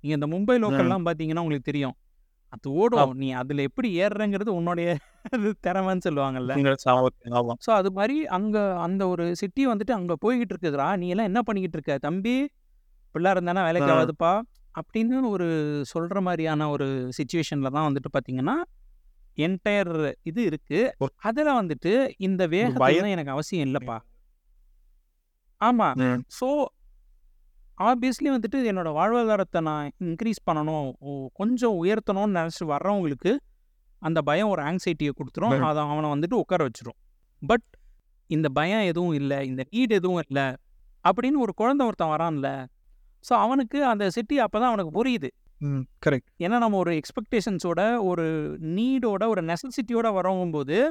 நீங்கள் 0.00 0.28
இந்த 0.28 0.28
மும்பை 0.28 0.56
லோக்கல்லாம் 0.56 1.04
பார்த்தீங்கன்னா 1.04 1.38
உங்களுக்கு 1.38 1.60
தெரியும். 1.60 1.94
அது 2.48 2.72
ஓடும். 2.72 2.98
நீ 3.14 3.32
அதில் 3.32 3.58
எப்படி 3.58 4.00
ஏறுறங்கிறது 4.00 4.48
உன்னுடைய 4.48 4.98
திறமைன்னு 5.36 6.00
சொல்லுவாங்கல்ல. 6.08 6.54
ஸோ 7.66 7.70
அது 7.70 7.92
மாதிரி 7.92 8.26
அங்கே 8.26 8.58
அந்த 8.58 9.08
ஒரு 9.08 9.36
சிட்டி 9.36 9.66
வந்துட்டு 9.66 9.92
அங்கே 9.92 10.14
போய்கிட்டு 10.24 10.56
இருக்குதுடா. 10.60 10.96
நீ 10.96 11.08
எல்லாம் 11.08 11.24
என்ன 11.24 11.42
பண்ணிக்கிட்டு 11.42 11.82
இருக்க? 11.82 11.98
தம்பி 11.98 12.48
பிள்ளை 13.10 13.32
இருந்தானா 13.32 13.64
வேலைக்கு. 13.64 13.92
ஆகாதுப்பா. 13.92 14.40
அப்படின்னு 14.74 15.28
ஒரு 15.28 15.80
சொல்கிற 15.84 16.20
மாதிரியான 16.20 16.68
ஒரு 16.70 17.10
சுச்சுவேஷனில் 17.16 17.70
தான் 17.70 17.92
வந்துட்டு 17.92 18.18
பார்த்தீங்கன்னா 18.18 18.54
என்டையர் 19.36 20.14
இது 20.22 20.42
இருக்கு. 20.42 20.94
ஒரு- 21.04 21.08
அதில் 21.16 21.48
வந்துட்டு 21.48 22.12
இந்த 22.18 22.48
வேகத்துல 22.48 23.08
எனக்கு 23.08 23.30
அவசியம் 23.30 23.68
இல்லைப்பா. 23.68 23.98
ஆமாம். 25.56 25.94
ஸோ 26.40 26.64
ஆப்வியஸ்லி 27.78 28.24
வந்துட்டு 28.24 28.54
என்னோட 28.54 28.90
வாழ்வாதாரத்தை 28.92 29.60
நான் 29.60 29.90
இன்க்ரீஸ் 30.00 30.42
பண்ணணும். 30.50 30.92
ஓ- 30.98 31.26
கொஞ்சம் 31.32 31.84
உயர்த்தணும்னு 31.84 32.34
நினச்சி 32.34 32.64
வர்றவங்களுக்கு 32.64 33.36
அந்த 33.98 34.22
பயம் 34.22 34.48
ஒரு 34.48 34.62
ஆங்ஸைட்டியை 34.62 35.10
கொடுத்துரும். 35.12 35.60
அதை 35.62 35.82
அவனை 35.82 36.10
வந்துட்டு 36.10 36.34
உட்கார 36.34 36.64
வச்சிரும். 36.64 36.98
பட் 37.46 37.62
இந்த 38.26 38.48
பயம் 38.48 38.80
எதுவும் 38.80 39.12
இல்லை 39.12 39.46
இந்த 39.46 39.64
நீட் 39.70 39.88
எதுவும் 39.88 40.22
இல்லை 40.28 40.56
அப்படின்னு 41.08 41.38
ஒரு 41.38 41.54
குழந்தை 41.54 41.86
ஒருத்தன் 41.86 42.08
வரான்ல 42.08 42.66
ஸோ 43.30 43.32
அவனுக்கு 43.32 43.84
அந்த 43.84 44.10
சிட்டி 44.10 44.38
அப்போ 44.38 44.58
தான் 44.58 44.72
அவனுக்கு 44.72 45.04
புரியுது. 45.04 45.30
கரெக்ட் 46.06 46.26
ஏன்னா 46.38 46.58
நம்ம 46.58 46.76
ஒரு 46.76 47.00
எக்ஸ்பெக்டேஷன்ஸோட 47.00 48.02
ஒரு 48.02 48.56
நீடோட 48.62 49.26
ஒரு 49.26 49.42
நெசசிட்டியோட 49.42 50.12
வரவும்போது 50.12 50.90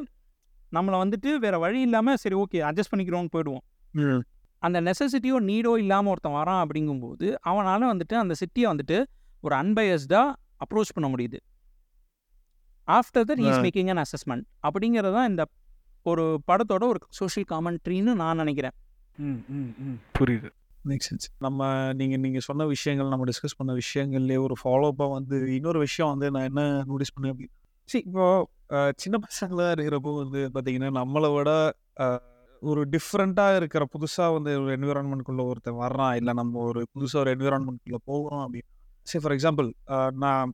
நம்மளை 0.71 1.13
வந்துட்டு 1.13 1.35
வேற 1.35 1.59
வழி 1.59 1.81
இல்லாமல் 1.81 2.15
சரி 2.15 2.35
ஓகே 2.35 2.55
அட்ஜஸ்ட் 2.55 2.95
பண்ணிக்கிறோம்னு 2.95 3.27
போயிடுவோம். 3.35 3.61
ம். 3.91 4.21
அந்த 4.63 4.77
நெசசிட்டியோ 4.81 5.37
நீடோ 5.49 5.71
இல்லாமல் 5.77 6.11
ஒருத்தன் 6.11 6.37
வரான் 6.39 6.61
அப்படிங்கும்போது 6.63 7.27
அவனால் 7.41 7.91
வந்துட்டு 7.91 8.15
அந்த 8.15 8.33
சிட்டியை 8.41 8.67
வந்துட்டு 8.71 8.97
ஒரு 9.43 9.55
அன்பயஸ்டாக 9.55 10.27
அப்ரோச் 10.65 10.95
பண்ண 10.95 11.07
முடியுது. 11.07 11.39
After 12.87 13.25
that 13.29 13.43
is. 13.45 13.59
Making 13.65 13.89
an 13.89 14.01
assessment 14.03 14.45
அப்படிங்கிறது 14.63 15.13
தான் 15.13 15.29
இந்த 15.29 15.43
ஒரு 16.05 16.23
படத்தோட 16.51 16.83
ஒரு 16.83 16.99
சோஷியல் 17.11 17.47
காமெண்ட்ரின்னு 17.51 18.13
நான் 18.13 18.37
நினைக்கிறேன். 18.37 18.75
ம் 19.17 19.41
ம் 19.57 19.71
ம். 19.85 19.97
புரியுது. 20.17 20.49
மேக் 20.85 21.05
சென்ஸ் 21.07 21.27
நம்ம 21.37 21.67
நீங்கள் 21.93 22.19
நீங்கள் 22.19 22.45
சொன்ன 22.47 22.65
விஷயங்கள் 22.65 23.11
நம்ம 23.11 23.25
டிஸ்கஸ் 23.25 23.57
பண்ண 23.57 23.73
விஷயங்கள்லேயே 23.73 24.39
ஒரு 24.39 24.55
ஃபாலோஅப்பாக 24.61 25.11
வந்து 25.11 25.37
இன்னொரு 25.55 25.79
விஷயம் 25.79 26.11
வந்து 26.13 26.29
நான் 26.31 26.47
என்ன 26.49 26.63
நோட்டீஸ் 26.83 27.13
பண்ணேன் 27.15 27.33
அப்படி 27.33 27.47
சரி 27.89 28.03
இப்போ 28.03 28.25
சின்ன 28.97 29.15
பசங்களாக 29.17 29.73
இருக்கிறப்போ 29.75 30.11
வந்து 30.19 30.41
பார்த்தீங்கன்னா 30.53 30.89
நம்மளை 30.99 31.29
விட 31.33 31.51
ஒரு 32.69 32.81
டிஃப்ரெண்ட்டாக 32.95 33.57
இருக்கிற 33.59 33.83
புதுசாக 33.93 34.33
வந்து 34.35 34.51
ஒரு 34.61 34.71
என்விரான்மெண்ட்குள்ளே 34.77 35.43
ஒருத்தன் 35.51 35.79
வர்றான். 35.83 36.13
இல்லை 36.19 36.33
நம்ம 36.39 36.59
ஒரு 36.69 36.81
புதுசாக 36.95 37.21
ஒரு 37.23 37.31
என்விரான்மெண்ட்குள்ளே 37.35 37.99
போகிறோம் 38.09 38.43
அப்படின்னு 38.45 38.69
சரி 39.11 39.21
ஃபார் 39.23 39.35
எக்ஸாம்பிள் 39.37 39.69
நான் 40.23 40.51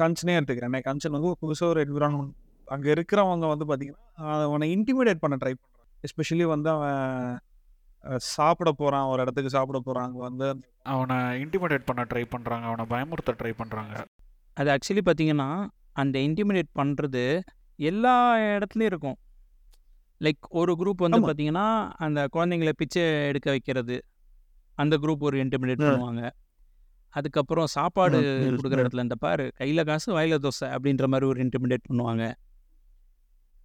கன்சனே 0.00 0.36
எடுத்துக்கிறேன். 0.38 0.74
நான் 0.74 0.86
கன்சன் 0.90 1.16
வந்து 1.16 1.32
புதுசாக 1.44 1.72
ஒரு 1.74 1.80
என்விரான்மெண்ட் 1.86 2.34
அங்கே 2.74 2.90
இருக்கிறவங்க 2.96 3.46
வந்து 3.52 3.66
பார்த்தீங்கன்னா 3.70 4.30
அவனை 4.48 4.68
இன்டிமிடேட் 4.76 5.22
பண்ண 5.24 5.36
ட்ரை 5.42 5.54
பண்ணுறான் 5.60 6.06
எஸ்பெஷலி 6.08 6.46
வந்து 6.54 6.68
அவன் 6.76 7.36
சாப்பிட 8.34 8.70
போகிறான் 8.80 9.08
ஒரு 9.10 9.20
இடத்துக்கு 9.24 9.54
சாப்பிட 9.56 9.78
போகிறான் 9.86 10.06
அங்கே 10.06 10.22
வந்து 10.28 10.46
அவனை 10.94 11.16
இன்டிமிடேட் 11.44 11.88
பண்ண 11.90 12.02
ட்ரை 12.10 12.24
பண்ணுறாங்க 12.34 12.64
அவனை 12.70 12.84
பயமுறுத்த 12.94 13.34
ட்ரை 13.40 13.52
பண்ணுறாங்க 13.60 13.94
அது 14.56 14.70
ஆக்சுவலி 14.74 15.04
பார்த்தீங்கன்னா 15.06 15.48
அந்த 16.02 16.16
இன்டிமிடேட் 16.28 16.70
பண்ணுறது 16.80 17.22
எல்லா 17.90 18.14
இடத்துலையும் 18.56 18.90
இருக்கும். 18.92 19.16
லைக் 20.20 20.46
ஒரு 20.60 20.72
குரூப் 20.80 21.04
வந்து. 21.04 21.20
பார்த்தீங்கன்னா 21.28 21.66
அந்த 22.06 22.20
குழந்தைங்கள 22.34 22.72
பிச்சை 22.80 23.02
எடுக்க 23.30 23.48
வைக்கிறது 23.54 23.96
அந்த 24.78 24.94
குரூப் 25.02 25.26
ஒரு 25.28 25.36
இன்டிமிடேட். 25.44 25.82
பண்ணுவாங்க 25.84 26.22
அதுக்கப்புறம் 27.14 27.68
சாப்பாடு 27.76 28.18
கொடுக்குற. 28.56 28.78
இடத்துல 28.82 29.04
இந்த 29.06 29.16
பாரு 29.24 29.44
கையில் 29.60 29.86
காசு 29.90 30.08
வாயில 30.16 30.38
தோசை 30.46 30.68
அப்படின்ற 30.76 31.06
மாதிரி 31.12 31.26
ஒரு 31.32 31.38
இன்டிமிடேட் 31.44 31.84
பண்ணுவாங்க 31.90 32.24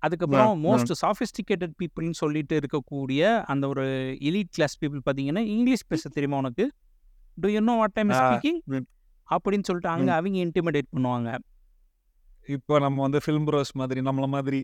அதுக்கப்புறம் 0.04 0.52
மோஸ்ட் 0.66 0.92
சாஃபிஸ்டிகேட்டட் 1.02 1.74
பீப்புள்னு 1.80 2.18
சொல்லிட்டு 2.24 2.56
இருக்கக்கூடிய 2.62 3.22
அந்த 3.52 3.64
ஒரு 3.72 3.86
எலிட் 4.30 4.52
கிளாஸ் 4.58 4.76
பீப்புள் 4.82 5.02
பார்த்தீங்கன்னா 5.08 5.44
இங்கிலீஷ் 5.56 5.90
பேச 5.92 6.10
தெரியுமா 6.18 6.38
உனக்கு 6.44 6.66
do 7.38 7.50
you 7.56 7.62
know 7.70 7.76
what 7.82 7.96
time 7.98 8.12
speaking. 8.20 8.60
அப்படின்னு 9.30 9.68
சொல்லிட்டு 9.70 9.92
அங்கே 9.96 10.14
அவங்க 10.18 10.40
இன்டிமிடேட் 10.46 10.90
பண்ணுவாங்க 10.96 11.32
இப்போ 12.50 12.76
நம்ம 12.80 13.02
வந்து 13.06 13.20
ஃபிலிம் 13.24 13.48
ப்ரோஸ் 13.50 13.72
மாதிரி 13.82 14.02
நம்மள 14.08 14.28
மாதிரி 14.36 14.60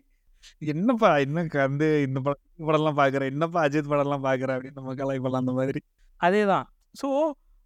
என்னப்பா 0.72 1.10
என்ன 1.24 1.44
வந்து 1.66 1.88
இந்த 2.06 2.18
படம் 2.26 2.66
படம்லாம் 2.68 2.98
பார்க்குற 3.00 3.24
என்னப்பா 3.32 3.60
அஜித் 3.66 3.92
படம்லாம் 3.92 4.26
பார்க்குற 4.28 4.54
அப்படின்னு 4.56 4.80
நம்ம 4.80 4.94
கலாய்ப்பலாம் 5.00 5.44
அந்த 5.44 5.54
மாதிரி. 5.58 5.80
அதே 6.20 6.42
தான் 6.52 6.66
ஸோ 7.00 7.08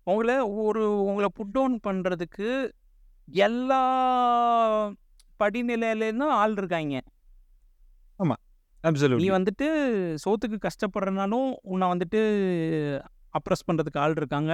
உங்களை 0.07 0.37
ஒரு 0.67 0.83
உங்களை 1.09 1.29
புட் 1.39 1.55
டவுன் 1.57 1.77
பண்ணுறதுக்கு 1.87 2.49
எல்லா 3.47 3.81
படிநிலையிலேருந்தும் 5.41 6.35
ஆள் 6.43 6.57
இருக்காங்க. 6.61 6.97
நீ 8.21 8.89
அப்சல்யூட்லி 8.89 9.31
வந்துட்டு 9.37 9.67
சோத்துக்கு 10.23 10.59
கஷ்டப்படுறனாலும் 10.67 11.49
உன்னை 11.73 11.87
வந்துட்டு 11.93 12.21
அப்ரஸ் 13.39 13.67
பண்ணுறதுக்கு 13.69 14.01
ஆள் 14.05 14.19
இருக்காங்க. 14.21 14.53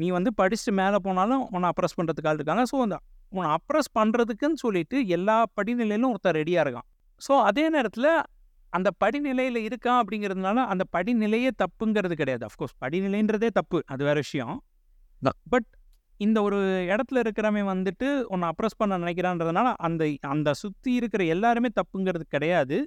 நீ 0.00 0.06
வந்து 0.16 0.30
படிச்சுட்டு 0.40 0.72
மேலே 0.80 0.98
போனாலும் 1.06 1.42
உன்னை 1.54 1.68
அப்ரஸ் 1.72 1.96
பண்ணுறதுக்கு 1.98 2.30
ஆள் 2.30 2.38
இருக்காங்க. 2.40 2.64
ஸோ 2.72 2.78
அந்த 2.86 2.96
உன்னை 3.36 3.48
அப்ரஸ் 3.58 3.90
பண்ணுறதுக்குன்னு 3.98 4.62
சொல்லிட்டு 4.64 4.96
எல்லா 5.16 5.36
படிநிலையிலும் 5.58 6.12
ஒருத்தர் 6.14 6.38
ரெடியாக 6.40 6.64
இருக்கான். 6.64 6.88
ஸோ 7.20 7.32
அதே 7.42 7.64
நேரத்தில் 7.68 8.10
அந்த 8.72 8.88
படிநிலையில் 9.04 9.58
இருக்கான் 9.68 10.00
அப்படிங்கிறதுனால 10.00 10.64
அந்த 10.72 10.84
படிநிலையே 10.96 11.50
தப்புங்கிறது 11.62 12.14
கிடையாது. 12.14 12.44
அஃப்கோர்ஸ் 12.48 12.76
படிநிலைன்றதே 12.84 13.48
தப்பு. 13.58 13.78
அது 13.86 14.02
வேற 14.04 14.16
விஷயம். 14.24 14.56
பட் 15.52 15.68
இந்த 16.20 16.38
ஒரு 16.42 16.58
இடத்துல 16.92 17.20
இருக்கிறவன் 17.22 17.70
வந்துட்டு 17.72 18.08
உன்னை 18.24 18.46
அப்ரஸ் 18.52 18.76
பண்ண 18.76 18.98
நினைக்கிறான்றதுனால 18.98 19.68
அந்த 19.86 20.02
அந்த 20.28 20.50
சுற்றி 20.54 20.92
இருக்கிற 20.92 21.22
எல்லாருமே 21.34 21.70
தப்புங்கிறது 21.80 22.24
கிடையாது. 22.28 22.78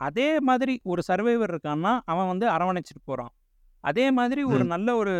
அதே 0.00 0.28
மாதிரி 0.40 0.74
ஒரு 0.82 1.02
சர்வைவர் 1.08 1.52
இருக்கான்னா 1.54 1.92
அவன் 2.04 2.30
வந்து 2.32 2.46
அரவணைச்சிட்டு 2.48 3.02
போகிறான் 3.04 3.32
அதே 3.84 4.06
மாதிரி 4.10 4.42
ஒரு. 4.52 4.64
நல்ல 4.74 4.88
ஒரு 4.96 5.14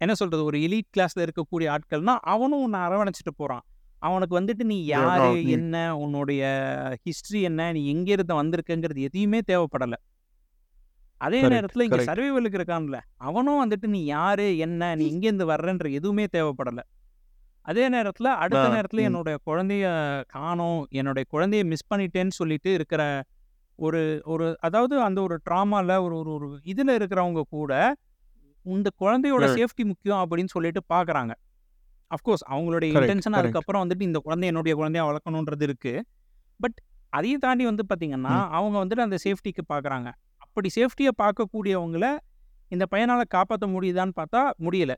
என்ன 0.00 0.12
சொல்கிறது 0.14 0.42
ஒரு 0.44 0.58
எலிட் 0.66 0.90
கிளாஸில் 0.96 1.24
இருக்கக்கூடிய 1.26 1.68
ஆட்கள்னா 1.74 2.14
அவனும் 2.32 2.62
உன்னை 2.66 2.80
அரவணைச்சிட்டு 2.80 3.32
போகிறான் 3.36 3.64
அவனுக்கு 3.98 4.40
வந்துட்டு 4.40 4.64
நீ 4.64 4.84
யாரு. 4.86 5.30
என்ன? 5.48 5.76
உன்னுடைய 5.98 6.42
ஹிஸ்ட்ரி 7.02 7.42
என்ன? 7.42 7.72
நீ 7.72 7.94
எங்கேருந்து 7.94 8.34
வந்திருக்கங்கிறது 8.34 9.00
எதையுமே 9.00 9.40
தேவைப்படலை. 9.46 9.98
அதே 11.20 11.40
நேரத்தில் 11.48 11.84
இங்கே. 11.84 12.04
சர்வைவலுக்கு 12.04 12.58
இருக்கான்ல 12.58 12.98
அவனும் 13.20 13.60
வந்துட்டு 13.62 13.86
நீ 13.86 14.04
யாரு? 14.04 14.58
என்ன? 14.58 14.94
நீ 14.94 15.04
எங்கேருந்து 15.12 15.46
வர்றன்ற 15.46 15.92
எதுவுமே 15.92 16.26
தேவைப்படலை. 16.32 16.84
அதே 17.66 17.88
நேரத்தில் 17.88 18.26
அடுத்த 18.34 18.68
நேரத்தில் 18.68 19.00
ம். 19.00 19.04
என்னுடைய 19.04 19.38
குழந்தைய 19.46 19.86
காணோம் 20.28 20.86
என்னுடைய 20.90 21.24
குழந்தைய 21.32 21.64
மிஸ் 21.64 21.88
பண்ணிட்டேன்னு 21.94 22.30
சொல்லிட்டு 22.30 22.74
இருக்கிற 22.74 23.02
ஒரு 23.78 24.00
ஒரு 24.24 24.56
அதாவது 24.60 25.02
அந்த 25.02 25.22
ஒரு 25.22 25.40
ட்ராமாவில் 25.50 25.96
ஒரு 25.98 26.16
ஒரு 26.18 26.30
ஒரு 26.32 26.60
இதில் 26.64 26.88
இருக்கிறவங்க 26.98 27.42
கூட 27.50 27.72
இந்த 28.66 28.88
குழந்தையோட. 29.00 29.44
சேஃப்டி 29.58 29.84
முக்கியம் 29.84 30.22
அப்படின்னு 30.22 30.46
சொல்லிட்டு 30.46 30.80
பார்க்குறாங்க 30.88 31.32
அஃப்கோர்ஸ் 32.10 32.44
அவங்களுடைய 32.52 32.90
இன்டென்ஷன். 32.92 33.36
அதுக்கப்புறம் 33.40 33.82
வந்துட்டு 33.84 34.06
இந்த 34.08 34.18
குழந்தை 34.26 34.46
என்னுடைய 34.50 34.74
குழந்தைய 34.80 35.02
வளர்க்கணுன்றது 35.08 35.64
இருக்கு. 35.68 35.92
பட் 36.60 36.78
அதையும் 37.12 37.42
தாண்டி 37.44 37.64
வந்து 37.70 37.84
பார்த்தீங்கன்னா. 37.90 38.34
அவங்க 38.58 38.76
வந்துட்டு 38.82 39.06
அந்த 39.06 39.18
சேஃப்டிக்கு 39.24 39.62
பார்க்குறாங்க 39.72 40.08
அப்படி 40.44 40.68
சேஃப்டியை 40.76 41.12
பார்க்கக்கூடியவங்கள 41.22 42.06
இந்த 42.70 42.84
பையனால் 42.92 43.32
காப்பாற்ற 43.34 43.66
முடியுதான்னு 43.74 44.14
பார்த்தா 44.18 44.40
முடியல. 44.66 44.92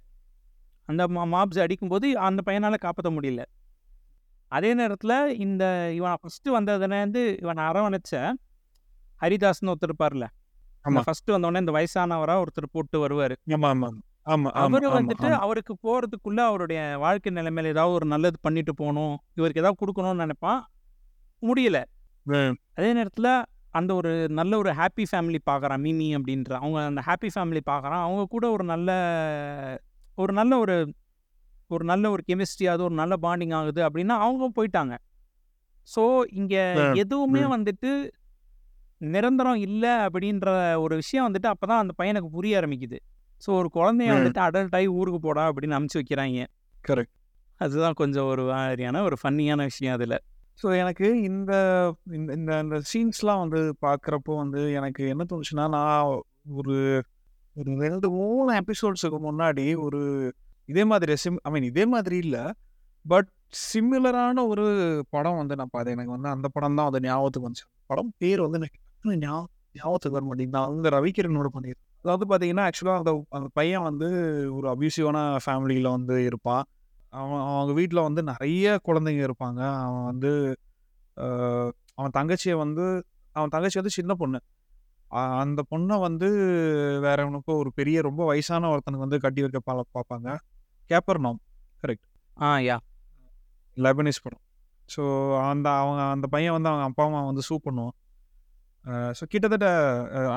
அந்த 0.89 1.03
மாப்ஸ் 1.35 1.61
அடிக்கும்போது 1.65 2.07
அந்த 2.29 2.41
பையனால் 2.47 2.85
காப்பாற்ற 2.85 3.11
முடியல. 3.17 3.43
அதே 4.53 4.71
நேரத்தில் 4.75 5.15
இந்த 5.45 5.65
இவன் 5.99 6.21
ஃபஸ்ட்டு 6.23 6.55
வந்ததுலேருந்து 6.57 7.23
இவனை 7.43 7.63
அரவணைச்ச 7.71 8.13
ஹரிதாஸ்னு 9.21 9.71
ஒருத்தர் 9.73 9.91
இருப்பார்ல. 9.91 10.27
ஃபர்ஸ்ட் 11.07 11.31
வந்தோடனே 11.31 11.63
இந்த 11.65 11.73
வயசானவரா 11.77 12.35
ஒருத்தர் 12.43 12.73
போட்டு 12.73 12.99
வருவார். 12.99 13.35
ஆமா 13.57 13.69
ஆமா. 13.75 13.89
ஆமா 14.27 14.49
அவர் 14.63 14.87
வந்துட்டு 14.97 15.29
அவருக்கு 15.45 15.75
போறதுக்குள்ள 15.85 16.41
அவருடைய 16.49 16.81
வாழ்க்கை 16.99 17.31
நிலைமையில 17.39 17.73
ஏதாவது 17.75 17.97
ஒரு 17.99 18.07
நல்லது 18.07 18.39
பண்ணிட்டு 18.43 18.73
போகணும். 18.81 19.15
இவருக்கு 19.39 19.63
ஏதாவது 19.63 19.81
கொடுக்கணும்னு 19.83 20.25
நினைப்பான். 20.25 20.61
முடியல. 21.43 21.79
அதே 22.79 22.91
நேரத்தில் 22.93 23.31
அந்த 23.75 23.91
ஒரு 23.95 24.11
நல்ல 24.39 24.53
ஒரு 24.59 24.71
ஹாப்பி 24.79 25.05
ஃபேமிலி 25.11 25.41
பார்க்குறான் 25.51 25.83
மிமி 25.85 26.09
அப்படின்ற. 26.19 26.53
அவங்க 26.63 26.79
அந்த 26.91 27.03
ஹாப்பி 27.09 27.29
ஃபேமிலி 27.35 27.63
பார்க்குறான் 27.71 28.05
அவங்க 28.07 28.25
கூட 28.35 28.45
ஒரு 28.57 28.65
நல்ல 28.73 28.91
ஒரு 30.19 30.33
நல்ல 30.33 30.53
ஒரு 30.65 30.77
ஒரு 31.71 31.85
நல்ல 31.85 32.05
ஒரு 32.11 32.23
கெமிஸ்ட்ரி 32.29 32.67
அது 32.73 32.83
ஒரு 32.89 32.97
நல்ல 33.03 33.15
பாண்டிங் 33.25 33.55
ஆகுது 33.59 33.81
அப்படின்னா 33.89 34.15
அவங்க 34.25 34.47
போயிட்டாங்க. 34.59 34.95
ஸோ 35.89 36.03
இங்கே 36.41 36.63
எதுவுமே. 37.03 37.43
வந்துட்டு 37.55 37.91
நிரந்தரம் 39.01 39.61
இல்லை 39.67 39.93
அப்படின்ற 40.07 40.49
ஒரு 40.85 40.95
விஷயம் 41.03 41.27
வந்துட்டு 41.29 41.51
அப்போ 41.53 41.67
தான் 41.67 41.83
அந்த 41.85 41.93
பையனுக்கு 42.01 42.31
புரிய 42.37 42.59
ஆரம்பிக்குது. 42.61 42.99
ஸோ 43.43 43.51
ஒரு 43.61 43.69
குழந்தைய. 43.75 44.11
வந்துட்டு 44.17 44.41
அடல்ட் 44.47 44.77
ஆகி 44.79 44.89
ஊருக்கு 44.99 45.21
போடா 45.21 45.45
அப்படின்னு 45.51 45.77
அமுச்சு 45.79 45.99
வைக்கிறாங்க. 46.01 46.45
கரெக்ட் 46.85 47.15
அதுதான் 47.61 47.97
கொஞ்சம் 48.01 48.29
ஒரு 48.33 48.43
மாதிரியான 48.51 49.03
ஒரு 49.03 49.17
ஃபன்னியான 49.23 49.65
விஷயம் 49.71 49.95
அதில். 49.97 50.17
ஸோ 50.59 50.69
எனக்கு 50.83 51.07
இந்த 51.29 51.53
இந்த 52.19 52.59
இந்த 52.65 52.77
சீன்ஸ்லாம் 52.93 53.43
வந்து 53.45 53.61
பார்க்குறப்போ 53.87 54.33
வந்து 54.37 54.61
எனக்கு 54.79 55.03
என்ன 55.09 55.23
தோணுச்சுன்னா 55.31 55.67
நான் 55.77 56.11
ஒரு 56.59 56.77
ஒரு 57.57 57.71
ரெண்டு 57.85 58.09
மூணு 58.11 58.51
எபிசோட்ஸுக்கு 58.61 59.19
முன்னாடி 59.29 59.67
ஒரு 59.87 60.01
இதே 60.69 60.85
மாதிரி 60.85 61.15
சிம் 61.17 61.39
ஐ 61.47 61.51
மீன் 61.53 61.69
இதே 61.71 61.85
மாதிரி 61.95 62.17
இல்லை. 62.25 62.43
பட் 63.05 63.29
சிமிலரான 63.65 64.45
ஒரு 64.53 64.65
படம் 65.11 65.39
வந்து 65.41 65.55
நான் 65.61 65.73
பார்த்தேன் 65.73 65.97
எனக்கு 65.97 66.15
வந்து 66.17 66.29
அந்த 66.29 66.47
படம் 66.49 66.77
தான் 66.79 66.89
அது 66.91 67.01
ஞாபகத்துக்கு 67.07 67.49
வந்துச்சு. 67.49 67.67
படம் 67.87 68.13
பேர் 68.19 68.43
வந்து 68.47 68.59
எனக்கு 68.61 68.81
ஞாபகத்துக்கு 69.79 70.17
வர 70.19 70.25
மாட்டேங்குது. 70.29 70.57
நான் 70.59 70.71
வந்து 70.75 70.91
ரவிக்கிரனோட 70.97 71.49
பண்ணியிருக்கேன் 71.57 71.89
அதாவது 72.05 72.25
பார்த்தீங்கன்னா 72.29 72.65
ஆக்சுவலாக 72.67 73.01
அந்த 73.03 73.13
அந்த 73.29 73.49
பையன் 73.53 73.83
வந்து 73.83 74.09
ஒரு 74.53 74.67
அபியூசிவான 74.75 75.19
ஃபேமிலியில் 75.45 75.91
வந்து 75.91 76.25
இருப்பான். 76.25 76.65
அவன் 77.13 77.41
அவங்க 77.41 77.73
வீட்டில் 77.73 78.01
வந்து 78.01 78.23
நிறைய 78.23 78.79
குழந்தைங்க 78.85 79.23
இருப்பாங்க. 79.29 79.61
அவன் 79.81 80.05
வந்து 80.05 80.31
அவன் 81.95 82.15
தங்கச்சியை 82.19 82.57
வந்து 82.57 82.85
அவன் 83.37 83.49
தங்கச்சி 83.49 83.79
வந்து 83.79 83.97
சின்ன 83.97 84.15
பொண்ணு. 84.15 84.39
அந்த 85.37 85.61
பொண்ணை 85.71 86.01
வந்து 86.01 86.29
வேற 87.01 87.23
அவனுக்கு 87.23 87.53
ஒரு 87.57 87.71
பெரிய 87.73 88.01
ரொம்ப 88.01 88.23
வயசான 88.25 88.69
ஒருத்தனுக்கு 88.71 89.07
வந்து 89.07 89.21
கட்டி 89.21 89.41
வைக்க 89.41 89.61
பா 89.61 89.75
பார்ப்பாங்க. 89.95 90.29
கேப்பர் 90.91 91.19
நாம் 91.19 91.41
ஆ 92.37 92.57
யா. 92.59 92.77
லெபனிஸ் 93.77 94.23
படம். 94.23 94.43
ஸோ 94.89 95.03
அந்த 95.41 95.71
அவங்க 95.71 96.03
அந்த 96.03 96.27
பையன் 96.27 96.53
வந்து 96.53 96.69
அவங்க 96.69 96.85
அப்பா 96.85 97.05
அம்மா 97.05 97.21
வந்து 97.25 97.43
சூ 97.43 97.57
பண்ணுவான். 97.65 97.95
ஸோ 99.19 99.25
கிட்டத்தட்ட 99.33 99.67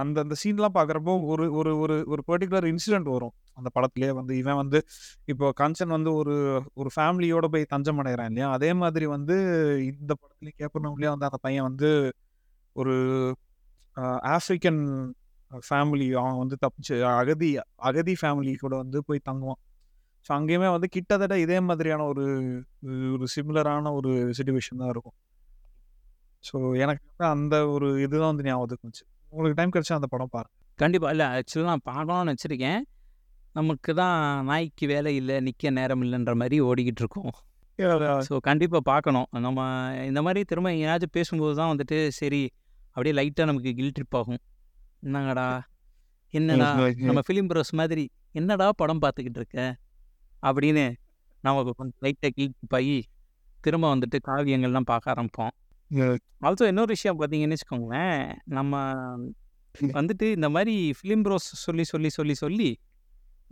அந்த 0.02 0.18
அந்த 0.24 0.36
சீன்லாம் 0.42 0.76
பார்க்குறப்போ 0.78 1.14
ஒரு 1.32 1.46
ஒரு 1.60 1.72
ஒரு 1.84 1.96
ஒரு 2.14 2.22
பர்டிகுலர் 2.30 2.66
இன்சிடென்ட் 2.72 3.10
வரும். 3.16 3.34
அந்த 3.60 3.70
படத்துலேயே 3.76 4.12
வந்து 4.20 4.34
இவன் 4.42 4.60
வந்து 4.62 4.80
இப்போ 5.28 5.48
கஞ்சன் 5.62 5.96
வந்து 5.98 6.12
ஒரு 6.22 6.36
ஒரு 6.76 6.90
ஃபேமிலியோட 6.96 7.48
போய் 7.54 7.72
தஞ்சம் 7.74 8.00
அடைகிறான் 8.04 8.30
இல்லையா? 8.32 8.50
அதே 8.58 8.72
மாதிரி 8.82 9.08
வந்து 9.16 9.38
இந்த 9.92 10.12
படத்துலேயும் 10.22 10.60
கேப்பர்னவும்லேயே 10.62 11.14
வந்து 11.16 11.30
அந்த 11.30 11.40
பையன் 11.48 11.68
வந்து 11.70 11.90
ஒரு 12.76 12.96
ஆஃப்ரிக்கன் 14.36 14.82
ஃபேமிலி 15.52 16.08
அவன் 16.22 16.40
வந்து 16.44 16.56
தப்பிச்சு 16.64 16.96
அகதி 17.14 17.50
அகதி 17.90 18.14
ஃபேமிலி 18.22 18.54
கூட 18.64 18.74
வந்து 18.84 19.00
போய் 19.10 19.28
தங்குவான். 19.30 19.62
ஸோ 20.26 20.32
அங்கேயுமே 20.38 20.70
வந்து 20.76 20.88
கிட்டத்தட்ட 20.96 21.36
இதே 21.46 21.58
மாதிரியான 21.70 22.06
ஒரு 22.12 22.26
ஒரு 23.16 23.26
சிமிலரான 23.36 23.94
ஒரு 24.00 24.12
சுச்சுவேஷன் 24.38 24.82
தான் 24.84 24.92
இருக்கும். 24.96 25.18
ஸோ 26.44 26.56
எனக்கு 26.76 27.04
வந்து 27.08 27.26
அந்த 27.34 27.56
ஒரு 27.74 27.88
இதுதான் 28.06 28.32
வந்து 28.32 28.46
ஞாபகத்துக்கு 28.48 28.86
வந்துச்சு. 28.86 29.06
உங்களுக்கு 29.34 29.58
டைம் 29.60 29.74
கிடைச்சா 29.76 29.98
அந்த 30.00 30.08
படம் 30.08 30.34
பாருங்க. 30.36 30.54
கண்டிப்பாக 30.80 31.14
இல்லை 31.16 31.26
ஆக்சுவலாக 31.34 31.72
நான் 31.72 31.88
பார்க்கணும்னு 31.92 32.34
வச்சுருக்கேன் 32.34 32.82
நமக்கு 33.56 33.92
தான் 33.94 34.18
நாய்க்கு 34.46 34.86
வேலை 34.88 35.12
இல்லை 35.16 35.36
நிற்க 35.40 35.72
நேரம் 35.72 36.04
இல்லைன்ற 36.06 36.34
மாதிரி 36.34 36.58
ஓடிக்கிட்டு 36.62 37.02
இருக்கோம். 37.04 37.34
ஸோ 38.28 38.34
கண்டிப்பாக 38.40 38.84
பார்க்கணும் 38.84 39.28
நம்ம 39.46 39.60
இந்த 40.10 40.22
மாதிரி 40.22 40.42
திரும்ப 40.44 40.72
எங்கேயாச்சும் 40.72 41.14
பேசும்போது 41.18 41.54
தான் 41.60 41.72
வந்துட்டு 41.74 41.98
சரி 42.20 42.42
அப்படியே 42.96 43.14
லைட்டாக 43.20 43.48
நமக்கு 43.50 43.72
கில் 43.74 43.94
ட்ரிப் 43.96 44.18
ஆகும். 44.20 44.42
என்னங்கடா? 45.04 45.48
என்னடா? 46.34 46.68
நம்ம 47.10 47.22
ஃபிலிம் 47.28 47.50
ப்ரோஸ் 47.50 47.72
மாதிரி 47.74 48.04
என்னடா 48.32 48.68
படம் 48.76 49.02
பார்த்துக்கிட்டு 49.02 49.40
இருக்க? 49.42 49.58
அப்படின்னு 50.44 50.86
நமக்கு 51.44 51.72
கொஞ்சம் 51.74 52.00
லைட்டாக 52.02 52.32
கில் 52.38 52.54
ட்ரிப் 52.54 52.76
ஆகி 52.76 52.98
திரும்ப 53.60 53.86
வந்துட்டு 53.96 54.18
காவியங்கள்லாம் 54.30 54.90
பார்க்க 54.92 55.14
ஆரம்பிப்போம். 55.14 55.54
ஆல்சோ 56.42 56.66
இன்னொரு 56.68 56.88
விஷயம் 56.88 57.20
பார்த்தீங்கன்னு 57.20 57.56
வச்சுக்கோங்களேன். 57.56 58.24
நம்ம 58.50 58.74
வந்துட்டு 59.94 60.26
இந்த 60.32 60.50
மாதிரி 60.50 60.74
ஃபிலிம் 60.92 61.24
ப்ரோஸ் 61.24 61.48
சொல்லி 61.62 61.84
சொல்லி 61.84 62.10
சொல்லி 62.10 62.34
சொல்லி 62.36 62.70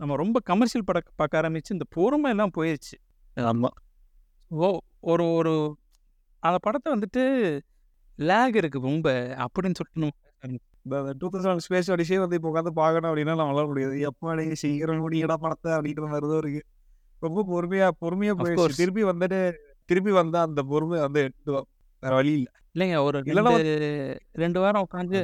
நம்ம 0.00 0.16
ரொம்ப 0.16 0.40
கமர்ஷியல் 0.40 0.84
படம் 0.84 1.12
பார்க்க 1.14 1.40
ஆரம்பிச்சு 1.40 1.70
இந்த 1.70 1.86
பொறுமை 1.90 2.30
எல்லாம் 2.30 2.52
போயிடுச்சு 2.56 2.96
ஆமாம் 3.36 3.76
ஓ 4.50 4.68
ஒரு 5.04 5.24
ஒரு 5.32 5.52
அந்த 6.42 6.58
படத்தை 6.58 6.88
வந்துட்டு 6.92 7.22
லேக் 8.18 8.56
இருக்குது 8.56 8.88
ரொம்ப 8.88 9.08
அப்படின்னு 9.44 9.78
சொல்லிட்டு 9.78 10.02
நம்ம 10.42 10.58
இந்த 11.00 11.12
டூ 11.18 11.28
தௌசண்ட் 11.32 11.64
ஸ்பேஸ் 11.66 11.90
அடிச்சே 11.92 12.18
வந்து 12.18 12.36
இப்போ 12.36 12.48
உட்காந்து 12.50 12.72
பார்க்கணும் 12.74 13.10
அப்படின்னா 13.10 13.34
நம்மளால 13.40 13.66
முடியாது. 13.66 14.00
எப்போ 14.00 14.34
நீ 14.34 14.52
சீக்கிரம் 14.54 15.04
முடியடா 15.04 15.36
படத்தை 15.36 15.72
அப்படின்ற 15.72 16.04
மாதிரி 16.06 16.26
தான் 16.26 16.38
இருக்கு. 16.38 16.62
ரொம்ப 17.22 17.40
பொறுமையா 17.50 17.88
பொறுமையா 18.00 18.32
Of 18.32 18.40
போயிடுச்சு. 18.42 18.76
திருப்பி 18.76 19.04
வந்துட்டு 19.04 19.38
திருப்பி 19.88 20.12
வந்தா 20.12 20.40
அந்த 20.42 20.62
பொறுமை 20.64 20.98
வந்து 21.00 21.22
வா- 21.46 21.66
வேற 22.02 22.14
வழி 22.14 22.32
இல்லை. 22.32 22.50
இல்லைங்க 22.74 22.96
ஒரு 23.02 23.18
ரெண்டு 24.34 24.60
வாரம் 24.60 24.86
உட்காந்து 24.86 25.18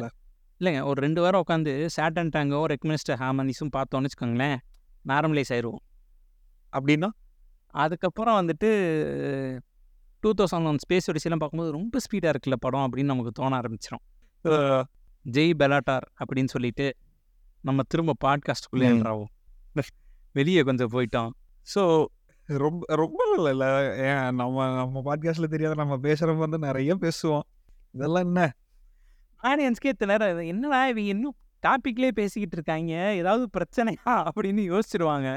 இல்லைங்க 0.61 0.85
ஒரு 0.85 1.01
ரெண்டு 1.01 1.21
வாரம் 1.21 1.45
உட்காந்து 1.47 1.89
சேட்டன் 1.97 2.33
டேங்கோ 2.35 2.67
ரெக்மினிஸ்டர் 2.67 3.19
ஹாமனிஸும் 3.19 3.73
பார்த்தோன்னு 3.77 4.09
வச்சுக்கோங்களேன் 4.09 4.59
நார்மலைஸ் 5.05 5.53
ஆயிடுவோம் 5.55 5.83
அப்படின்னா? 6.73 7.09
அதுக்கப்புறம் 7.75 8.37
வந்துட்டு 8.41 8.69
டூ 10.23 10.33
தௌசண்ட் 10.35 10.67
ஒன் 10.67 10.79
ஸ்பேஸ் 10.79 11.09
ஒடிசிலாம் 11.11 11.39
பார்க்கும்போது 11.39 11.71
ரொம்ப 11.71 11.99
ஸ்பீடாக 11.99 12.33
இருக்குல்ல 12.33 12.55
படம் 12.61 12.85
அப்படின்னு 12.87 13.05
நமக்கு 13.05 13.33
தோண 13.33 13.61
ஆரம்பிச்சிடும் 13.61 14.05
ஜெய் 15.25 15.55
பெலாட்டார் 15.59 16.07
அப்படின்னு 16.21 16.45
சொல்லிட்டு 16.45 16.87
நம்ம 17.65 17.83
திரும்ப 17.83 18.15
பாட்காஸ்ட்டுக்குள்ளே 18.25 18.89
ம். 18.89 18.93
என்றாவும் 18.93 19.31
வெளியே 20.35 20.63
கொஞ்சம் 20.63 20.91
போயிட்டோம். 20.93 21.31
ஸோ 21.67 21.83
ரொம்ப 22.49 22.95
ரொம்ப 22.95 23.23
இல்லை 23.37 23.69
ஏன் 24.09 24.35
நம்ம 24.35 24.67
நம்ம 24.77 25.03
பாட்காஸ்ட்ல 25.09 25.49
தெரியாத 25.55 25.75
நம்ம 25.75 25.97
பேசுறப்ப 25.97 26.37
வந்து 26.37 26.59
நிறைய 26.59 26.95
பேசுவோம். 26.95 27.45
இதெல்லாம் 27.91 28.25
என்ன? 28.25 28.43
ஆடியன்ஸ்க்கே 29.43 29.93
நேரம் 30.07 30.41
என்னடா 30.55 30.81
இவங்க 30.89 31.11
இன்னும் 31.15 31.37
டாப்பிக்லேயே 31.63 32.13
பேசிக்கிட்டு 32.13 32.57
இருக்காங்க? 32.57 32.93
ஏதாவது 33.15 33.45
பிரச்சனையா? 33.57 34.15
அப்படின்னு 34.29 34.63
யோசிச்சிருவாங்க. 34.73 35.29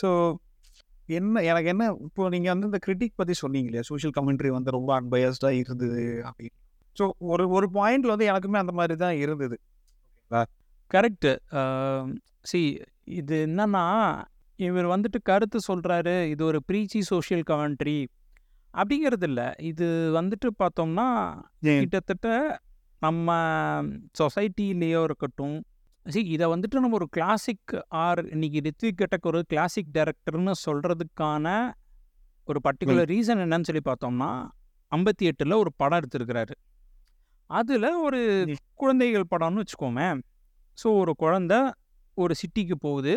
ஸோ 0.00 0.08
என்ன 1.06 1.42
எனக்கு 1.42 1.68
என்ன 1.68 1.84
இப்போ 2.04 2.28
நீங்கள் 2.28 2.52
வந்து 2.52 2.66
இந்த 2.66 2.80
கிரிட்டிக் 2.86 3.14
பற்றி 3.14 3.32
சொன்னீங்க 3.32 3.68
இல்லையா? 3.68 3.82
சோஷியல் 3.82 4.14
கமெண்ட்ரி 4.18 4.48
வந்து 4.48 4.70
ரொம்ப 4.70 4.90
அன்பயஸ்டாக 5.00 5.60
இருந்தது 5.60 6.02
அப்படின்னு. 6.24 6.56
ஸோ 6.96 7.06
ஒரு 7.18 7.48
ஒரு 7.48 7.70
பாயிண்ட்ல 7.74 8.06
வந்து 8.06 8.30
எனக்குமே 8.32 8.56
அந்த 8.56 8.72
மாதிரி 8.72 8.96
தான் 8.96 9.16
இருந்தது. 9.16 9.58
கரெக்டு 10.90 11.32
சி 12.42 12.60
இது 13.04 13.46
என்னன்னா 13.46 13.84
இவர் 14.58 14.86
வந்துட்டு 14.86 15.18
கருத்து 15.22 15.58
சொல்கிறாரு 15.68 16.24
இது 16.26 16.44
ஒரு 16.44 16.62
ப்ரீச்சி 16.68 16.98
சோஷியல் 17.08 17.42
கமெண்ட்ரி 17.50 17.98
அப்படிங்கிறது 18.74 19.22
இல்லை 19.22 19.54
இது 19.62 19.86
வந்துட்டு 20.14 20.48
பார்த்தோம்னா? 20.58 21.06
கிட்டத்தட்ட 21.80 22.28
நம்ம 23.02 23.28
சொசைட்டிலேயோ 24.18 25.02
இருக்கட்டும் 25.04 25.56
சி 26.06 26.20
இதை 26.26 26.46
வந்துட்டு 26.46 26.74
நம்ம 26.74 26.94
ஒரு 26.94 27.08
கிளாசிக் 27.08 27.72
ஆர் 27.98 28.28
இன்னைக்கு 28.28 28.58
ரித்விக் 28.60 28.98
கட்டக் 28.98 29.26
ஒரு 29.26 29.42
கிளாசிக் 29.48 29.92
டைரக்டர்னு 29.94 30.52
சொல்கிறதுக்கான 30.66 31.46
ஒரு 32.48 32.60
பர்டிகுலர் 32.64 33.10
ரீசன் 33.10 33.42
என்னன்னு 33.44 33.64
சொல்லி 33.64 33.82
பார்த்தோம்னா 33.84 34.30
ஐம்பத்தி 34.92 35.24
எட்டில் 35.26 35.52
ஒரு 35.54 35.70
படம் 35.76 35.98
எடுத்திருக்கிறாரு 35.98 36.54
அதில் 37.50 37.88
ஒரு. 38.02 38.20
குழந்தைகள் 38.74 39.30
படம்னு 39.30 39.62
வச்சுக்கோமே 39.62 40.08
ஸோ 40.78 40.98
ஒரு 40.98 41.14
குழந்தை 41.16 41.58
ஒரு 42.16 42.34
சிட்டிக்கு 42.34 42.76
போகுது 42.80 43.14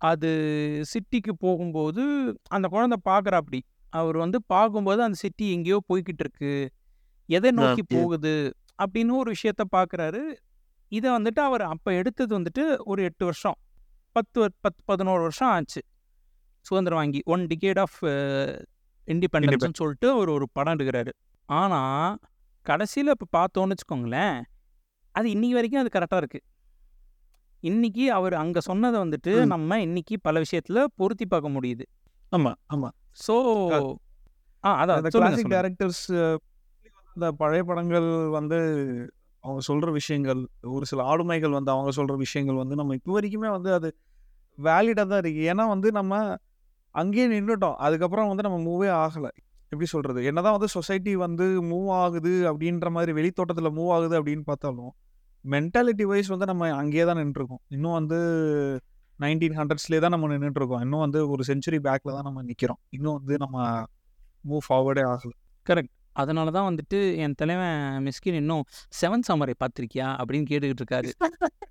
அது 0.00 0.28
சிட்டிக்கு 0.92 1.32
போகும்போது 1.38 2.02
அந்த 2.48 2.68
குழந்தை 2.68 2.96
பார்க்குறாப்படி 3.08 3.60
அவர் 3.92 4.16
வந்து 4.16 4.38
பார்க்கும்போது 4.46 5.02
அந்த 5.02 5.14
சிட்டி 5.14 5.46
எங்கேயோ 5.52 5.78
போய்கிட்டு 5.88 6.18
இருக்கு 6.18 6.52
எதை 7.28 7.50
நோக்கி. 7.50 7.82
போகுது? 7.96 8.34
அப்படின்னு 8.82 9.12
ஒரு 9.16 9.30
விஷயத்த 9.32 9.62
பார்க்குறாரு. 9.76 10.22
இதை 10.92 11.08
வந்துட்டு 11.10 11.40
அவர் 11.40 11.62
அப்போ 11.62 11.92
எடுத்தது 11.92 12.32
வந்துட்டு 12.38 12.78
ஒரு 12.84 13.02
எட்டு 13.02 13.24
வருஷம். 13.24 13.58
பத்து 14.16 14.38
பத்து 14.60 14.80
பதினோரு 14.84 15.22
வருஷம் 15.22 15.48
ஆச்சு. 15.48 15.80
சுதந்திரம் 16.66 16.98
வாங்கி 16.98 17.20
ஒன் 17.24 17.44
டிகேட் 17.46 17.78
ஆஃப் 17.78 17.98
இண்டிபெண்டன்ஸ்னு 19.08 19.78
சொல்லிட்டு 19.82 20.10
அவர் 20.10 20.28
ஒரு 20.28 20.46
படம் 20.52 20.74
எடுக்கிறாரு. 20.76 21.12
ஆனால் 21.48 22.16
கடைசியில் 22.66 23.14
இப்போ 23.16 23.28
பார்த்தோன்னு 23.38 23.74
வச்சுக்கோங்களேன் 23.74 24.36
அது 25.14 25.30
இன்னைக்கு 25.30 25.56
வரைக்கும் 25.56 25.82
அது 25.82 25.90
கரெக்டாக 25.98 26.22
இருக்குது 26.22 26.44
இன்னைக்கு 27.62 28.04
அவர் 28.12 28.34
அங்கே 28.34 28.60
சொன்னதை 28.60 28.98
வந்துட்டு. 29.00 29.32
நம்ம 29.46 29.80
இன்னைக்கு 29.80 30.14
பல 30.20 30.38
விஷயத்தில் 30.38 30.80
பொருத்தி 30.96 31.26
பார்க்க 31.26 31.48
முடியுது. 31.48 31.84
ஆமா 32.32 32.52
ஆமா. 32.74 32.88
ஸோ 33.24 33.34
ஆ 34.64 34.70
அதான் 34.82 35.04
கிளாசிக். 35.14 35.52
டேரக்டர்ஸ் 35.54 36.04
இந்த 37.16 37.26
பழைய 37.32 37.62
படங்கள் 37.62 38.08
வந்து 38.30 38.58
அவங்க 39.44 39.60
சொல்ற 39.66 39.88
விஷயங்கள் 39.90 40.40
ஒரு 40.68 40.84
சில 40.86 41.02
ஆளுமைகள் 41.02 41.56
வந்து 41.58 41.70
அவங்க 41.70 41.90
சொல்ற 41.90 42.14
விஷயங்கள் 42.16 42.54
வந்து 42.54 42.74
நம்ம 42.74 42.94
இப்போ 42.94 43.12
வரைக்குமே 43.18 43.50
வந்து 43.50 43.70
அது 43.72 43.88
வேலிடாக 44.58 45.06
தான் 45.08 45.22
இருக்கு. 45.24 45.42
ஏன்னா 45.52 45.64
வந்து 45.68 45.88
நம்ம 45.92 46.14
அங்கேயே 46.94 47.26
நின்றுட்டோம் 47.26 47.76
அதுக்கப்புறம் 47.78 48.28
வந்து 48.28 48.42
நம்ம 48.42 48.58
மூவே 48.68 48.88
ஆகலை. 49.04 49.30
எப்படி 49.72 49.86
சொல்றது? 49.86 50.20
என்னதான் 50.24 50.56
வந்து 50.56 50.68
சொசைட்டி 50.68 51.12
வந்து 51.16 51.46
மூவ் 51.62 51.88
ஆகுது 52.02 52.32
அப்படின்ற 52.50 52.88
மாதிரி 52.90 53.12
வெளித்தோட்டத்தில் 53.12 53.76
மூவ் 53.76 53.92
ஆகுது 53.96 54.14
அப்படின்னு 54.20 54.44
பார்த்தாலும் 54.46 54.92
மென்டாலிட்டி 55.44 56.04
வைஸ் 56.10 56.32
வந்து 56.34 56.46
நம்ம 56.50 56.68
அங்கேயே 56.80 57.04
தான் 57.10 57.20
நின்றுருக்கோம். 57.22 57.62
இன்னும் 57.76 57.96
வந்து 57.98 58.18
நைன்டீன் 59.18 59.56
ஹண்ட்ரட்ஸ்லேயே 59.60 60.00
தான் 60.04 60.14
நம்ம 60.14 60.28
நின்றுட்டு 60.32 60.60
இருக்கோம் 60.62 60.82
இன்னும் 60.86 61.02
வந்து 61.04 61.20
ஒரு 61.32 61.42
செஞ்சுரி 61.50 61.78
பேக்கில் 61.86 62.16
தான் 62.16 62.26
நம்ம 62.28 62.42
நிற்கிறோம் 62.50 62.80
இன்னும் 62.96 63.16
வந்து 63.18 63.36
நம்ம 63.44 63.56
மூவ் 64.50 64.64
ஃபார்வர்டே 64.66 65.04
ஆகல. 65.12 65.32
அதனால 66.20 66.48
தான் 66.56 66.66
வந்துட்டு 66.68 66.98
என் 67.24 67.36
தலைவன் 67.40 67.76
மிஸ்கின் 68.06 68.38
இன்னும் 68.42 68.64
செவன் 69.00 69.26
சம்மரை 69.28 69.54
பார்த்துருக்கியா 69.62 70.08
அப்படின்னு 70.20 70.48
கேட்டுக்கிட்டு 70.50 70.82
இருக்காரு 70.84 71.10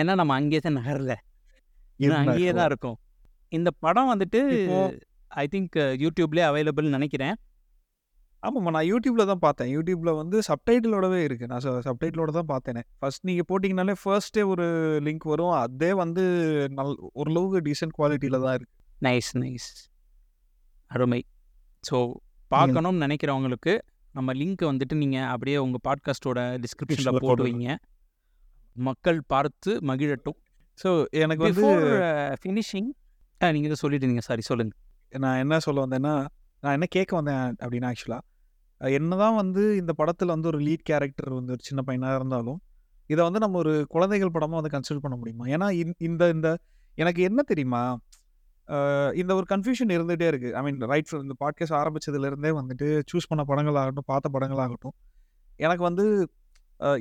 ஏன்னா 0.00 0.12
நம்ம 0.20 0.34
அங்கேயே 0.40 0.60
தான் 0.66 0.76
நகரல. 0.78 1.12
அங்கேயே 2.20 2.52
தான் 2.58 2.68
இருக்கும். 2.70 2.96
இந்த 3.52 3.70
படம் 3.84 4.08
வந்துட்டு 4.12 4.40
ஐ 5.42 5.44
திங்க் 5.52 5.76
யூடியூப்லேயே 6.04 6.46
அவைலபிள்னு 6.50 6.96
நினைக்கிறேன். 6.96 7.34
ஆமாம்மா. 8.46 8.70
நான் 8.76 8.88
யூடியூப்ல 8.92 9.24
தான் 9.30 9.42
பார்த்தேன். 9.44 9.70
யூடியூப்ல 9.74 10.10
வந்து 10.20 10.36
சப்டைட்டிலோடவே 10.48 11.20
இருக்கு. 11.26 11.46
நான் 11.52 11.62
சப்டைட்டிலோட 11.88 12.30
தான் 12.38 12.50
பார்த்தேனே. 12.52 12.82
ஃபர்ஸ்ட் 13.00 13.24
நீங்க 13.28 13.42
போட்டிங்கனாலே 13.50 13.94
ஃபர்ஸ்டே 14.02 14.42
ஒரு 14.52 14.66
லிங்க் 15.06 15.26
வரும். 15.32 15.54
அதே 15.64 15.90
வந்து 16.02 16.24
நல் 16.78 16.92
ஓரளவுக்கு 17.20 17.60
டீசென்ட் 17.68 17.96
குவாலிட்டியில 17.98 18.40
தான் 18.46 18.56
இருக்கு. 18.58 18.74
நைஸ் 19.08 19.30
நைஸ் 19.44 19.68
அருமை. 20.90 21.20
ஸோ 21.84 21.98
பார்க்கணும்னு 22.50 23.04
நினைக்கிறவங்களுக்கு 23.06 23.74
நம்ம 24.18 24.32
லிங்க் 24.40 24.64
வந்துட்டு 24.70 24.94
நீங்கள் 25.02 25.30
அப்படியே 25.34 25.56
உங்கள் 25.64 25.84
பாட்காஸ்ட்டோட 25.86 26.40
டிஸ்கிரிப்ஷனில் 26.64 27.22
போட்டு 27.24 27.46
வைங்க. 27.46 27.70
மக்கள் 28.76 29.18
பார்த்து 29.32 29.72
மகிழட்டும். 29.90 30.38
ஸோ 30.78 30.90
எனக்கு 31.22 31.42
வந்து 31.48 31.64
ஃபினிஷிங் 32.42 32.90
நீங்கள் 33.40 33.68
இதை 33.70 33.76
சொல்லிட்டு 33.80 34.04
இருந்தீங்க. 34.04 34.26
சாரி 34.28 34.42
சொல்லுங்கள் 34.50 35.20
நான் 35.24 35.40
என்ன 35.42 35.58
சொல்ல 35.64 35.78
வந்தேன்னா 35.86 36.14
நான் 36.62 36.74
என்ன 36.76 36.86
கேட்க 36.94 37.12
வந்தேன் 37.18 37.42
அப்படின்னா 37.62 37.88
ஆக்சுவலாக 37.92 38.22
என்னதான் 38.92 39.34
வந்து 39.34 39.76
இந்த 39.76 39.92
படத்தில் 39.92 40.28
வந்து 40.28 40.48
ஒரு 40.48 40.58
லீட் 40.58 40.84
கேரக்டர் 40.84 41.34
வந்து 41.34 41.52
ஒரு 41.52 41.62
சின்ன 41.62 41.82
பையனாக 41.82 42.14
இருந்தாலும் 42.14 42.62
இதை 43.06 43.24
வந்து 43.24 43.38
நம்ம 43.38 43.58
ஒரு 43.58 43.84
குழந்தைகள் 43.88 44.30
படமாக 44.30 44.60
வந்து 44.60 44.78
கன்சிடர் 44.78 45.00
பண்ண 45.00 45.16
முடியுமா? 45.16 45.44
ஏன்னா 45.46 45.70
இந்த- 45.72 45.96
இந்த 45.98 46.28
இந்த 46.28 46.48
எனக்கு 46.94 47.22
என்ன 47.22 47.42
தெரியுமா? 47.42 47.98
இந்த 49.12 49.34
ஒரு 49.34 49.46
கன்ஃபியூஷன் 49.48 49.90
இருந்துகிட்டே 49.90 50.28
இருக்குது 50.28 50.52
ஐ 50.52 50.62
மீன் 50.62 50.80
ரைட் 50.80 51.12
இந்த 51.12 51.34
பாட்காஸ்ட் 51.40 51.76
ஆரம்பிச்சதுலேருந்தே 51.80 52.50
வந்துட்டு 52.54 53.02
சூஸ் 53.12 53.28
பண்ண 53.28 53.44
படங்களாகட்டும் 53.48 54.06
பார்த்த 54.06 54.30
படங்களாகட்டும் 54.32 54.94
எனக்கு 55.56 55.82
வந்து 55.82 56.04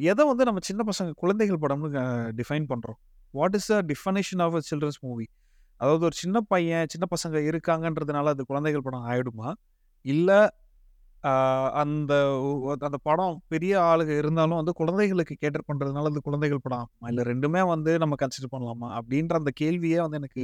எதை 0.02 0.26
வந்து 0.26 0.44
நம்ம 0.44 0.60
சின்ன 0.62 0.84
பசங்க 0.92 1.12
குழந்தைகள் 1.12 1.58
படம்னு 1.58 2.02
டிஃபைன் 2.32 2.68
பண்ணுறோம் 2.70 3.00
what 3.32 3.56
is 3.56 3.66
the 3.66 3.82
definition 3.82 4.42
of 4.42 4.56
a 4.56 4.62
children's 4.72 5.00
movie 5.02 5.26
அதாவது 5.78 6.06
ஒரு 6.06 6.16
சின்ன 6.16 6.42
பையன் 6.42 6.86
சின்ன 6.90 7.06
பசங்க 7.16 7.38
இருக்காங்கன்றதுனால 7.48 8.24
அது 8.26 8.46
குழந்தைகள் 8.46 8.82
படம் 8.82 9.06
ஆகிடுமா 9.06 9.54
இல்லை 10.02 10.48
அந்த 11.82 12.14
அந்த 12.88 12.98
படம் 13.08 13.36
பெரிய 13.54 13.74
ஆளுங்க 13.90 14.14
இருந்தாலும் 14.22 14.60
வந்து 14.62 14.74
குழந்தைகளுக்கு 14.80 15.36
கேட்டர் 15.44 15.66
பண்ணுறதுனால 15.70 16.10
அது 16.12 16.22
குழந்தைகள் 16.28 16.64
படம் 16.66 16.82
ஆகுமா 16.82 17.10
இல்லை 17.12 17.24
ரெண்டுமே 17.32 17.62
வந்து 17.74 17.92
நம்ம 18.04 18.18
கன்சிடர் 18.24 18.54
பண்ணலாமா? 18.56 18.88
அப்படின்ற 19.00 19.36
அந்த 19.42 19.52
கேள்வியே 19.62 20.00
வந்து 20.06 20.20
எனக்கு 20.22 20.44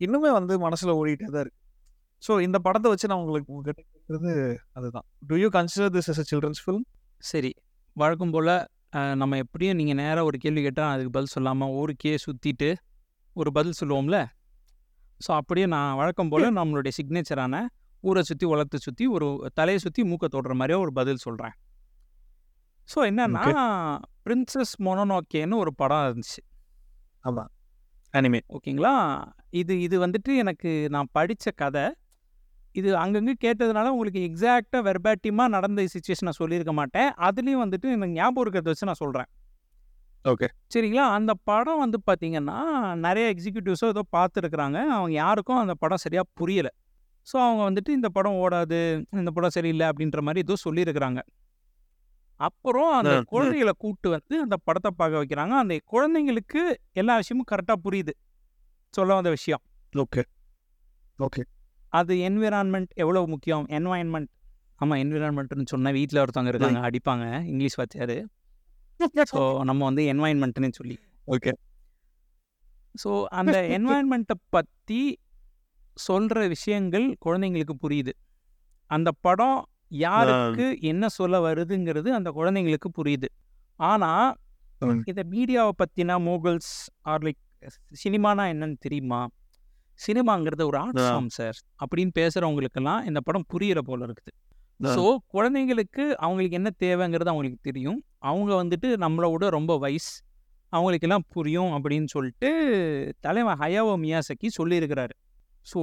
இன்னுமே 0.00 0.30
வந்து 0.38 0.54
மனசில் 0.66 0.92
ஓடிட்டே 0.98 1.28
தான் 1.34 1.42
இருக்கு. 1.44 1.58
ஸோ 2.22 2.32
இந்த 2.46 2.58
படத்தை 2.66 2.88
வச்சு 2.92 3.10
நான் 3.10 3.22
உங்களுக்கு 3.22 3.50
உங்ககிட்ட 3.54 3.82
கேட்குறது 3.84 4.32
அதுதான். 4.78 5.06
Do 5.30 5.36
you 5.42 5.48
consider 5.56 5.92
this 5.96 6.10
as 6.12 6.20
a 6.22 6.26
children's 6.30 6.62
film 6.64 6.86
சரி. 7.22 7.52
வழக்கம் 7.96 8.34
போல் 8.36 8.52
நம்ம 9.22 9.36
எப்படியும் 9.44 9.78
நீங்கள் 9.80 9.98
நேராக 10.02 10.28
ஒரு 10.30 10.38
கேள்வி 10.44 10.62
கேட்டால் 10.66 10.92
அதுக்கு 10.94 11.12
பதில் 11.16 11.34
சொல்லாமல் 11.34 11.74
ஊருக்கே 11.80 12.14
சுற்றிட்டு 12.26 12.70
ஒரு 13.36 13.50
பதில் 13.58 13.78
சொல்லுவோம்ல? 13.80 14.18
ஸோ 15.20 15.30
அப்படியே 15.40 15.66
நான் 15.74 15.98
வழக்கம் 16.00 16.30
போல் 16.32 16.46
நம்மளுடைய 16.58 16.92
சிக்னேச்சரான 16.98 17.56
ஊரை 18.02 18.22
சுற்றி 18.22 18.46
உலகத்தை 18.46 18.78
சுற்றி 18.78 19.06
ஒரு 19.06 19.26
தலையை 19.54 19.78
சுற்றி 19.78 20.02
மூக்க 20.02 20.26
தொடுற 20.28 20.54
மாதிரியே 20.54 20.78
ஒரு 20.78 20.92
பதில் 20.92 21.24
சொல்கிறேன் 21.26 21.56
ஸோ 22.88 22.98
என்னன்னா 23.10 23.64
பிரின்சஸ் 24.26 24.74
மொனோனோக்கேன்னு 24.86 25.56
ஒரு 25.56 25.72
படம் 25.74 26.04
இருந்துச்சு. 26.06 26.40
ஆமாம் 27.24 27.50
அனிமே 28.14 28.40
ஓகேங்களா? 28.56 28.94
இது 29.60 29.74
இது 29.80 29.96
வந்துட்டு 30.06 30.32
எனக்கு 30.36 30.70
நான் 30.90 31.10
படித்த 31.12 31.52
கதை. 31.62 31.84
இது 32.74 32.88
அங்கங்கே 32.96 33.34
கேட்டதுனால 33.44 33.92
உங்களுக்கு 33.94 34.20
எக்ஸாக்டாக 34.28 34.82
வெர்பாட்டிமாக 34.88 35.54
நடந்த 35.56 35.84
சுச்சுவேஷன் 35.94 36.28
நான் 36.28 36.40
சொல்லியிருக்க 36.40 36.72
மாட்டேன். 36.72 37.10
அதுலேயும் 37.28 37.62
வந்துட்டு 37.64 37.88
எனக்கு 37.96 38.16
ஞாபகம் 38.18 38.42
இருக்கிறத 38.44 38.72
வச்சு 38.72 38.90
நான் 38.90 39.02
சொல்கிறேன் 39.04 39.30
ஓகே. 40.24 40.46
சரிங்களா? 40.74 41.04
அந்த 41.16 41.32
படம் 41.50 41.82
வந்து 41.84 41.98
பார்த்தீங்கன்னா 42.08 42.58
நிறைய 43.06 43.26
எக்ஸிக்யூட்டிவ்ஸோ 43.34 43.88
ஏதோ 43.94 44.02
பார்த்துருக்குறாங்க. 44.16 44.78
அவங்க 44.96 45.14
யாருக்கும் 45.22 45.60
அந்த 45.62 45.74
படம் 45.74 46.02
சரியாக 46.04 46.26
புரியலை. 46.40 46.72
ஸோ 47.26 47.36
அவங்க 47.36 47.62
வந்துட்டு 47.70 47.88
இந்த 47.88 48.08
படம் 48.08 48.32
ஓடாது 48.32 48.78
இந்த 49.10 49.30
படம் 49.30 49.50
சரியில்லை 49.50 49.88
அப்படின்ற 49.88 50.20
மாதிரி 50.20 50.38
ஏதோ 50.38 50.54
சொல்லியிருக்கிறாங்க. 50.64 51.20
அப்புறம் 52.40 52.92
அந்த. 52.92 53.22
குழந்தைகளை 53.22 53.72
கூட்டு 53.78 54.10
வந்து 54.10 54.40
அந்த 54.40 54.56
படத்தை 54.56 54.90
பார்க்க 54.96 55.24
வைக்கிறாங்க. 55.24 55.54
அந்த 55.54 55.80
குழந்தைங்களுக்கு 55.92 56.60
எல்லா 56.92 57.16
விஷயமும் 57.16 57.50
கரெக்டாக 57.50 57.78
புரியுது. 57.84 58.12
சொல்ல 58.90 59.14
வந்த 59.14 59.30
விஷயம். 59.30 59.62
ஓகே. 59.92 60.22
ஓகே. 61.18 61.42
அது 61.92 62.14
என்விரான்மெண்ட் 62.14 62.90
எவ்வளோ 62.94 63.26
முக்கியம்? 63.26 63.66
என்வாயன்மெண்ட் 63.68 64.30
ஆமாம் 64.76 64.98
என்விரான்மெண்ட்னு 64.98 65.66
சொன்னால் 65.66 65.92
வீட்டில் 65.92 66.20
ஒருத்தவங்க 66.20 66.48
இருக்காங்க 66.48 66.80
அடிப்பாங்க. 66.88 67.42
இங்கிலீஷ் 67.44 67.78
வாத்தியார். 67.78 68.16
ஸோ 69.32 69.40
நம்ம 69.64 69.84
வந்து 69.84 70.02
என்வாயன்மெண்ட்னு 70.02 70.72
சொல்லி. 70.72 70.96
ஓகே. 71.28 71.52
ஸோ 73.04 73.24
அந்த 73.32 73.56
என்வாயன்மெண்ட்டை 73.76 74.36
பற்றி 74.50 75.00
சொல்கிற 75.96 76.46
விஷயங்கள் 76.46 77.16
குழந்தைங்களுக்கு 77.24 77.74
புரியுது. 77.82 78.12
அந்த 78.86 79.12
படம் 79.20 79.68
யாருக்கு 79.88 80.78
என்ன 80.80 81.08
சொல்ல 81.08 81.52
வருதுங்கிறது 81.52 82.08
அந்த 82.10 82.30
குழந்தைங்களுக்கு 82.30 82.88
புரியுது. 83.02 83.28
ஆனால் 83.76 84.36
ம். 84.94 85.02
இந்த 85.06 85.22
மீடியாவை 85.30 85.70
பற்றினா 85.78 86.16
மோகல்ஸ் 86.20 86.72
ஆர் 87.00 87.22
லைக் 87.22 87.40
சினிமானா 88.04 88.44
என்னன்னு 88.52 88.74
தெரியுமா? 88.78 89.28
சினிமாங்கிறது 90.06 90.66
ஒரு 90.66 90.78
ஆர்ட். 90.78 90.96
Form 91.00 91.26
sir. 91.26 91.56
அப்படின்னு 91.84 92.10
பேசுகிறவங்களுக்கெல்லாம் 92.14 93.04
இந்த 93.04 93.20
படம் 93.20 93.44
புரியிற 93.54 93.78
போல 93.78 94.06
இருக்குது. 94.06 94.32
ஸோ 94.80 95.02
குழந்தைங்களுக்கு 95.32 96.10
அவங்களுக்கு 96.16 96.56
என்ன 96.56 96.70
தேவைங்கிறது 96.78 97.26
அவங்களுக்கு 97.26 97.58
தெரியும். 97.62 98.04
அவங்க 98.18 98.64
வந்துட்டு 98.64 98.96
நம்மளோட 98.96 99.48
ரொம்ப 99.48 99.78
வயசு 99.78 100.12
அவங்களுக்கெல்லாம் 100.72 101.24
புரியும் 101.28 101.72
அப்படின்னு 101.72 102.04
சொல்லிட்டு 102.04 102.48
தலைவன் 103.20 103.58
ஹயாவோ 103.58 103.96
மியாசக்கி 103.96 104.48
சொல்லியிருக்கிறாரு. 104.58 105.14
ஸோ 105.66 105.80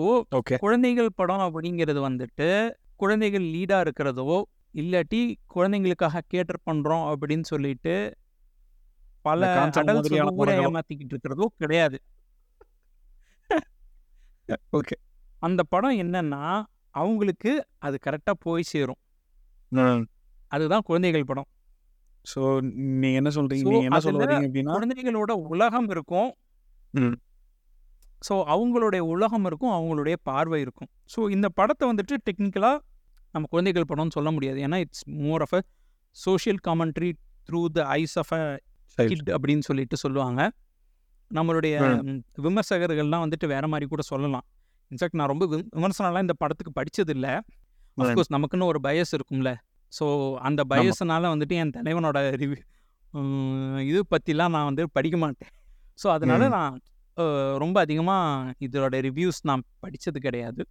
குழந்தைகள் 0.59 1.09
படம் 1.15 1.45
அப்படிங்கிறது 1.47 1.99
வந்துட்டு 2.07 2.49
குழந்தைகள் 2.95 3.45
லீடாக 3.55 3.79
இருக்கிறதோ 3.79 4.47
இல்லாட்டி 4.73 5.19
குழந்தைங்களுக்காக 5.55 6.21
கேட்டர் 6.27 6.61
பண்ணுறோம் 6.65 7.05
அப்படின்னு 7.11 7.43
சொல்லிட்டு 7.43 7.95
பல 9.21 9.47
ஊரை. 10.35 10.55
ஏமாத்திக்கிட்டு 10.65 11.13
இருக்கிறதோ 11.15 11.45
கிடையாது. 11.57 11.97
ஓகே 14.71 14.95
அந்த 15.39 15.63
படம் 15.63 15.99
என்னன்னா 16.03 16.43
அவங்களுக்கு 16.89 17.51
அது 17.77 17.97
கரெக்டாக 18.05 18.37
போய் 18.39 18.63
சேரும். 18.63 19.01
அதுதான் 20.47 20.81
குழந்தைகள் 20.81 21.25
படம். 21.25 21.47
ஸோ 22.25 22.41
நீங்க 23.01 23.17
என்ன 23.19 23.29
சொல்றீங்க? 23.29 23.65
So, 23.65 23.71
நீங்க 23.71 23.87
என்ன 23.87 23.99
வரீங்க 24.25 24.47
அப்படின்னா 24.47 24.73
குழந்தைகளோட 24.77 25.31
உலகம் 25.31 25.89
இருக்கும். 25.89 26.29
ஸோ 28.21 28.33
அவங்களுடைய 28.47 29.01
உலகம் 29.07 29.45
இருக்கும் 29.45 29.71
அவங்களுடைய 29.71 30.15
பார்வை 30.23 30.59
இருக்கும். 30.61 30.89
ஸோ 31.13 31.29
இந்த 31.31 31.49
படத்தை 31.49 31.89
வந்துட்டு 31.89 32.15
டெக்னிக்கலாக 32.25 32.77
நம்ம 33.33 33.47
குழந்தைகள் 33.49 33.89
படம்னு 33.89 34.11
சொல்ல 34.11 34.31
முடியாது. 34.31 34.59
ஏன்னா 34.59 34.75
it's 34.77 35.03
more 35.19 35.41
of 35.41 35.53
a 35.53 35.61
social 36.17 36.59
commentary 36.67 37.09
through 37.49 37.65
the 37.71 37.85
eyes 37.95 38.15
of 38.17 38.33
a. 38.33 38.41
Kid 39.09 39.29
அப்படின்னு 39.37 39.59
சொல்லிட்டு 39.59 39.97
சொல்லுவாங்க. 39.97 40.41
நம்மளுடைய 41.31 41.75
விமர்சகர்கள்லாம் 42.43 43.23
வந்துட்டு 43.25 43.47
வேற 43.47 43.67
மாதிரி 43.67 43.85
கூட 43.87 44.01
சொல்லலாம். 44.03 44.45
இன்ஃபேக்ட் 44.91 45.13
நான் 45.13 45.27
ரொம்ப 45.27 45.45
விம- 45.45 45.69
விமர்சனம்லாம் 45.75 46.21
இந்த 46.21 46.35
படத்துக்கு 46.37 46.71
படிச்சது 46.75 47.09
இல்லை 47.09 47.33
அஃப்கோர்ஸ் 47.97 48.33
நமக்குன்னு 48.33 48.65
ஒரு 48.65 48.79
பயஸ் 48.83 49.11
இருக்கும்ல. 49.13 49.51
ஸோ 49.93 50.05
அந்த 50.39 50.61
பயஸ்னால 50.73 51.29
வந்துட்டு 51.33 51.55
என் 51.55 51.69
தலைவனோட 51.69 52.17
ரிவ்யூ 52.35 52.59
இது 53.85 53.99
பற்றிலாம் 54.11 54.53
நான் 54.55 54.65
வந்து 54.65 54.89
படிக்க 54.89 55.17
மாட்டேன். 55.17 55.51
ஸோ 55.99 56.07
அதனால. 56.09 56.41
நான் 56.49 56.75
ரொம்ப 57.63 57.77
அதிகமாக 57.85 58.53
இதோட 58.65 58.95
ரிவ்யூஸ் 59.07 59.39
நான் 59.49 59.63
படித்தது 59.83 60.19
கிடையாது. 60.21 60.61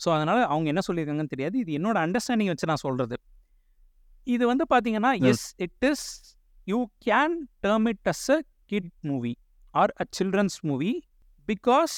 ஸோ 0.00 0.08
அதனால் 0.16 0.42
அவங்க 0.50 0.66
என்ன 0.72 0.82
சொல்லியிருக்காங்கன்னு 0.88 1.32
தெரியாது. 1.34 1.56
இது 1.58 1.72
என்னோட 1.78 1.96
அண்டர்ஸ்டாண்டிங் 2.06 2.50
வச்சு 2.52 2.70
நான் 2.72 2.84
சொல்கிறது 2.86 3.16
இது 4.26 4.44
வந்து 4.52 4.64
பார்த்தீங்கன்னா. 4.72 5.12
Yes 5.30 5.46
it 5.66 5.84
is 5.90 6.06
you 6.66 6.78
can 7.08 7.34
term 7.66 7.88
it 7.92 8.08
as 8.12 8.26
a 8.36 8.38
kid 8.72 8.90
movie 9.10 9.34
or 9.74 9.92
a 10.00 10.06
children's 10.18 10.58
movie 10.70 10.92
because 11.48 11.96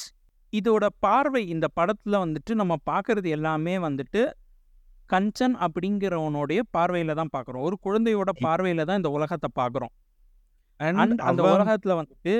இதோட 0.52 0.84
பார்வை 1.00 1.42
இந்த 1.54 1.66
படத்தில் 1.78 2.22
வந்துட்டு 2.24 2.52
நம்ம 2.54 2.74
பார்க்கறது 2.90 3.28
எல்லாமே 3.28 3.74
வந்துட்டு 3.78 4.22
கஞ்சன் 5.10 5.56
அப்படிங்கிறவனுடைய 5.64 6.60
பார்வையில் 6.70 7.18
தான் 7.20 7.32
பார்க்குறோம் 7.34 7.64
ஒரு 7.68 7.76
குழந்தையோட 7.84 8.30
பார்வையில் 8.46 8.86
தான் 8.88 9.00
இந்த 9.00 9.10
உலகத்தை 9.10 9.48
பார்க்குறோம் 9.60 9.92
அண்ட் 10.80 11.20
அந்த 11.20 11.42
உலகத்தில் 11.54 11.98
வந்துட்டு 11.98 12.34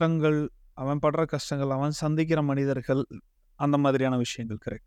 கஷ்டங்கள் 0.00 0.36
அவன் 0.78 1.00
படுற 1.02 1.22
கஷ்டங்கள் 1.26 1.72
அவன் 1.74 1.94
சந்திக்கிற 1.98 2.40
மனிதர்கள் 2.42 3.00
அந்த 3.60 3.76
மாதிரியான 3.78 4.16
விஷயங்கள் 4.16 4.60
கரெக்ட் 4.62 4.86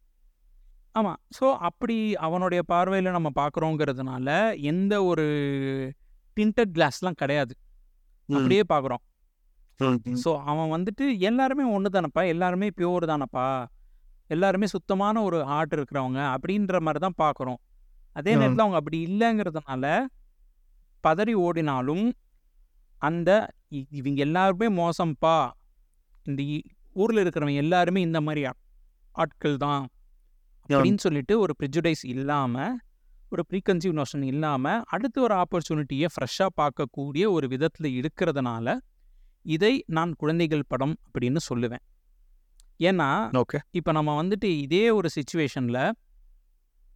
ஆமாம் 0.95 1.19
ஸோ 1.37 1.45
அப்படி 1.59 1.97
அவனுடைய 2.19 2.61
பார்வையில் 2.63 3.09
நம்ம 3.11 3.29
பார்க்குறோங்கிறதுனால 3.35 4.27
எந்த 4.71 4.93
ஒரு 5.03 5.25
டிண்டட் 6.37 6.73
கிளாஸ்லாம் 6.75 7.19
கிடையாது. 7.19 7.53
அப்படியே 8.29 8.63
பார்க்குறோம் 8.69 9.03
ஸோ 10.23 10.31
அவன் 10.45 10.73
வந்துட்டு 10.75 11.05
எல்லாருமே 11.21 11.65
ஒன்று 11.75 11.89
தானப்பா 11.89 12.23
எல்லாருமே 12.27 12.69
பியூர் 12.77 13.05
தானப்பா? 13.05 13.47
எல்லாருமே 14.29 14.67
சுத்தமான 14.75 15.23
ஒரு 15.23 15.39
ஆர்ட் 15.55 15.75
இருக்கிறவங்க 15.77 16.21
அப்படின்ற 16.35 16.79
மாதிரி 16.81 17.01
தான் 17.01 17.19
பார்க்குறோம் 17.23 17.59
அதே. 18.15 18.31
நேரத்தில் 18.35 18.65
அவங்க 18.65 18.79
அப்படி 18.81 18.99
இல்லைங்கிறதுனால 19.07 19.85
பதறி 21.03 21.35
ஓடினாலும் 21.45 22.05
அந்த 23.01 23.29
இவங்க 23.89 24.21
எல்லாருமே 24.21 24.67
மோசம்ப்பா 24.81 25.49
இந்த 26.25 26.41
ஊரில் 26.93 27.17
இருக்கிறவங்க 27.17 27.55
எல்லாருமே 27.55 28.01
இந்த 28.01 28.21
மாதிரி 28.21 28.45
ஆட்கள் 29.11 29.57
தான். 29.57 29.89
அப்படின்னு 30.69 30.97
சொல்லிட்டு 30.97 31.39
ஒரு 31.39 31.53
ப்ரிஜுடைஸ் 31.59 32.03
இல்லாமல் 32.03 32.75
ஒரு 33.29 33.45
ப்ரீகன்சீவ் 33.49 34.01
நோஷன் 34.01 34.23
இல்லாமல் 34.23 34.81
அடுத்து 34.85 35.21
ஒரு 35.21 35.35
ஆப்பர்ச்சுனிட்டியை 35.35 36.07
ஃப்ரெஷ்ஷாக 36.13 36.49
பார்க்கக்கூடிய 36.61 37.29
ஒரு 37.29 37.47
விதத்தில் 37.47 38.01
இருக்கிறதுனால 38.01 38.77
இதை 39.41 39.83
நான் 39.87 40.13
குழந்தைகள் 40.13 40.63
படம் 40.67 40.99
அப்படின்னு 41.05 41.37
சொல்லுவேன். 41.49 41.83
ஏன்னா 42.79 43.07
ஓகே. 43.33 43.59
இப்போ 43.71 43.91
நம்ம 43.91 44.23
வந்துட்டு 44.23 44.43
இதே 44.43 44.89
ஒரு 44.89 45.09
சுச்சுவேஷனில் 45.15 45.91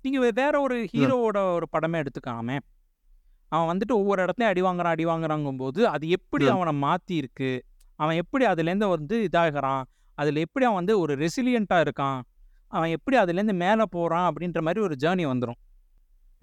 நீங்கள் 0.02 0.32
வேற 0.32 0.62
ஒரு 0.62 0.88
ஹீரோவோட 0.94 1.54
ஒரு 1.54 1.68
படமே 1.72 2.04
எடுத்துக்காமே 2.04 2.58
அவன் 3.48 3.78
வந்துட்டு 3.78 3.92
ஒவ்வொரு 3.92 4.26
இடத்துலையும் 4.26 4.44
அடி 4.44 4.62
வாங்குறான் 4.62 4.84
அடி 4.84 5.06
வாங்குறாங்கும் 5.06 5.58
போது 5.58 5.88
அது 5.88 6.10
எப்படி. 6.10 6.46
அவனை 6.50 6.74
மாற்றி 6.74 7.16
இருக்கு 7.16 7.64
அவன் 7.96 8.16
எப்படி 8.16 8.46
அதுலேருந்து 8.46 8.90
வந்து 8.90 9.28
இதாகிறான்? 9.32 9.84
அதில் 10.14 10.36
எப்படி 10.36 10.66
அவன் 10.66 10.78
வந்து 10.78 11.00
ஒரு 11.00 11.16
ரெசிலியண்ட்டாக 11.16 11.88
இருக்கான்? 11.88 12.22
அவன் 12.68 12.90
எப்படி 12.90 13.18
அதுலேருந்து 13.18 13.54
மேலே 13.54 13.84
போகிறான் 13.90 14.34
அப்படின்ற 14.34 14.62
மாதிரி 14.62 14.84
ஒரு 14.84 14.96
ஜேர்னி 15.00 15.32
வந்துடும் 15.34 15.58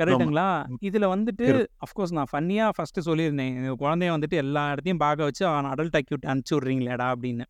கரெக்டுங்களா. 0.03 0.67
இதில் 0.81 1.07
வந்துட்டு. 1.07 1.67
அஃப்கோர்ஸ் 1.87 2.13
நான் 2.13 2.27
ஃபன்னியாக 2.33 2.71
ஃபஸ்ட்டு 2.79 3.09
சொல்லியிருந்தேன். 3.09 3.75
குழந்தைய 3.79 4.13
வந்துட்டு 4.17 4.37
எல்லா 4.37 4.65
இடத்தையும் 4.65 4.99
பார்க்க 4.99 5.23
வச்சு 5.23 5.47
அவன் 5.47 5.71
அடல்ட் 5.71 5.99
அக்யூட் 5.99 6.27
அனுப்பிச்சி 6.27 6.55
விட்றீங்களேடா 6.55 7.13
அப்படின்னு. 7.15 7.45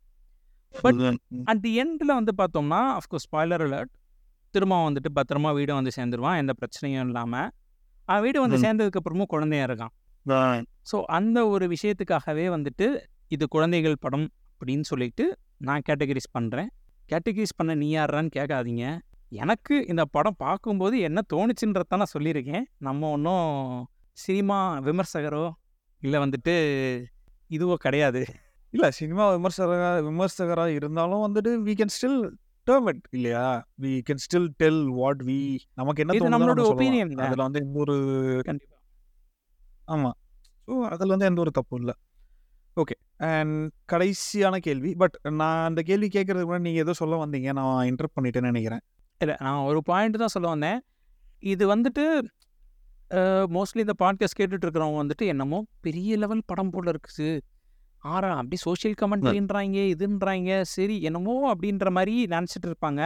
But- 0.83 1.17
அட் 1.45 1.61
தி 1.61 1.83
எண்டில் 1.83 2.21
வந்து 2.21 2.33
பார்த்தோம்னா 2.39 2.97
அஃப்கோர்ஸ் 2.97 3.29
ஸ்பாய்லர் 3.33 3.63
அலர்ட் 3.69 3.93
திரும்ப 4.51 4.91
வந்துட்டு 4.91 5.09
பத்திரமா 5.15 5.55
வீடு 5.55 5.75
வந்து 5.75 5.91
சேர்ந்துருவான். 5.97 6.37
எந்த 6.37 6.53
பிரச்சனையும் 6.53 7.05
இல்லாமல் 7.05 7.51
அவன் 8.09 8.25
வீடு 8.27 8.39
வந்து. 8.45 8.59
சேர்ந்ததுக்கு 8.65 9.01
அப்புறமும் 9.01 9.31
குழந்தையா 9.35 9.65
இருக்கான். 9.69 9.93
ஸோ 10.91 10.97
அந்த 11.19 11.39
ஒரு 11.55 11.65
விஷயத்துக்காகவே 11.75 12.47
வந்துட்டு 12.57 12.87
இது 13.35 13.45
குழந்தைகள் 13.55 14.03
படம் 14.05 14.29
அப்படின்னு 14.61 14.87
சொல்லிட்டு 14.91 15.25
நான் 15.69 15.85
கேட்டகரிஸ் 15.89 16.35
பண்ணுறேன் 16.37 16.71
கேட்டகரிஸ் 17.09 17.59
பண்ண 17.59 17.73
நீ 17.83 17.89
யாரான்னு 17.97 18.31
கேட்காதீங்க. 18.37 18.85
எனக்கு 19.33 19.75
இந்த 19.93 20.03
படம் 20.17 20.39
பார்க்கும்போது 20.45 20.97
என்ன 21.09 21.21
தோணுச்சுன்றத 21.33 21.99
நான் 22.01 22.15
சொல்லியிருக்கேன். 22.15 22.65
நம்ம 22.87 23.11
ஒன்றும் 23.17 23.49
சினிமா 24.19 24.59
விமர்சகரோ 24.89 25.45
இல்லை 26.03 26.19
வந்துட்டு 26.25 26.55
இதுவோ 27.51 27.75
கிடையாது. 27.85 28.23
இல்ல 28.75 28.87
சினிமா 28.99 29.25
விமர்சகரா 29.35 29.91
விமர்சகரா 30.09 30.65
இருந்தாலும் 30.79 31.25
வந்துட்டு 31.27 31.51
we 31.67 31.75
can 31.81 31.95
still 31.97 32.19
term 32.69 32.89
it 32.93 33.05
இல்லையா? 33.17 33.45
We 33.83 33.93
can 34.09 34.23
still 34.25 34.49
tell 34.63 34.83
what 35.01 35.23
we 35.29 35.39
நமக்கு 35.81 36.03
என்ன 36.05 36.31
நம்மளோட 36.35 36.61
தான். 36.63 37.27
அதுல 37.27 37.45
வந்து 37.47 37.63
எந்த 37.65 37.79
ஒரு 37.85 37.97
கண்டிப்பாக 38.49 38.81
ஆமா. 39.95 40.11
ஸோ 40.67 40.75
அதில் 40.93 41.15
வந்து 41.15 41.29
எந்த 41.31 41.41
ஒரு 41.45 41.53
தப்பும் 41.59 41.81
இல்லை. 41.83 41.95
ஓகே 42.77 42.95
அண்ட் 43.33 43.59
கடைசியான 43.93 44.55
கேள்வி 44.67 44.91
பட் 45.03 45.17
நான் 45.41 45.65
அந்த 45.69 45.81
கேள்வி 45.89 46.09
கேட்கறதுக்கு 46.15 46.49
முன்னாடி 46.51 46.67
நீங்கள் 46.69 46.85
ஏதோ 46.87 46.95
சொல்ல 47.01 47.17
வந்தீங்க. 47.25 47.51
நான் 47.59 47.89
இன்டர்ப் 47.91 48.17
பண்ணிட்டேன்னு 48.17 48.53
நினைக்கிறேன். 48.53 48.83
இல்லை 49.21 49.37
நான் 49.47 49.67
ஒரு 49.71 49.81
பாயிண்ட் 49.91 50.23
தான் 50.23 50.35
சொல்ல 50.37 50.49
வந்தேன். 50.55 50.81
இது 51.53 51.65
வந்துட்டு 51.75 52.05
மோஸ்ட்லி 53.57 53.83
இந்த 53.85 53.95
பாட்காஸ்ட் 54.03 54.39
கேட்டுட்டு 54.39 54.65
இருக்கிறவங்க 54.67 55.01
வந்துட்டு 55.03 55.25
என்னமோ 55.33 55.59
பெரிய 55.87 56.17
லெவல் 56.23 56.49
படம் 56.51 56.73
போல 56.75 56.93
இருக்குது. 56.95 57.29
ஆறா 58.05 58.31
அப்படி 58.35 58.57
சோஷியல் 58.63 58.97
கமெண்ட்ரின்றாங்க 59.01 59.79
இதுன்றாங்க 59.93 60.51
சரி 60.71 60.97
என்னமோ 61.03 61.35
அப்படின்ற 61.53 61.89
மாதிரி 61.91 62.15
நினச்சிட்டு 62.29 62.69
இருப்பாங்க. 62.71 63.03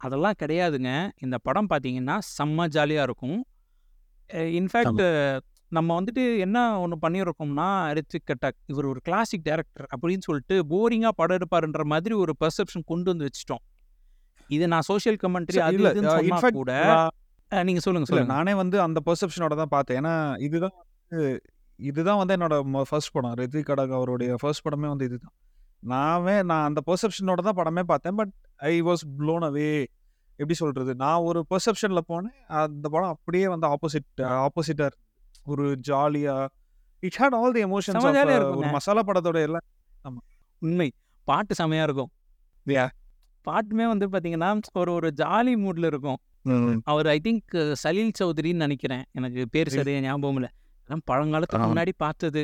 அதெல்லாம் 0.00 0.38
கிடையாதுங்க. 0.40 0.90
இந்த 1.20 1.36
படம் 1.42 1.70
பார்த்தீங்கன்னா 1.70 2.16
செம்ம 2.30 2.66
ஜாலியாக 2.68 3.06
இருக்கும். 3.06 3.38
இன்ஃபேக்ட் 4.54 5.02
நம்ம 5.72 5.90
வந்துட்டு 5.98 6.22
என்ன 6.38 6.58
ஒன்று 6.80 6.96
பண்ணியிருக்கோம்னா 7.02 7.66
ரித்விக் 7.98 8.28
கட்டாக் 8.28 8.58
இவர் 8.66 8.86
ஒரு 8.86 9.00
கிளாசிக் 9.00 9.46
டைரக்டர் 9.46 9.86
அப்படின்னு 9.92 10.26
சொல்லிட்டு 10.26 10.56
போரிங்காக 10.70 11.14
படம் 11.16 11.36
எடுப்பாருன்ற 11.38 11.84
மாதிரி 11.92 12.14
ஒரு 12.22 12.32
பெர்செப்ஷன் 12.40 12.84
கொண்டு 12.84 13.10
வந்து 13.12 13.26
வச்சிட்டோம். 13.28 13.62
இது 14.50 14.64
நான் 14.68 14.86
சோஷியல் 14.88 15.18
கமெண்ட்ரி 15.22 15.58
அது 15.62 15.76
கூட 16.58 16.72
அஹ், 17.52 17.64
நீங்க 17.66 17.80
சொல்லுங்க 17.80 18.02
இல்ல 18.02 18.12
சொல்லுங்க. 18.12 18.34
நானே 18.36 18.54
வந்து 18.60 18.76
அந்த 18.84 18.98
பெர்செப்ஷனோட 19.06 19.54
தான் 19.56 19.72
பார்த்தேன். 19.74 19.98
ஏன்னா 20.00 20.14
இதுதான் 20.46 20.76
இதுதான் 21.76 22.16
வந்து 22.16 22.36
என்னோட 22.36 22.82
ஃபர்ஸ்ட் 22.82 23.10
படம். 23.10 23.34
ரித்விக் 23.34 23.62
கடக் 23.62 23.90
அவருடைய 23.90 24.34
ஃபர்ஸ்ட் 24.40 24.66
படமே 24.66 24.88
வந்து 24.88 25.04
இதுதான். 25.04 25.34
நானே 25.78 26.42
நான் 26.42 26.66
அந்த 26.66 26.80
பெர்செப்ஷனோட 26.86 27.40
தான் 27.46 27.56
படமே 27.56 27.82
பார்த்தேன் 27.82 28.14
but 28.14 28.30
I 28.56 28.82
was 28.82 29.04
blown 29.18 29.44
away 29.50 29.86
எப்படி 30.30 30.54
சொல்றது? 30.54 30.94
நான் 30.94 31.20
ஒரு 31.20 31.46
பெர்செப்ஷன்ல 31.50 32.00
போனேன் 32.08 32.38
அந்த 32.46 32.88
படம் 32.88 33.08
அப்படியே 33.08 33.48
வந்து 33.48 33.66
ஆப்போசிட் 33.66 34.46
ஆப்போசிட்டா 34.46 34.88
ஒரு 35.44 35.80
ஜாலியா 35.88 36.46
it 36.98 37.16
had 37.18 37.36
all 37.40 37.52
the 37.52 37.64
emotions 37.64 38.04
ah 38.04 38.48
ஒரு. 38.48 38.68
மசாலா 38.70 39.02
படத்தோட 39.06 39.42
எல்லாம். 39.42 39.66
உண்மை. 40.58 40.92
பாட்டு 41.24 41.54
செமையா 41.62 41.82
இருக்கும். 41.82 42.10
Yeah. 42.66 42.88
பாட்டுமே 43.50 43.84
வந்து 43.92 44.08
பாத்தீங்கன்னா 44.08 44.60
ஒரு 44.72 44.92
ஒரு 44.92 45.12
ஜாலி 45.16 45.54
மூட்ல 45.64 45.86
இருக்கும். 45.86 46.16
அவர் 46.84 47.06
ஐ 47.06 47.20
திங்க் 47.24 47.74
சலீல் 47.82 48.12
சௌத்ரின்னு 48.22 48.64
நினைக்கிறேன். 48.64 49.02
எனக்கு 49.12 49.48
பேர் 49.50 49.68
சரி. 49.68 49.82
சரியா 49.82 50.00
ஞாபகம் 50.00 50.34
இல்லை. 50.34 50.50
அதெல்லாம் 50.84 51.06
பழங்காலத்துக்கு. 51.10 51.68
முன்னாடி 51.72 51.92
பார்த்தது. 52.04 52.42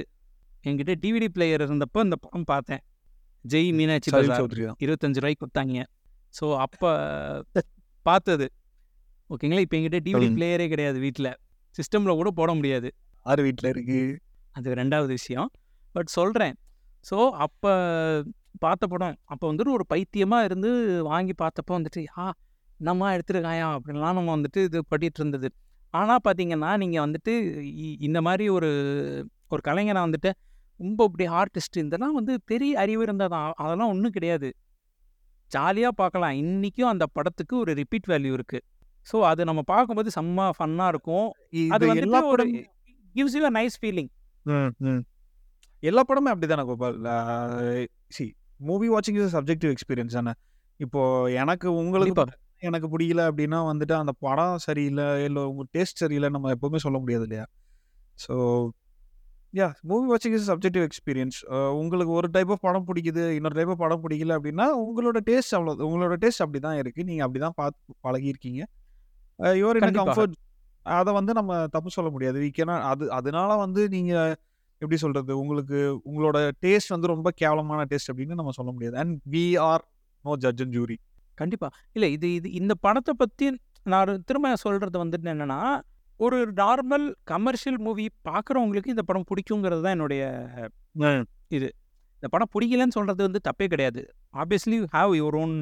என்கிட்ட 0.64 0.94
டிவிடி 1.02 1.28
பிளேயர் 1.36 1.62
இருந்தப்போ 1.66 2.00
இந்த 2.06 2.16
படம் 2.24 2.48
பார்த்தேன். 2.52 2.82
ஜெய் 3.44 3.70
மீனாட்சி 3.78 4.10
இருபத்தஞ்சு 4.84 5.20
ரூபாய்க்கு 5.22 5.42
கொடுத்தாங்க. 5.44 5.84
ஸோ 6.38 6.44
அப்போ 6.64 6.90
பார்த்தது. 8.06 8.46
ஓகேங்களா 9.30 9.62
இப்போ 9.66 9.76
என்கிட்ட 9.78 10.00
டிவிடி. 10.06 10.28
பிளேயரே 10.36 10.66
கிடையாது 10.72 10.98
வீட்டில் 11.06 11.30
சிஸ்டமில் 11.78 12.18
கூட 12.20 12.30
போட 12.40 12.50
முடியாது. 12.58 12.88
ஆறு 13.26 13.40
வீட்டில் 13.46 13.68
இருக்கு? 13.74 14.00
அது 14.58 14.74
ரெண்டாவது 14.80 15.12
விஷயம். 15.18 15.48
பட் 15.94 16.10
சொல்கிறேன் 16.18 16.54
ஸோ 17.10 17.16
அப்போ 17.44 17.70
பார்த்த 18.64 18.84
படம் 18.92 19.16
அப்போ 19.32 19.44
வந்துட்டு 19.50 19.72
ஒரு 19.76 19.84
பைத்தியமாக 19.92 20.46
இருந்து 20.48 20.70
வாங்கி 21.10 21.34
பார்த்தப்போ 21.42 21.72
வந்துட்டு 21.78 22.00
ஆ 22.22 22.24
நம்ம 22.80 23.10
எடுத்துருக்காயா? 23.16 23.66
அப்படின்லாம் 23.76 24.16
நம்ம 24.18 24.30
வந்துட்டு 24.36 24.60
இது 24.68 24.78
பண்ணிட்டு 24.92 25.20
இருந்தது. 25.20 25.48
ஆனால் 25.98 26.22
பார்த்தீங்கன்னா 26.26 26.70
நீங்கள் 26.82 27.04
வந்துட்டு 27.04 27.32
இந்த 28.06 28.18
மாதிரி 28.26 28.44
ஒரு 28.56 28.70
ஒரு 29.52 29.62
கலைஞனை 29.68 30.00
வந்துட்டு 30.06 30.30
ரொம்ப 30.80 31.00
இப்படி 31.08 31.26
ஆர்டிஸ்ட் 31.40 31.78
இதெல்லாம் 31.84 32.16
வந்து 32.18 32.34
பெரிய 32.50 32.72
அறிவு 32.82 33.02
இருந்தால் 33.06 33.32
தான். 33.34 33.48
அதெல்லாம் 33.62 33.92
ஒன்றும் 33.94 34.14
கிடையாது. 34.16 34.48
ஜாலியாக 35.50 35.94
பார்க்கலாம் 36.00 36.34
இன்றைக்கும் 36.42 36.90
அந்த 36.92 37.04
படத்துக்கு 37.16 37.54
ஒரு 37.62 37.72
ரிப்பீட் 37.80 38.10
வேல்யூ 38.12 38.32
இருக்குது 38.38 38.64
ஸோ 39.10 39.16
அது 39.30 39.48
நம்ம 39.50 39.60
பார்க்கும்போது 39.72 40.10
செம்ம 40.18 40.48
ஃபன்னாக 40.58 40.92
இருக்கும். 40.94 41.28
அது 41.76 41.86
எல்லா 42.04 42.20
ஒரு 42.34 42.44
gives 43.14 43.34
you 43.36 43.44
a 43.48 43.52
nice 43.58 43.76
feeling. 43.82 44.10
எல்லா 45.82 46.02
படமே 46.08 46.30
அப்படிதானே 46.32 46.64
கோபால் 46.68 46.98
சி 48.16 48.24
மூவி 48.68 48.88
வாட்சிங் 48.94 49.18
இஸ் 49.20 49.34
சப்ஜெக்டிவ் 49.36 49.72
எக்ஸ்பீரியன்ஸ் 49.74 50.16
தானே? 50.18 50.32
இப்போ 50.84 51.02
எனக்கு 51.42 51.68
உங்களுக்கு. 51.82 52.24
எனக்கு 52.62 52.88
பிடிக்கல 52.92 53.22
அப்படின்னா 53.30 53.58
வந்துட்டு 53.70 53.94
அந்த 54.02 54.12
படம் 54.26 54.58
சரியில்லை 54.66 55.06
இல்லை 55.26 55.42
உங்க 55.50 55.64
டேஸ்ட் 55.76 56.02
சரியில்லை 56.04 56.28
நம்ம 56.36 56.52
எப்பவுமே 56.56 56.78
சொல்ல 56.84 56.98
முடியாது 57.02 57.24
இல்லையா? 57.28 57.46
ஸோ 58.24 58.34
யா 59.54 59.66
மூவி 59.90 60.06
வாட்சிங் 60.10 60.34
இஸ் 60.38 60.48
சப்ஜெக்டிவ் 60.50 60.84
எக்ஸ்பீரியன்ஸ் 60.88 61.38
உங்களுக்கு 61.80 62.12
ஒரு 62.18 62.28
டைப் 62.36 62.50
ஆஃப் 62.54 62.64
படம் 62.66 62.86
பிடிக்குது 62.88 63.22
இன்னொரு 63.36 63.56
டைப் 63.58 63.72
ஆஃப் 63.74 63.82
படம் 63.84 64.02
பிடிக்கல 64.04 64.36
அப்படின்னா 64.38 64.66
உங்களோட 64.82 65.20
டேஸ்ட் 65.30 65.54
அவ்வளோ 65.58 65.72
உங்களோட 65.88 66.16
டேஸ்ட் 66.24 66.42
அப்படி 66.44 66.60
தான் 66.66 66.78
இருக்குது 66.82 67.08
நீங்கள் 67.10 67.26
அப்படி 67.26 67.42
தான் 67.46 67.56
பார்த்து 67.60 67.96
பழகியிருக்கீங்க 68.06 68.60
யுவர் 69.60 69.78
இன் 69.78 69.84
கண்டிப்பாக. 69.86 70.06
கம்ஃபர்ட் 70.06 70.36
அதை 70.86 71.10
வந்து 71.18 71.32
நம்ம 71.38 71.52
தப்பு 71.74 71.90
சொல்ல 71.96 72.08
முடியாது. 72.14 72.38
வீக்கேனா 72.44 72.76
அது 72.90 73.04
அதனால 73.18 73.50
வந்து 73.64 73.82
நீங்கள் 73.96 74.32
எப்படி 74.82 74.98
சொல்கிறது 75.04 75.32
உங்களுக்கு 75.42 75.78
உங்களோட 76.10 76.38
டேஸ்ட் 76.64 76.92
வந்து 76.94 77.12
ரொம்ப 77.14 77.28
கேவலமான 77.42 77.80
டேஸ்ட் 77.90 78.10
அப்படின்னு 78.12 78.38
நம்ம 78.40 78.54
சொல்ல 78.58 78.70
முடியாது. 78.76 78.96
And 79.02 79.16
we 79.34 79.44
are 79.68 79.84
no 80.24 80.34
judge 80.44 80.62
and 80.64 80.74
jury 80.78 80.96
கண்டிப்பா. 81.42 81.68
இல்ல 81.96 82.06
இது 82.16 82.28
இது 82.38 82.48
இந்த 82.60 82.74
படத்தை 82.86 83.14
பத்தி 83.22 83.46
நான் 83.92 84.22
திரும்ப 84.28 84.56
சொல்றது 84.64 85.04
வந்துட்டு 85.04 85.32
என்னன்னா 85.34 85.60
ஒரு 86.20 86.38
நார்மல் 86.62 87.04
கமர்ஷியல் 87.30 87.78
மூவி 87.86 88.06
பார்க்குறவங்களுக்கு 88.28 88.94
இந்த 88.94 89.04
படம் 89.10 89.28
பிடிக்குங்கிறது 89.30 89.84
தான் 89.86 89.96
என்னுடைய 89.96 90.22
இந்த 92.22 92.28
படம் 92.32 92.50
பிடிக்கலன்னு 92.54 92.94
சொல்றது 92.96 93.22
வந்து 93.26 93.40
தப்பே 93.46 93.66
கிடையாது. 93.72 94.00
ஆப்வியஸ்லி 94.40 94.78
ஹாவ் 94.94 95.12
யுவர் 95.18 95.36
ஓன் 95.42 95.54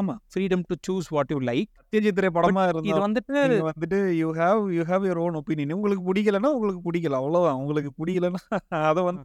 ஆமா. 0.00 0.14
Freedom 0.32 0.64
to 0.70 0.74
choose 0.88 1.08
what 1.14 1.30
you 1.34 1.38
like 1.50 1.70
Satyajit Ray 1.82 2.30
படமா 2.36 2.64
இது 2.68 2.74
இருந்தா 2.74 2.98
வந்துட்டு 3.06 3.34
நீங்க 3.52 3.66
வந்துட்டு 3.70 4.00
you 4.20 4.28
have 4.40 4.60
you 4.76 4.82
have 4.90 5.06
your 5.08 5.20
own 5.24 5.38
opinion 5.40 5.76
உங்களுக்கு 5.78 6.04
பிடிக்கலன்னா 6.10 6.50
உங்களுக்கு 6.56 6.82
பிடிக்கல. 6.88 7.20
அவ்வளவுதான். 7.22 7.60
உங்களுக்கு 7.62 7.92
பிடிக்கலன்னா 8.00 8.42
அதை 8.90 9.02
வந்து 9.08 9.24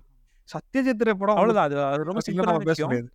சத்யஜித்ரே 0.50 1.16
படம் 1.22 1.38
அவ்வளவுதான். 1.40 1.68
அது 1.92 2.10
ரொம்ப 2.10 2.24
நம்ம 2.50 2.68
பேச 2.72 2.82
முடியாது. 2.86 3.10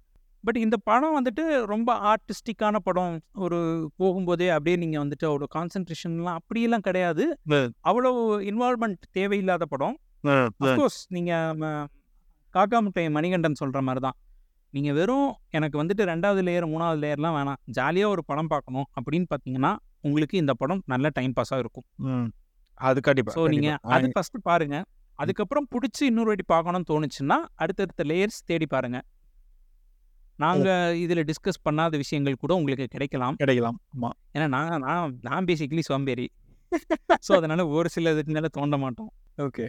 பட் 0.47 0.59
இந்த 0.65 0.77
படம் 0.89 1.17
வந்துட்டு 1.17 1.45
ரொம்ப 1.73 1.91
ஆர்டிஸ்டிக்கான 2.13 2.77
படம். 2.89 3.15
ஒரு 3.45 3.59
போகும்போதே 4.01 4.49
அப்படியே 4.57 4.77
நீங்க 4.83 4.97
வந்துட்டு 5.03 5.27
அவ்வளோ 5.31 5.49
கான்சென்ட்ரேஷன்லாம் 5.57 6.39
அப்படியெல்லாம் 6.41 6.85
கிடையாது. 6.89 7.25
அவ்வளோ 7.91 8.11
இன்வால்மெண்ட் 8.51 9.03
தேவையில்லாத 9.19 9.67
படம். 9.75 9.97
அஃப்கோர்ஸ் 10.65 11.01
நீங்கள் 11.17 11.87
காக்கா 12.55 12.79
முட்டை 12.87 13.05
மணிகண்டன் 13.17 13.61
சொல்கிற 13.63 13.81
மாதிரி 13.89 14.03
தான் 14.07 14.19
நீங்கள் 14.75 14.97
வெறும் 14.99 15.31
எனக்கு 15.57 15.77
வந்துட்டு 15.81 16.03
ரெண்டாவது 16.11 16.43
லேயர் 16.49 16.67
மூணாவது 16.73 17.01
லேயர்லாம் 17.05 17.37
வேணாம். 17.39 17.59
ஜாலியாக 17.77 18.13
ஒரு 18.15 18.23
படம் 18.31 18.51
பார்க்கணும் 18.53 18.87
அப்படின்னு 18.99 19.27
பார்த்தீங்கன்னா 19.33 19.73
உங்களுக்கு 20.09 20.37
இந்த 20.43 20.53
படம் 20.61 20.81
நல்ல 20.93 21.07
டைம் 21.19 21.35
பாஸாக 21.39 21.63
இருக்கும். 21.65 21.87
அது 22.81 23.01
கண்டிப்பா 23.09 23.33
ஸோ 23.39 23.43
நீங்கள். 23.55 23.79
அது 23.95 24.13
ஃபஸ்ட்டு 24.15 24.45
பாருங்க. 24.51 24.77
அதுக்கப்புறம் 25.23 25.67
பிடிச்சி 25.75 26.03
இன்னொரு 26.11 26.31
வாட்டி 26.31 26.47
பார்க்கணும்னு 26.55 26.89
தோணுச்சுன்னா 26.93 27.39
அடுத்தடுத்த 27.63 28.05
லேயர்ஸ் 28.11 28.41
தேடி 28.51 28.67
பாருங்க. 28.75 29.01
நாங்கள் 30.43 30.99
இதில் 31.05 31.23
டிஸ்கஸ் 31.31 31.65
பண்ணாத 31.67 31.97
விஷயங்கள் 32.03 32.43
கூட 32.43 32.53
உங்களுக்கு 32.61 32.87
கிடைக்கலாம். 32.95 33.37
கிடைக்கலாம். 33.43 33.79
ஆமா. 33.95 34.11
ஏன்னா 34.37 34.47
நான் 34.57 34.83
நான் 34.87 35.17
நான் 35.29 35.49
பேசிக்கலி 35.51 35.85
சோம்பேறி. 35.91 36.27
ஸோ 37.27 37.33
அதனால 37.39 37.67
ஒரு 37.77 37.89
சில 37.95 38.13
இதுக்கு 38.15 38.35
மேலே 38.37 38.51
தோண்ட 38.59 38.77
மாட்டோம். 38.85 39.11
ஓகே. 39.47 39.67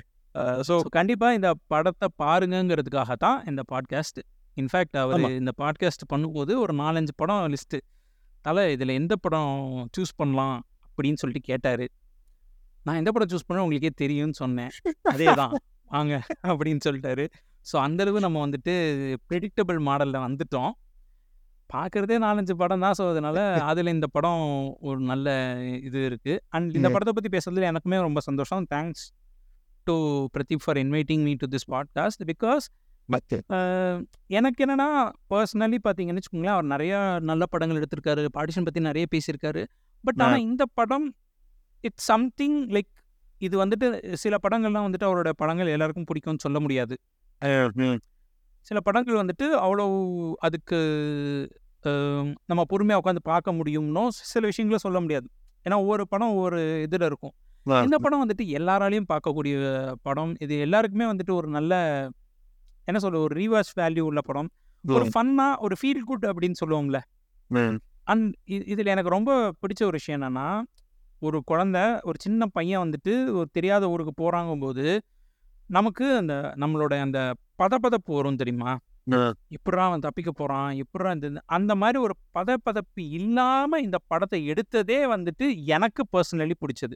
ஸோ 0.68 0.76
கண்டிப்பாக 0.98 1.38
இந்த 1.38 1.50
படத்தை 1.72 2.08
பாருங்கங்கிறதுக்காக 2.24 3.18
தான் 3.26 3.40
இந்த 3.52 3.62
பாட்காஸ்ட் 3.72 4.22
இன்ஃபேக்ட் 4.58 4.98
அவர். 5.04 5.24
இந்த 5.42 5.52
பாட்காஸ்ட் 5.62 6.06
பண்ணும்போது 6.14 6.54
ஒரு 6.64 6.74
நாலஞ்சு 6.84 7.14
படம் 7.22 7.44
லிஸ்ட்டு 7.54 7.80
தலை 8.46 8.64
இதில் 8.76 8.98
எந்த 9.00 9.14
படம் 9.26 9.52
சூஸ் 9.96 10.18
பண்ணலாம்? 10.22 10.58
அப்படின்னு 10.90 11.20
சொல்லிட்டு 11.22 11.50
கேட்டார். 11.52 11.86
நான் 12.86 13.00
எந்த 13.02 13.12
படம் 13.12 13.32
சூஸ் 13.34 13.48
பண்ண 13.48 13.64
உங்களுக்கே 13.66 13.92
தெரியும்னு 14.02 14.38
சொன்னேன். 14.42 14.72
அதே 15.14 15.28
தான் 15.42 15.54
வாங்க. 15.92 16.14
அப்படின்னு 16.52 16.82
சொல்லிட்டாரு. 16.88 17.26
ஸோ 17.66 17.76
அந்தளவு 17.86 18.20
நம்ம 18.20 18.38
வந்துட்டு 18.46 18.74
ப்ரெடிக்டபிள் 19.30 19.80
மாடலில் 19.88 20.26
வந்துட்டோம். 20.26 20.72
பார்க்குறதே 21.70 22.18
நாலஞ்சு 22.24 22.54
படம் 22.62 22.84
தான். 22.86 22.96
ஸோ 23.00 23.04
அதனால 23.12 23.38
அதில் 23.72 23.94
இந்த 23.96 24.08
படம் 24.16 24.42
ஒரு 24.90 25.00
நல்ல 25.12 25.28
இது 25.88 26.00
இருக்குது 26.10 26.42
அண்ட் 26.56 26.76
இந்த. 26.80 26.90
படத்தை 26.96 27.14
பற்றி 27.18 27.32
பேசுறதுல 27.36 27.70
எனக்குமே 27.72 28.00
ரொம்ப 28.08 28.22
சந்தோஷம். 28.28 28.64
Thanks 28.74 29.06
to 29.88 29.96
Pradeep 30.36 30.64
for 30.66 30.80
inviting 30.84 31.24
me 31.28 31.34
to 31.36 31.48
this 31.56 31.68
podcast 31.74 32.24
because 32.32 32.66
எனக்கு 34.38 34.60
என்னன்னா 34.66 34.90
பர்சனலி 35.32 35.78
பார்த்தீங்கன்னு 35.86 36.22
வச்சுக்கோங்களேன் 36.22 36.56
அவர் 36.58 36.68
நிறையா 36.74 37.00
நல்ல 37.30 37.44
படங்கள் 37.54 37.80
எடுத்திருக்காரு. 37.80 38.24
பாடிஷன் 38.38 38.68
பற்றி 38.68 38.82
நிறைய 38.90 39.06
பேசியிருக்காரு. 39.14 39.64
பட். 40.04 40.22
ஆனால் 40.26 40.46
இந்த 40.48 40.64
படம் 40.80 41.08
இட்ஸ் 41.84 42.08
சம்திங் 42.12 42.60
லைக் 42.76 42.92
இது 43.42 43.56
வந்துட்டு 43.64 43.88
சில 44.24 44.36
படங்கள்லாம் 44.46 44.86
வந்துட்டு 44.88 45.08
அவரோட 45.10 45.30
படங்கள் 45.42 45.74
எல்லாருக்கும் 45.76 46.08
பிடிக்கும்னு 46.12 46.44
சொல்ல 46.46 46.60
முடியாது. 46.60 46.96
சில 48.68 48.80
படங்கள் 48.88 49.20
வந்துட்டு 49.22 49.46
அவ்வளோ 49.64 49.86
அதுக்கு 50.48 50.78
நம்ம 52.50 52.62
பொறுமையாக 52.72 53.02
உட்காந்து 53.02 53.22
பார்க்க 53.32 53.58
முடியும்னோ 53.60 54.04
சில 54.32 54.44
விஷயங்கள 54.52 54.78
சொல்ல 54.84 55.00
முடியாது. 55.04 55.28
ஏன்னா 55.66 55.78
ஒவ்வொரு 55.84 56.04
படம் 56.08 56.34
ஒவ்வொரு 56.36 56.60
இதில் 56.82 57.08
இருக்கும். 57.10 57.34
இந்த 57.86 57.98
படம் 57.98 58.22
வந்துட்டு 58.24 58.46
எல்லாராலையும் 58.60 59.10
பார்க்கக்கூடிய 59.12 59.56
படம். 60.08 60.34
இது 60.46 60.54
எல்லாருக்குமே 60.66 61.06
வந்துட்டு 61.12 61.34
ஒரு 61.34 61.50
நல்ல 61.58 61.74
என்ன 62.88 63.00
சொல்ற 63.04 63.20
ஒரு 63.26 63.34
ரீவாச் 63.42 63.74
வேல்யூ 63.82 64.04
உள்ள 64.10 64.22
படம். 64.30 64.50
ஒரு 64.84 65.06
ஃபன்னா 65.14 65.48
ஒரு 65.66 65.76
ஃபீல் 65.82 66.08
குட் 66.10 66.26
அப்படின்னு 66.32 66.60
சொல்லுவோம்ல. 66.62 67.00
அண்ட் 68.12 68.28
இதில் 68.74 68.94
எனக்கு 68.94 69.16
ரொம்ப 69.18 69.32
பிடிச்ச 69.62 69.82
ஒரு 69.82 69.98
விஷயம் 70.00 70.18
என்னன்னா 70.20 70.48
ஒரு 71.22 71.38
குழந்தை 71.52 71.84
ஒரு 72.04 72.18
சின்ன 72.20 72.48
பையன் 72.58 72.84
வந்துட்டு 72.84 73.14
ஒரு 73.40 73.48
தெரியாத 73.52 73.90
ஊருக்கு 73.90 74.14
போகிறாங்கும்போது 74.22 74.86
நமக்கு 75.76 76.06
அந்த 76.22 76.34
நம்மளோட 76.62 76.94
அந்த 77.06 77.20
பதப்பதப்பு 77.62 78.12
வரும் 78.18 78.40
தெரியுமா? 78.42 78.72
எப்படா 79.56 79.84
அவன் 79.88 80.04
தப்பிக்க 80.06 80.32
போகிறான் 80.32 80.70
எப்படா 80.84 81.10
இந்த 81.16 81.42
அந்த 81.56 81.72
மாதிரி 81.82 81.98
ஒரு 82.06 82.16
பதப்பதப்பு 82.38 83.02
இல்லாமல் 83.18 83.84
இந்த 83.88 83.98
படத்தை 84.12 84.40
எடுத்ததே 84.54 85.00
வந்துட்டு 85.14 85.48
எனக்கு 85.76 86.04
பர்சனலி 86.14 86.56
பிடிச்சது. 86.62 86.96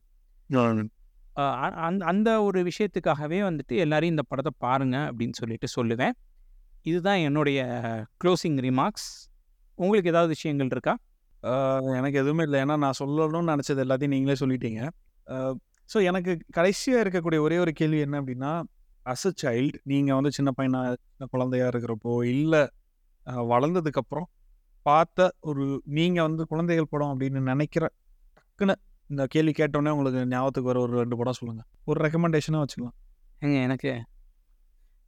அந்த 1.87 2.01
அந்த 2.11 2.29
ஒரு 2.45 2.59
விஷயத்துக்காகவே 2.69 3.39
வந்துட்டு 3.47 3.75
எல்லாரையும் 3.83 4.15
இந்த 4.15 4.25
படத்தை 4.31 4.53
பாருங்க 4.65 4.97
அப்படின்னு 5.09 5.39
சொல்லிட்டு 5.41 5.67
சொல்லுவேன். 5.77 6.15
இதுதான் 6.91 7.21
என்னுடைய 7.27 7.59
க்ளோசிங் 8.21 8.59
ரிமார்க்ஸ் 8.67 9.09
உங்களுக்கு 9.79 10.11
ஏதாவது 10.13 10.31
விஷயங்கள் 10.35 10.73
இருக்கா? 10.75 10.93
எனக்கு 11.97 12.19
எதுவுமே 12.21 12.43
இல்லை. 12.47 12.59
ஏன்னா 12.63 12.75
நான் 12.83 12.99
சொல்லணும்னு 13.01 13.51
நினச்சது 13.53 13.83
எல்லாத்தையும் 13.85 14.15
நீங்களே 14.15 14.37
சொல்லிட்டீங்க. 14.43 14.81
ஸோ 15.89 15.97
எனக்கு 16.09 16.31
கடைசியாக 16.57 17.03
இருக்கக்கூடிய 17.03 17.39
ஒரே 17.39 17.57
ஒரு 17.57 17.71
கேள்வி 17.79 17.99
என்ன 18.05 18.15
அப்படின்னா 18.21 18.51
அஸ் 19.05 19.27
அ 19.29 19.31
சைல்டு 19.43 19.77
நீங்கள் 19.91 20.17
வந்து 20.19 20.31
சின்ன 20.37 20.49
பையனா 20.57 20.81
சின்ன 21.03 21.27
குழந்தையா 21.33 21.67
இருக்கிறப்போ 21.73 22.13
இல்லை 22.33 22.63
வளர்ந்ததுக்கப்புறம் 23.51 24.27
பார்த்த 24.85 25.29
ஒரு 25.49 25.63
நீங்கள் 25.97 26.25
வந்து 26.27 26.43
குழந்தைகள் 26.51 26.91
படம் 26.93 27.11
அப்படின்னு 27.13 27.39
நினைக்கிற 27.51 27.85
டக்குன்னு 28.37 28.75
இந்த 29.09 29.23
கேள்வி 29.33 29.53
கேட்டோன்னே 29.59 29.91
உங்களுக்கு 29.95 30.21
ஞாபகத்துக்கு 30.33 30.69
வர 30.71 30.79
ஒரு 30.85 30.93
ரெண்டு 31.01 31.17
படம் 31.19 31.37
சொல்லுங்கள் 31.39 31.67
ஒரு 31.89 31.99
ரெக்கமெண்டேஷனாக 32.05 32.61
வச்சுக்கலாம். 32.63 32.95
ஏங்க 33.41 33.57
எனக்கு 33.67 33.91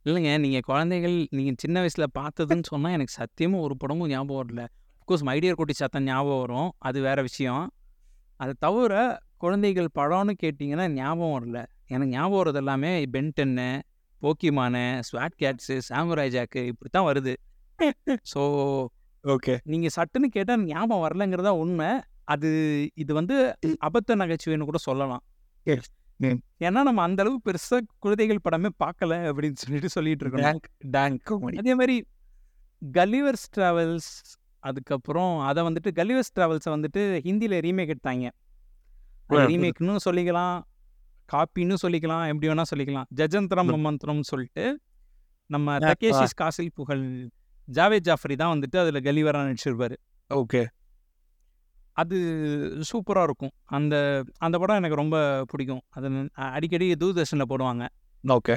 இல்லைங்க 0.06 0.30
நீங்கள் 0.44 0.64
குழந்தைகள் 0.70 1.16
நீங்கள் 1.38 1.58
சின்ன 1.62 1.76
வயசில் 1.84 2.06
பார்த்ததுன்னு 2.18 2.66
சொன்னால் 2.72 2.94
எனக்கு 2.98 3.14
சத்தியமாக 3.20 3.64
ஒரு 3.66 3.74
படமும் 3.82 4.10
ஞாபகம் 4.12 4.40
வரல. 4.42 4.62
அஃப்கோர்ஸ் 5.00 5.24
மைடியர் 5.30 5.58
குட்டி 5.60 5.74
சத்தம் 5.80 6.06
ஞாபகம் 6.10 6.40
வரும். 6.44 6.70
அது 6.88 6.98
வேறு 7.06 7.22
விஷயம். 7.28 7.64
அதை 8.40 8.52
தவிர 8.66 8.94
குழந்தைகள் 9.42 9.88
படம்னு 9.98 10.32
கேட்டிங்கன்னா 10.42 10.86
ஞாபகம் 10.98 11.34
வரல. 11.36 11.58
எனக்கு 11.92 12.12
ஞாபகம் 12.16 12.40
வரது 12.40 12.60
எல்லாமே 12.62 12.90
பென்டன்னு 13.14 13.68
போக்கிமானு 14.22 14.82
ஸ்வாட் 15.08 15.36
கேட்ஸு 15.42 15.76
சாமுராய் 15.88 16.32
ஜாக்கு 16.34 16.62
இப்படி 16.72 16.90
தான் 16.96 17.06
வருது. 17.10 17.34
So 18.32 18.42
okay. 19.24 19.54
நீங்கள் 19.72 19.94
சட்டுன்னு 19.96 20.28
கேட்டால் 20.36 20.66
ஞாபகம் 20.72 21.04
வரலங்கிறதா 21.06 21.52
உண்மை. 21.62 21.88
அது 22.34 22.48
இது 23.02 23.12
வந்து 23.20 23.36
அபத்த 23.88 24.16
நகைச்சுவைன்னு 24.20 24.68
கூட 24.70 24.80
சொல்லலாம். 24.88 25.22
ஏன்னா 26.66 26.80
நம்ம 26.88 27.02
அந்த 27.08 27.20
அளவு 27.24 27.36
பெருசா 27.46 27.76
குழந்தைகள் 28.04 28.44
படமே 28.46 28.70
பார்க்கல 28.84 29.16
அப்படின்னு 29.30 29.60
சொல்லிட்டு 29.62 29.90
சொல்லிட்டு 29.96 30.24
இருக்கோம் 30.24 30.44
அதே 31.62 31.74
மாதிரி 31.80 31.96
கலிவர்ஸ் 32.82 33.46
டிராவல்ஸ் 33.56 34.10
அதுக்கப்புறம் 34.62 35.34
அதை 35.48 35.60
வந்துட்டு 35.68 35.90
கலிவர்ஸ் 35.98 36.34
டிராவல்ஸை 36.36 36.70
வந்துட்டு 36.76 37.02
ஹிந்தியில் 37.26 37.56
ரீமேக் 37.66 37.92
எடுத்தாங்க. 37.94 38.28
ரீமேக்னு 39.30 39.96
சொல்லிக்கலாம் 40.04 40.60
காப்பின்னு 41.32 41.74
சொல்லிக்கலாம் 41.82 42.24
எப்படி 42.30 42.48
வேணா 42.48 42.62
சொல்லிக்கலாம். 42.74 43.08
ஜஜந்திரம். 43.16 43.70
மமந்திரம் 43.76 44.20
சொல்லிட்டு 44.20 44.80
நம்ம 45.46 45.76
தகேஷிஸ் 45.78 46.36
காசில் 46.36 46.72
புகழ் 46.74 47.28
ஜாவேத் 47.68 48.06
ஜாஃப்ரி 48.08 48.36
தான் 48.36 48.52
வந்துட்டு 48.54 48.76
அதில் 48.76 49.02
கலிவராக 49.02 49.44
நடிச்சிருப்பாரு. 49.48 49.96
ஓகே. 50.30 50.66
அது 51.92 52.16
சூப்பராக 52.92 53.22
இருக்கும். 53.22 53.50
அந்த 53.64 54.24
அந்த 54.38 54.58
படம் 54.58 54.76
எனக்கு 54.76 54.96
ரொம்ப 54.96 55.44
பிடிக்கும். 55.46 55.80
அது 55.88 56.30
அடிக்கடி 56.34 56.92
தூர்தர்ஷனில் 56.92 57.48
போடுவாங்க. 57.48 57.86
ஓகே. 58.24 58.56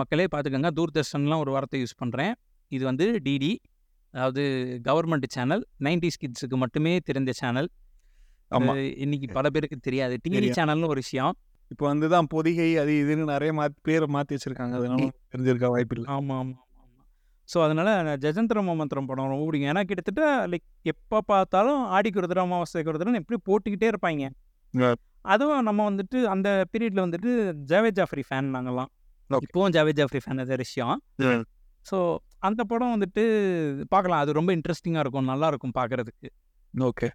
மக்களே 0.00 0.24
பார்த்துக்கோங்க. 0.24 0.70
தூர்தர்ஷன்லாம் 0.78 1.38
ஒரு 1.38 1.50
வார்த்தை 1.50 1.82
யூஸ் 1.82 2.04
பண்ணுறேன் 2.04 2.32
இது 2.68 2.84
வந்து 2.84 3.20
டிடி 3.24 3.56
அதாவது 4.10 4.42
கவர்மெண்ட் 4.84 5.24
சேனல். 5.28 5.66
நைன்டிஸ் 5.80 6.20
கிட்ஸுக்கு 6.20 6.56
மட்டுமே 6.56 6.98
தெரிந்த 6.98 7.32
சேனல். 7.32 7.68
இன்னைக்கு 9.04 9.26
பல 9.28 9.50
பேருக்கு 9.50 9.76
தெரியாது. 9.78 10.14
டிவி. 10.24 10.48
சேனல்னு 10.58 10.90
ஒரு 10.94 11.02
விஷயம். 11.04 11.32
இப்போ 11.70 11.84
வந்து 11.86 12.08
தான் 12.08 12.26
பொதிகை 12.26 12.76
அது 12.76 12.92
இதுன்னு 13.02 13.24
நிறைய 13.24 13.52
மாத்தி 13.58 13.78
பேரை 13.82 14.06
மாற்றி 14.06 14.36
வச்சிருக்காங்க. 14.36 14.74
அதனால 14.80 15.08
தெரிஞ்சிருக்க 15.32 15.68
வாய்ப்பு 15.74 15.96
இல்லை. 15.96 16.08
ஆமாம் 16.16 16.38
ஆமாம் 16.40 16.60
ஸோ 17.48 17.58
அதனால் 17.64 18.18
ஜெஜந்திர 18.24 18.58
மமந்திரம் 18.62 19.08
படம் 19.08 19.30
ரொம்ப 19.32 19.44
பிடிக்கும். 19.46 19.70
ஏன்னா 19.72 19.82
கிட்டத்தட்ட 19.88 20.46
லைக் 20.52 20.66
எப்போ 20.82 21.18
பார்த்தாலும் 21.30 21.80
ஆடிக்கு 21.96 22.20
ஒரு 22.20 22.28
தடவை 22.32 22.44
அமாவாசைக்கு 22.48 22.92
ஒரு 22.92 23.00
தடவை 23.02 23.20
எப்படி 23.22 23.38
போட்டுக்கிட்டே 23.48 23.88
இருப்பாங்க. 23.92 24.28
அதுவும் 25.24 25.62
நம்ம 25.62 25.80
வந்துட்டு 25.90 26.18
அந்த 26.34 26.48
பீரியட்ல 26.72 27.02
வந்துட்டு 27.06 27.32
ஜாவேத் 27.72 27.98
ஜாஃப்ரி 28.00 28.24
ஃபேன் 28.28 28.52
நாங்கெல்லாம் 28.56 28.90
Okay. 29.30 29.44
இப்போவும் 29.46 29.72
ஜாவேத் 29.74 29.98
ஜாஃப்ரி 30.00 30.20
ஃபேன் 30.22 30.40
அது 30.42 30.56
விஷயம். 30.56 30.96
ஸோ 31.86 31.98
அந்த 32.38 32.64
படம் 32.64 32.92
வந்துட்டு 32.94 33.22
பார்க்கலாம். 33.88 34.20
அது 34.22 34.32
ரொம்ப 34.32 34.50
இன்ட்ரெஸ்டிங்காக 34.56 35.04
இருக்கும். 35.04 35.24
நல்லா 35.24 35.46
இருக்கும் 35.46 35.74
பார்க்கறதுக்கு. 35.78 36.28
ஓகே. 36.74 37.08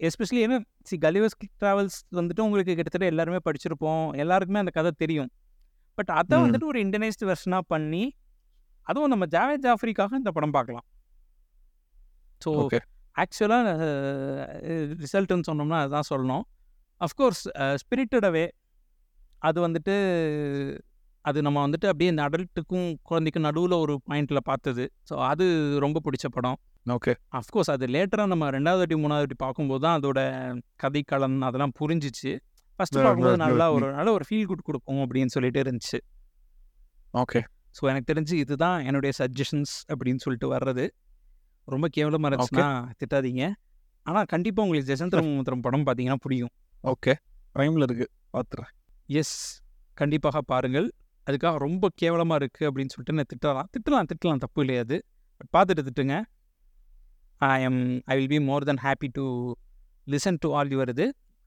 எஸ்பெஷலி 0.00 0.40
ஏன்னா 0.46 0.58
சி 0.84 0.96
கலிவர்ஸ் 0.96 1.36
ட்ராவல்ஸ் 1.60 1.98
வந்துட்டு 2.18 2.40
உங்களுக்கு 2.40 2.74
கிட்டத்தட்ட 2.74 3.06
எல்லாருமே 3.06 3.38
படிச்சிருப்போம். 3.44 4.14
எல்லாருக்குமே 4.14 4.58
அந்த 4.58 4.70
கதை 4.70 4.90
தெரியும். 4.96 5.30
பட் 5.98 6.10
அதை. 6.20 6.36
வந்துட்டு 6.44 6.64
ஒரு 6.64 6.78
இண்டனைஸ்டு 6.84 7.28
வெர்ஷனாக 7.30 7.64
பண்ணி 7.66 8.04
அதுவும் 8.86 9.08
நம்ம 9.08 9.24
ஜாவேத் 9.26 9.64
ஜாஃப்ரிக்காக 9.66 10.18
இந்த 10.20 10.30
படம் 10.30 10.50
பார்க்கலாம். 10.50 10.86
ஸோ 12.44 12.50
ஆக்சுவலாக 13.16 13.72
ரிசல்ட்டுன்னு 15.02 15.48
சொன்னோம்னா 15.50 15.78
அதுதான் 15.82 16.08
சொல்லணும். 16.10 16.44
அஃப்கோர்ஸ் 17.00 17.42
ஸ்பிரிட்டடவே 17.82 18.46
அது 19.38 19.58
வந்துட்டு 19.68 19.94
அது 21.24 21.38
நம்ம 21.46 21.58
வந்துட்டு 21.64 21.88
அப்படியே 21.90 22.10
இந்த 22.12 22.22
அடல்ட்டுக்கும் 22.28 22.88
குழந்தைக்கும் 23.08 23.44
நடுவில் 23.46 23.74
ஒரு 23.84 23.94
பாயிண்டில் 24.08 24.46
பார்த்தது. 24.50 24.84
ஸோ 25.08 25.14
அது 25.30 25.44
ரொம்ப 25.84 26.00
பிடிச்ச 26.06 26.26
படம். 26.36 26.58
ஓகே 26.86 27.12
அஃப்கோர்ஸ் 27.38 27.70
அது 27.74 27.86
லேட்டராக 27.94 28.30
நம்ம 28.32 28.44
ரெண்டாவது 28.56 28.80
வாட்டி 28.82 28.96
மூணாவது 29.02 29.24
வாட்டி 29.24 29.36
பார்க்கும்போது 29.44 29.82
தான் 29.84 29.96
அதோட 29.98 30.20
கதைக்களம் 30.84 31.36
அதெல்லாம் 31.48 31.74
புரிஞ்சிச்சு. 31.80 32.32
ஃபஸ்ட்டு 32.78 33.02
பார்க்கும்போது 33.04 33.40
நல்லா. 33.44 33.66
ஒரு 33.76 33.86
நல்ல 33.98 34.12
ஒரு 34.18 34.24
ஃபீல் 34.28 34.48
குட் 34.50 34.66
கொடுக்கும் 34.68 35.02
அப்படின்னு 35.04 35.34
சொல்லிட்டு 35.36 35.60
இருந்துச்சு. 35.64 35.98
ஓகே 37.22 37.40
ஸோ 37.76 37.82
எனக்கு 37.90 38.10
தெரிஞ்சு 38.12 38.34
இதுதான் 38.44 38.78
என்னுடைய 38.88 39.12
சஜஷன்ஸ் 39.20 39.74
அப்படின்னு 39.92 40.22
சொல்லிட்டு 40.24 40.48
வர்றது. 40.54 40.86
ரொம்ப 41.68 41.86
கேவலமாக 41.96 42.30
இருந்துச்சுன்னா 42.30 42.68
திட்டாதீங்க. 43.00 43.44
ஆனால் 44.06 44.28
கண்டிப்பாக 44.32 44.64
உங்களுக்கு 44.66 44.90
ஜெசந்திர 44.90 45.20
முத்திரம் 45.26 45.64
படம் 45.66 45.84
பார்த்தீங்கன்னா 45.88 46.20
புரியும். 46.24 46.52
ஓகே 46.84 47.12
டைமில் 47.54 47.86
இருக்கு. 47.86 48.06
பார்த்துறேன் 48.34 48.70
எஸ் 49.08 49.36
கண்டிப்பாக 50.00 50.40
பாருங்கள். 50.52 50.88
அதுக்காக 51.26 51.56
ரொம்ப 51.64 51.88
கேவலமாக 52.00 52.38
இருக்குது 52.42 52.66
அப்படின்னு 52.68 52.92
சொல்லிட்டு 52.94 53.16
நான் 53.18 53.30
திட்டலாம். 53.32 53.68
திட்டலாம் 53.74 54.08
திட்டலாம். 54.12 54.40
தப்பு 54.44 54.60
இல்லையா 54.64 54.82
அது. 54.86 54.96
பட் 55.38 55.50
பார்த்துட்டு 55.56 55.82
திட்டுங்க. 55.88 56.16
I 57.40 57.54
am 57.68 57.80
I 58.12 58.16
will 58.18 58.32
be 58.34 58.40
more 58.48 58.66
then 58.70 58.82
happy 58.86 59.08
to 59.18 59.24
listen 60.06 60.38
to 60.44 60.48
all 60.58 60.72
your 60.74 60.92
இது. 60.94 61.06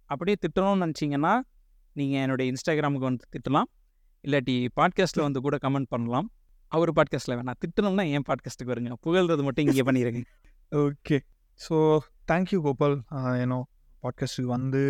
அப்படியே 0.10 0.38
திட்டணும்னு 0.44 0.84
நினச்சிங்கன்னா 0.86 1.34
நீங்கள் 1.96 2.22
என்னுடைய 2.24 2.46
இன்ஸ்டாகிராமுக்கு 2.52 3.08
வந்து 3.10 3.26
திட்டலாம். 3.36 3.70
இல்லாட்டி 4.26 4.56
பாட்காஸ்ட்டில் 4.80 5.26
வந்து 5.28 5.42
கூட 5.46 5.56
கமெண்ட் 5.66 5.90
பண்ணலாம். 5.90 6.28
அவர் 6.72 6.92
பாட்காஸ்ட்டில் 6.98 7.38
வேணாம். 7.40 7.60
திட்டணும்னா 7.64 8.06
என் 8.16 8.26
பாட்காஸ்ட்டுக்கு 8.30 8.74
வருங்க. 8.74 8.94
புகழ்றது 9.06 9.44
மட்டும் 9.44 9.66
இங்கே 9.68 9.86
பண்ணிடுங்க 9.90 10.22
okay 10.72 11.18
so 11.60 11.76
thank you 12.32 12.60
Gopal 12.62 12.96
ஏன்னோ 13.44 13.60
பாட்காஸ்ட்டுக்கு 14.04 14.50
வந்து 14.58 14.82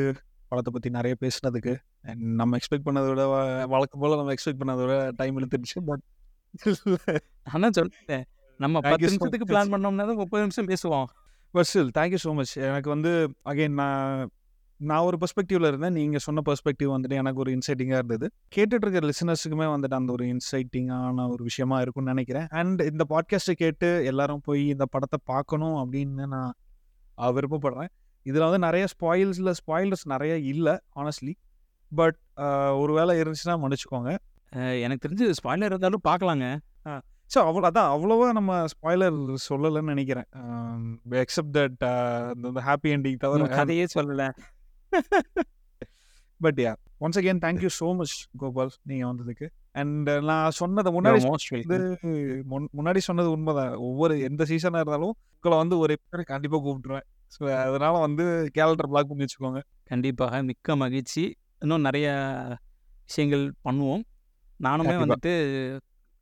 படத்தை 0.50 0.72
பற்றி 0.74 0.90
நிறைய 0.90 1.14
பேசுனதுக்கு. 1.24 1.74
And 2.08 2.22
நம்ம 2.40 2.58
எக்ஸ்பெக்ட் 2.58 2.86
பண்ணதை 2.86 3.08
விட 3.08 3.24
வழக்கம் 3.66 4.02
போல் 4.02 4.16
நம்ம 4.16 4.34
எக்ஸ்பெக்ட் 4.34 4.62
பண்ணதை 4.62 4.84
விட 4.84 4.96
டைம் 5.16 5.38
இழுத்துருச்சு 5.40 5.80
பட் 5.86 6.04
ஆனால் 7.44 7.76
சொல்லிட்டேன் 7.78 8.26
நம்ம 8.60 8.82
பத்து 8.82 9.06
நிமிஷத்துக்கு. 9.06 9.48
பிளான் 9.54 9.72
பண்ணோம்னா 9.74 10.06
தான் 10.10 10.22
முப்பது 10.24 10.42
நிமிஷம் 10.42 10.70
பேசுவோம். 10.72 11.08
But 11.54 11.68
still 11.70 11.92
thank you 11.98 12.20
so 12.24 12.34
much 12.34 12.54
எனக்கு 12.58 12.90
வந்து 12.90 13.12
அகைன் 13.46 13.76
நான் 13.82 14.30
நான் 14.80 15.04
ஒரு 15.04 15.18
பெர்ஸ்பெக்டிவ்ல 15.22 15.68
இருந்தேன். 15.68 15.94
நீங்கள் 15.94 16.20
சொன்ன 16.20 16.42
பெர்ஸ்பெக்டிவ் 16.46 16.90
வந்துட்டு 16.94 17.18
எனக்கு 17.22 17.40
ஒரு 17.40 17.52
இன்சைட்டிங்காக 17.52 18.00
இருந்தது. 18.02 18.28
கேட்டுட்டு 18.56 18.86
இருக்கிற 18.86 19.04
லிசனர்ஸுக்குமே 19.08 19.68
வந்துட்டு 19.76 19.94
அந்த 19.94 20.12
ஒரு 20.12 20.26
இன்சைட்டிங்கான 20.26 21.28
ஒரு 21.30 21.44
விஷயமா 21.44 21.78
இருக்கும்னு 21.82 22.12
நினைக்கிறேன். 22.12 22.48
அண்ட் 22.62 22.82
இந்த 22.82 23.06
பாட்காஸ்ட்டை 23.10 23.56
கேட்டு 23.56 23.90
எல்லாரும் 24.06 24.44
போய் 24.44 24.64
இந்த 24.68 24.86
படத்தை 24.86 25.20
பார்க்கணும் 25.24 25.78
அப்படின்னு 25.84 26.26
நான் 26.28 26.54
விருப்பப்படுறேன். 27.38 27.92
இதில் 28.26 28.42
வந்து 28.42 28.60
நிறைய 28.60 28.86
ஸ்பாயில்ஸில் 28.94 29.54
ஸ்பாயிலர்ஸ் 29.62 30.06
நிறைய 30.06 30.36
இல்லை 30.54 30.76
ஆனஸ்ட்லி 30.96 31.34
பட் 31.92 32.20
ஒருவேளை 32.84 33.14
இருந்துச்சுன்னா 33.22 33.58
மன்னிச்சுக்கோங்க. 33.64 34.12
எனக்கு 34.86 35.04
தெரிஞ்சு 35.06 35.28
ஸ்பாய்லர் 35.40 35.72
இருந்தாலும் 35.72 36.08
பார்க்கலாங்க. 36.10 36.48
ஸோ 37.34 37.40
அவ்வளோ 37.50 37.68
அதான் 37.70 37.92
அவ்வளோவா 37.94 38.28
நம்ம 38.38 38.58
ஸ்பாய்லர் 38.74 39.16
சொல்லலைன்னு 39.50 39.94
நினைக்கிறேன். 39.94 40.28
எக்ஸப்ட் 41.24 41.56
தட் 41.58 41.84
இந்த 42.48 42.62
ஹாப்பி 42.68 42.90
எண்டிங் 42.96 43.22
தவிர 43.24 43.48
கதையே 43.60 43.86
சொல்லல. 43.96 44.26
But 46.42 46.60
yeah 46.66 46.74
once 47.06 47.18
again 47.20 47.42
thank you 47.46 47.70
so 47.78 47.88
much 48.00 48.14
Gopal 48.42 48.72
நீங்கள் 48.90 49.10
வந்ததுக்கு. 49.10 49.48
அண்ட் 49.82 50.10
நான் 50.30 50.56
சொன்னதை 50.60 50.90
முன்னாடி 50.98 51.20
முன்னாடி 52.78 53.02
சொன்னது 53.08 53.30
உண்மைதான். 53.36 53.74
ஒவ்வொரு 53.88 54.14
எந்த 54.28 54.46
சீசனாக 54.52 54.84
இருந்தாலும் 54.84 55.16
உங்களை 55.38 55.58
வந்து 55.64 55.76
ஒரு 55.84 55.96
எபிசோட் 55.98 56.32
கண்டிப்பாக 56.34 56.62
கூப்பிட்டுருவேன். 56.66 57.08
ஸோ 57.36 57.42
அதனால 57.66 57.94
வந்து 58.06 58.26
கேலண்டர் 58.58 58.92
பிளாக் 58.92 59.10
பண்ணி 59.10 59.26
வச்சுக்கோங்க. 59.26 59.62
கண்டிப்பாக 59.92 60.42
மிக்க 60.50 60.76
மகிழ்ச்சி. 60.84 61.26
இன்னும் 61.66 61.86
நிறைய 61.88 62.08
விஷயங்கள் 63.08 63.46
பண்ணுவோம். 63.66 64.04
நானுமே. 64.60 64.96
வந்துட்டு 65.04 65.34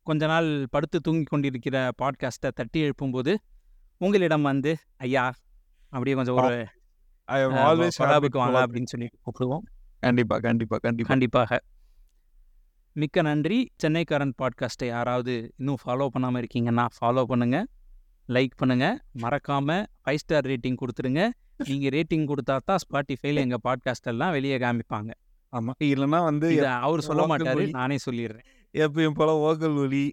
கொஞ்ச 0.07 0.21
நாள் 0.31 0.47
படுத்து 0.73 0.97
தூங்கி 1.05 1.25
கொண்டிருக்கிற 1.31 1.75
பாட்காஸ்ட்டை 2.01 2.49
தட்டி 2.59 2.79
எழுப்பும்போது 2.85 3.33
உங்களிடம் 4.01 4.47
வந்து 4.49 4.71
ஐயா 5.05 5.25
அப்படியே 5.93 6.15
கொஞ்சம் 6.19 6.37
ஒரு 6.43 6.57
கொலாபுக்கு 7.97 8.39
வாங்க 8.41 8.57
அப்படின்னு 8.65 8.91
சொல்லி 8.93 9.07
கூப்பிடுவோம். 9.25 9.63
கண்டிப்பாக 10.05 10.41
கண்டிப்பாக 10.47 10.81
கண்டிப்பாக 10.85 11.11
கண்டிப்பாக. 11.11 11.59
மிக்க 12.95 13.21
நன்றி. 13.27 13.59
சென்னைக்காரன் 13.81 14.33
பாட்காஸ்ட்டை 14.41 14.87
யாராவது 14.95 15.35
இன்னும் 15.57 15.79
ஃபாலோ 15.83 16.07
பண்ணாமல் 16.15 16.41
இருக்கீங்கன்னா 16.41 16.85
ஃபாலோ 16.97 17.23
பண்ணுங்க 17.31 17.59
லைக் 18.35 18.59
பண்ணுங்க. 18.61 18.87
மறக்காம 19.23 19.69
ஃபைவ் 20.03 20.21
ஸ்டார் 20.23 20.49
ரேட்டிங் 20.51 20.79
கொடுத்துருங்க. 20.81 21.23
நீங்க 21.69 21.87
ரேட்டிங் 21.95 22.25
கொடுத்தா 22.31 22.55
தான் 22.69 22.81
ஸ்பாட்டிஃபைல 22.85 23.43
எங்க 23.45 23.57
பாட்காஸ்ட் 23.67 24.09
எல்லாம் 24.11 24.33
வெளியே 24.37 24.57
காமிப்பாங்க. 24.65 25.11
ஆமாம் 25.57 25.77
இல்லைன்னா 25.91 26.19
வந்து 26.29 26.47
அவர் 26.87 27.07
சொல்ல 27.07 27.23
மாட்டாரு. 27.31 27.63
நானே 27.79 27.97
சொல்லிடுறேன். 28.05 28.45
எப்பயும் 28.85 29.17
போல 29.19 29.31
ஓக்கல் 29.47 29.77
ஒலி. 29.83 30.05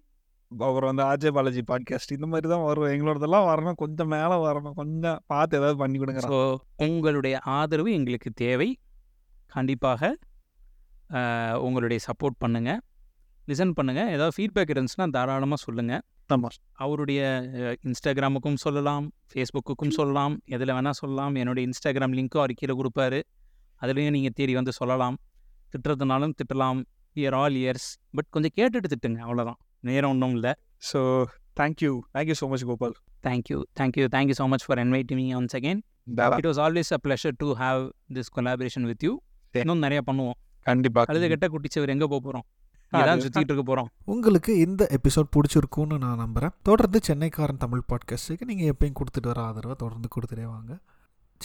அப்புறம் 0.51 0.89
வந்து 0.91 1.03
ஆர்ஜே 1.09 1.29
பாலாஜி 1.35 1.61
பாட்காஸ்ட் 1.69 2.13
இந்த 2.15 2.27
மாதிரி 2.31 2.47
தான் 2.53 2.63
வரும். 2.69 2.89
எங்களோடதெல்லாம் 2.93 3.47
வரணும். 3.49 3.77
கொஞ்சம் 3.81 4.11
மேலே 4.13 4.37
வரணும். 4.45 4.75
கொஞ்சம் 4.81 5.19
பார்த்து 5.31 5.57
ஏதாவது 5.59 5.77
பண்ணி 5.81 5.97
கொடுங்க 6.01 6.21
ஸோ 6.31 6.39
உங்களுடைய 6.87 7.35
ஆதரவு 7.57 7.91
எங்களுக்கு 7.99 8.31
தேவை. 8.43 8.69
கண்டிப்பாக 9.55 10.11
உங்களுடைய 11.67 11.99
சப்போர்ட் 12.07 12.37
பண்ணுங்க. 12.43 12.71
லிசன் 13.49 13.73
பண்ணுங்க. 13.77 14.01
ஏதாவது 14.15 14.33
ஃபீட்பேக் 14.37 14.73
இருந்துச்சுன்னா 14.73 15.07
தாராளமாக 15.15 15.59
சொல்லுங்க. 15.65 15.93
ஆமாம் 16.33 16.53
அவருடைய 16.83 17.21
இன்ஸ்டாகிராமுக்கும் 17.89 18.61
சொல்லலாம். 18.65 19.05
ஃபேஸ்புக்குக்கும் 19.31 19.95
சொல்லலாம். 19.99 20.35
எதில் 20.55 20.75
வேணால் 20.77 20.99
சொல்லலாம். 21.01 21.35
என்னுடைய 21.41 21.63
இன்ஸ்டாகிராம் 21.69 22.15
லிங்க்கும் 22.19 22.43
அவர் 22.43 22.59
கீழே 22.59 22.75
கொடுப்பாரு. 22.81 23.19
அதுலேயும் 23.81 24.15
நீங்கள் 24.17 24.35
தேடி 24.37 24.53
வந்து 24.59 24.73
சொல்லலாம். 24.79 25.17
திட்டுறதுனாலும் 25.73 26.33
திட்டலாம் 26.39 26.81
இயர் 27.15 27.35
ஆல் 27.35 27.55
இயர்ஸ் 27.61 27.87
பட் 28.11 28.29
கொஞ்சம் 28.29 28.53
கேட்டுட்டு 28.57 28.89
திட்டுங்க 28.93 29.19
அவ்வளோதான் 29.25 29.59
நேரம் 29.89 30.11
ஒன்றும் 30.13 30.35
இல்லை. 30.37 30.51
So 30.91 30.99
thank you 31.59 31.91
thank you 32.15 32.35
so 32.41 32.47
much 32.51 32.65
Gopal 32.69 32.95
thank you 33.27 33.57
thank you 33.79 34.05
thank you 34.15 34.35
so 34.39 34.47
much 34.47 34.65
for 34.67 34.81
invite 34.85 35.11
me 35.19 35.25
once 35.39 35.55
again 35.59 35.81
it 36.37 36.47
was 36.49 36.61
always 36.65 36.91
a 36.97 36.99
pleasure 37.05 37.35
to 37.37 37.49
have 37.61 37.81
this 38.13 38.31
collaboration 38.37 38.87
with 38.91 39.05
you. 39.07 39.13
இன்னும் 39.53 39.83
நிறைய 39.85 40.01
பண்ணுவோம். 40.09 40.37
கண்டிப்பாக 40.65 41.05
கழுத 41.09 41.27
கெட்ட 41.27 41.45
குட்டிச்சவர் 41.47 41.93
எங்கே 41.93 42.07
போக 42.11 42.19
போகிறோம் 42.19 42.45
இதான் 42.91 43.21
சுற்றிட்டு 43.23 43.51
இருக்க 43.51 43.63
போகிறோம் 43.63 43.89
உங்களுக்கு 44.13 44.51
இந்த 44.65 44.83
எபிசோட் 44.97 45.29
பிடிச்சிருக்கும்னு 45.35 45.97
நான் 45.97 46.21
நம்புகிறேன் 46.23 46.53
தொடர்ந்து 46.69 46.99
சென்னைக்காரன் 47.07 47.61
தமிழ் 47.63 47.83
பாட்காஸ்ட்டுக்கு 47.91 48.47
நீங்கள் 48.49 48.69
எப்பயும் 48.73 48.97
கொடுத்துட்டு 48.99 49.29
வர 49.31 49.41
ஆதரவை 49.41 49.75
தொடர்ந்து 49.75 50.09
கொடுத்துட்டே 50.15 50.47
வாங்க. 50.47 50.71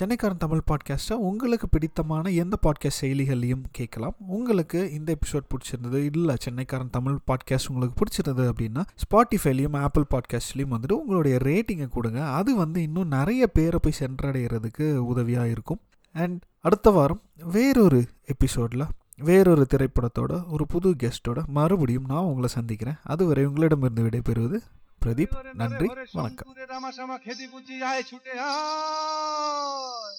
சென்னைக்காரன் 0.00 0.38
தமிழ் 0.38 0.60
பாட்காஸ்ட்டை 0.70 1.12
உங்களுக்கு 1.12 1.68
பிடித்தமான 1.68 2.30
எந்த 2.30 2.56
பாட்காஸ்ட் 2.62 2.98
செயலிகள்லையும் 3.00 3.62
கேட்கலாம். 3.70 4.14
உங்களுக்கு 4.18 4.92
இந்த 4.92 5.16
எபிசோட் 5.16 5.46
பிடிச்சிருந்தது 5.52 5.94
இல்லை 5.94 6.36
சென்னைக்காரன் 6.44 6.90
தமிழ் 6.90 7.18
பாட்காஸ்ட் 7.26 7.68
உங்களுக்கு 7.68 7.96
பிடிச்சிருந்தது 8.00 8.44
அப்படின்னா 8.50 8.82
ஸ்பாட்டிஃபைலையும் 9.04 9.76
ஆப்பிள் 9.76 10.04
பாட்காஸ்ட்லேயும் 10.10 10.74
வந்துட்டு 10.74 10.92
உங்களுடைய 10.92 11.36
ரேட்டிங்கை 11.42 11.88
கொடுங்க. 11.88 12.28
அது 12.30 12.56
வந்து 12.56 12.82
இன்னும் 12.82 13.08
நிறைய 13.08 13.46
பேரை 13.46 13.80
போய் 13.82 13.98
சென்றடைகிறதுக்கு 14.00 14.96
உதவியாக 14.96 15.48
இருக்கும். 15.48 15.80
அண்ட் 16.12 16.42
அடுத்த 16.60 16.90
வாரம் 16.90 17.22
வேறொரு 17.52 18.04
எபிசோடில் 18.24 18.86
வேறொரு 19.22 19.66
திரைப்படத்தோட 19.74 20.48
ஒரு 20.48 20.66
புது 20.66 20.94
கெஸ்ட்டோட 21.02 21.46
மறுபடியும் 21.46 22.08
நான் 22.08 22.24
உங்களை 22.24 22.48
சந்திக்கிறேன். 22.48 22.96
அதுவரை 23.02 23.46
உங்களிடமிருந்து 23.46 24.02
விடைபெறுவது 24.02 24.58
பிரதீப் 25.01 25.35
நன்றி 25.55 25.87
வணக்கம் 25.87 26.11
শঙ্কুরে 26.15 26.63
রামাশামা 26.65 27.17
খেদি 27.25 27.45
বুঝি 27.53 27.75
আয় 27.89 28.03
ছুটে 28.09 28.33
আয় 28.45 30.17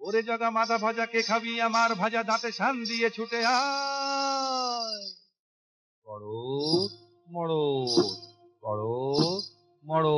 ওরে 0.00 0.20
জগা 0.22 0.48
মাথা 0.50 0.76
ভাজা 0.78 1.04
কে 1.12 1.20
খাবি 1.22 1.52
আমার 1.60 1.90
ভাজা 1.98 2.22
দাঁতে 2.22 2.50
শান 2.52 2.74
দিয়ে 2.84 3.08
ছুটে 3.10 3.40
আয় 3.52 5.04
বড় 6.06 6.28
মড় 7.28 7.54
বড় 8.62 8.84
মড় 9.84 10.10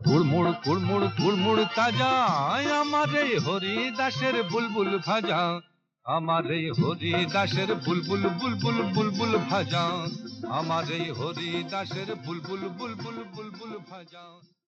কুড়মুড় 0.00 0.50
কুড়মুড় 0.64 1.06
কুড়মুড় 1.18 1.62
তাজা 1.76 2.12
আমার 2.78 3.10
এই 3.22 3.32
হরি 3.44 3.76
দাসের 3.98 4.36
বুলবুল 4.52 4.92
ভাজা 5.06 5.40
আমার 6.07 6.43
এই 6.51 6.65
হরি 6.71 7.13
দাসের 7.33 7.69
বুলবুল 7.85 8.23
বুলবুল 8.31 8.77
বুলবুল 8.95 9.33
ভাজা 9.49 9.83
আমার 10.51 10.85
এই 10.91 11.07
হরি 11.11 11.51
দাসের 11.71 12.09
বুলবুল 12.25 12.61
বুলবুল 12.71 13.17
বুলবুল 13.27 13.73
ভাজা 13.89 14.23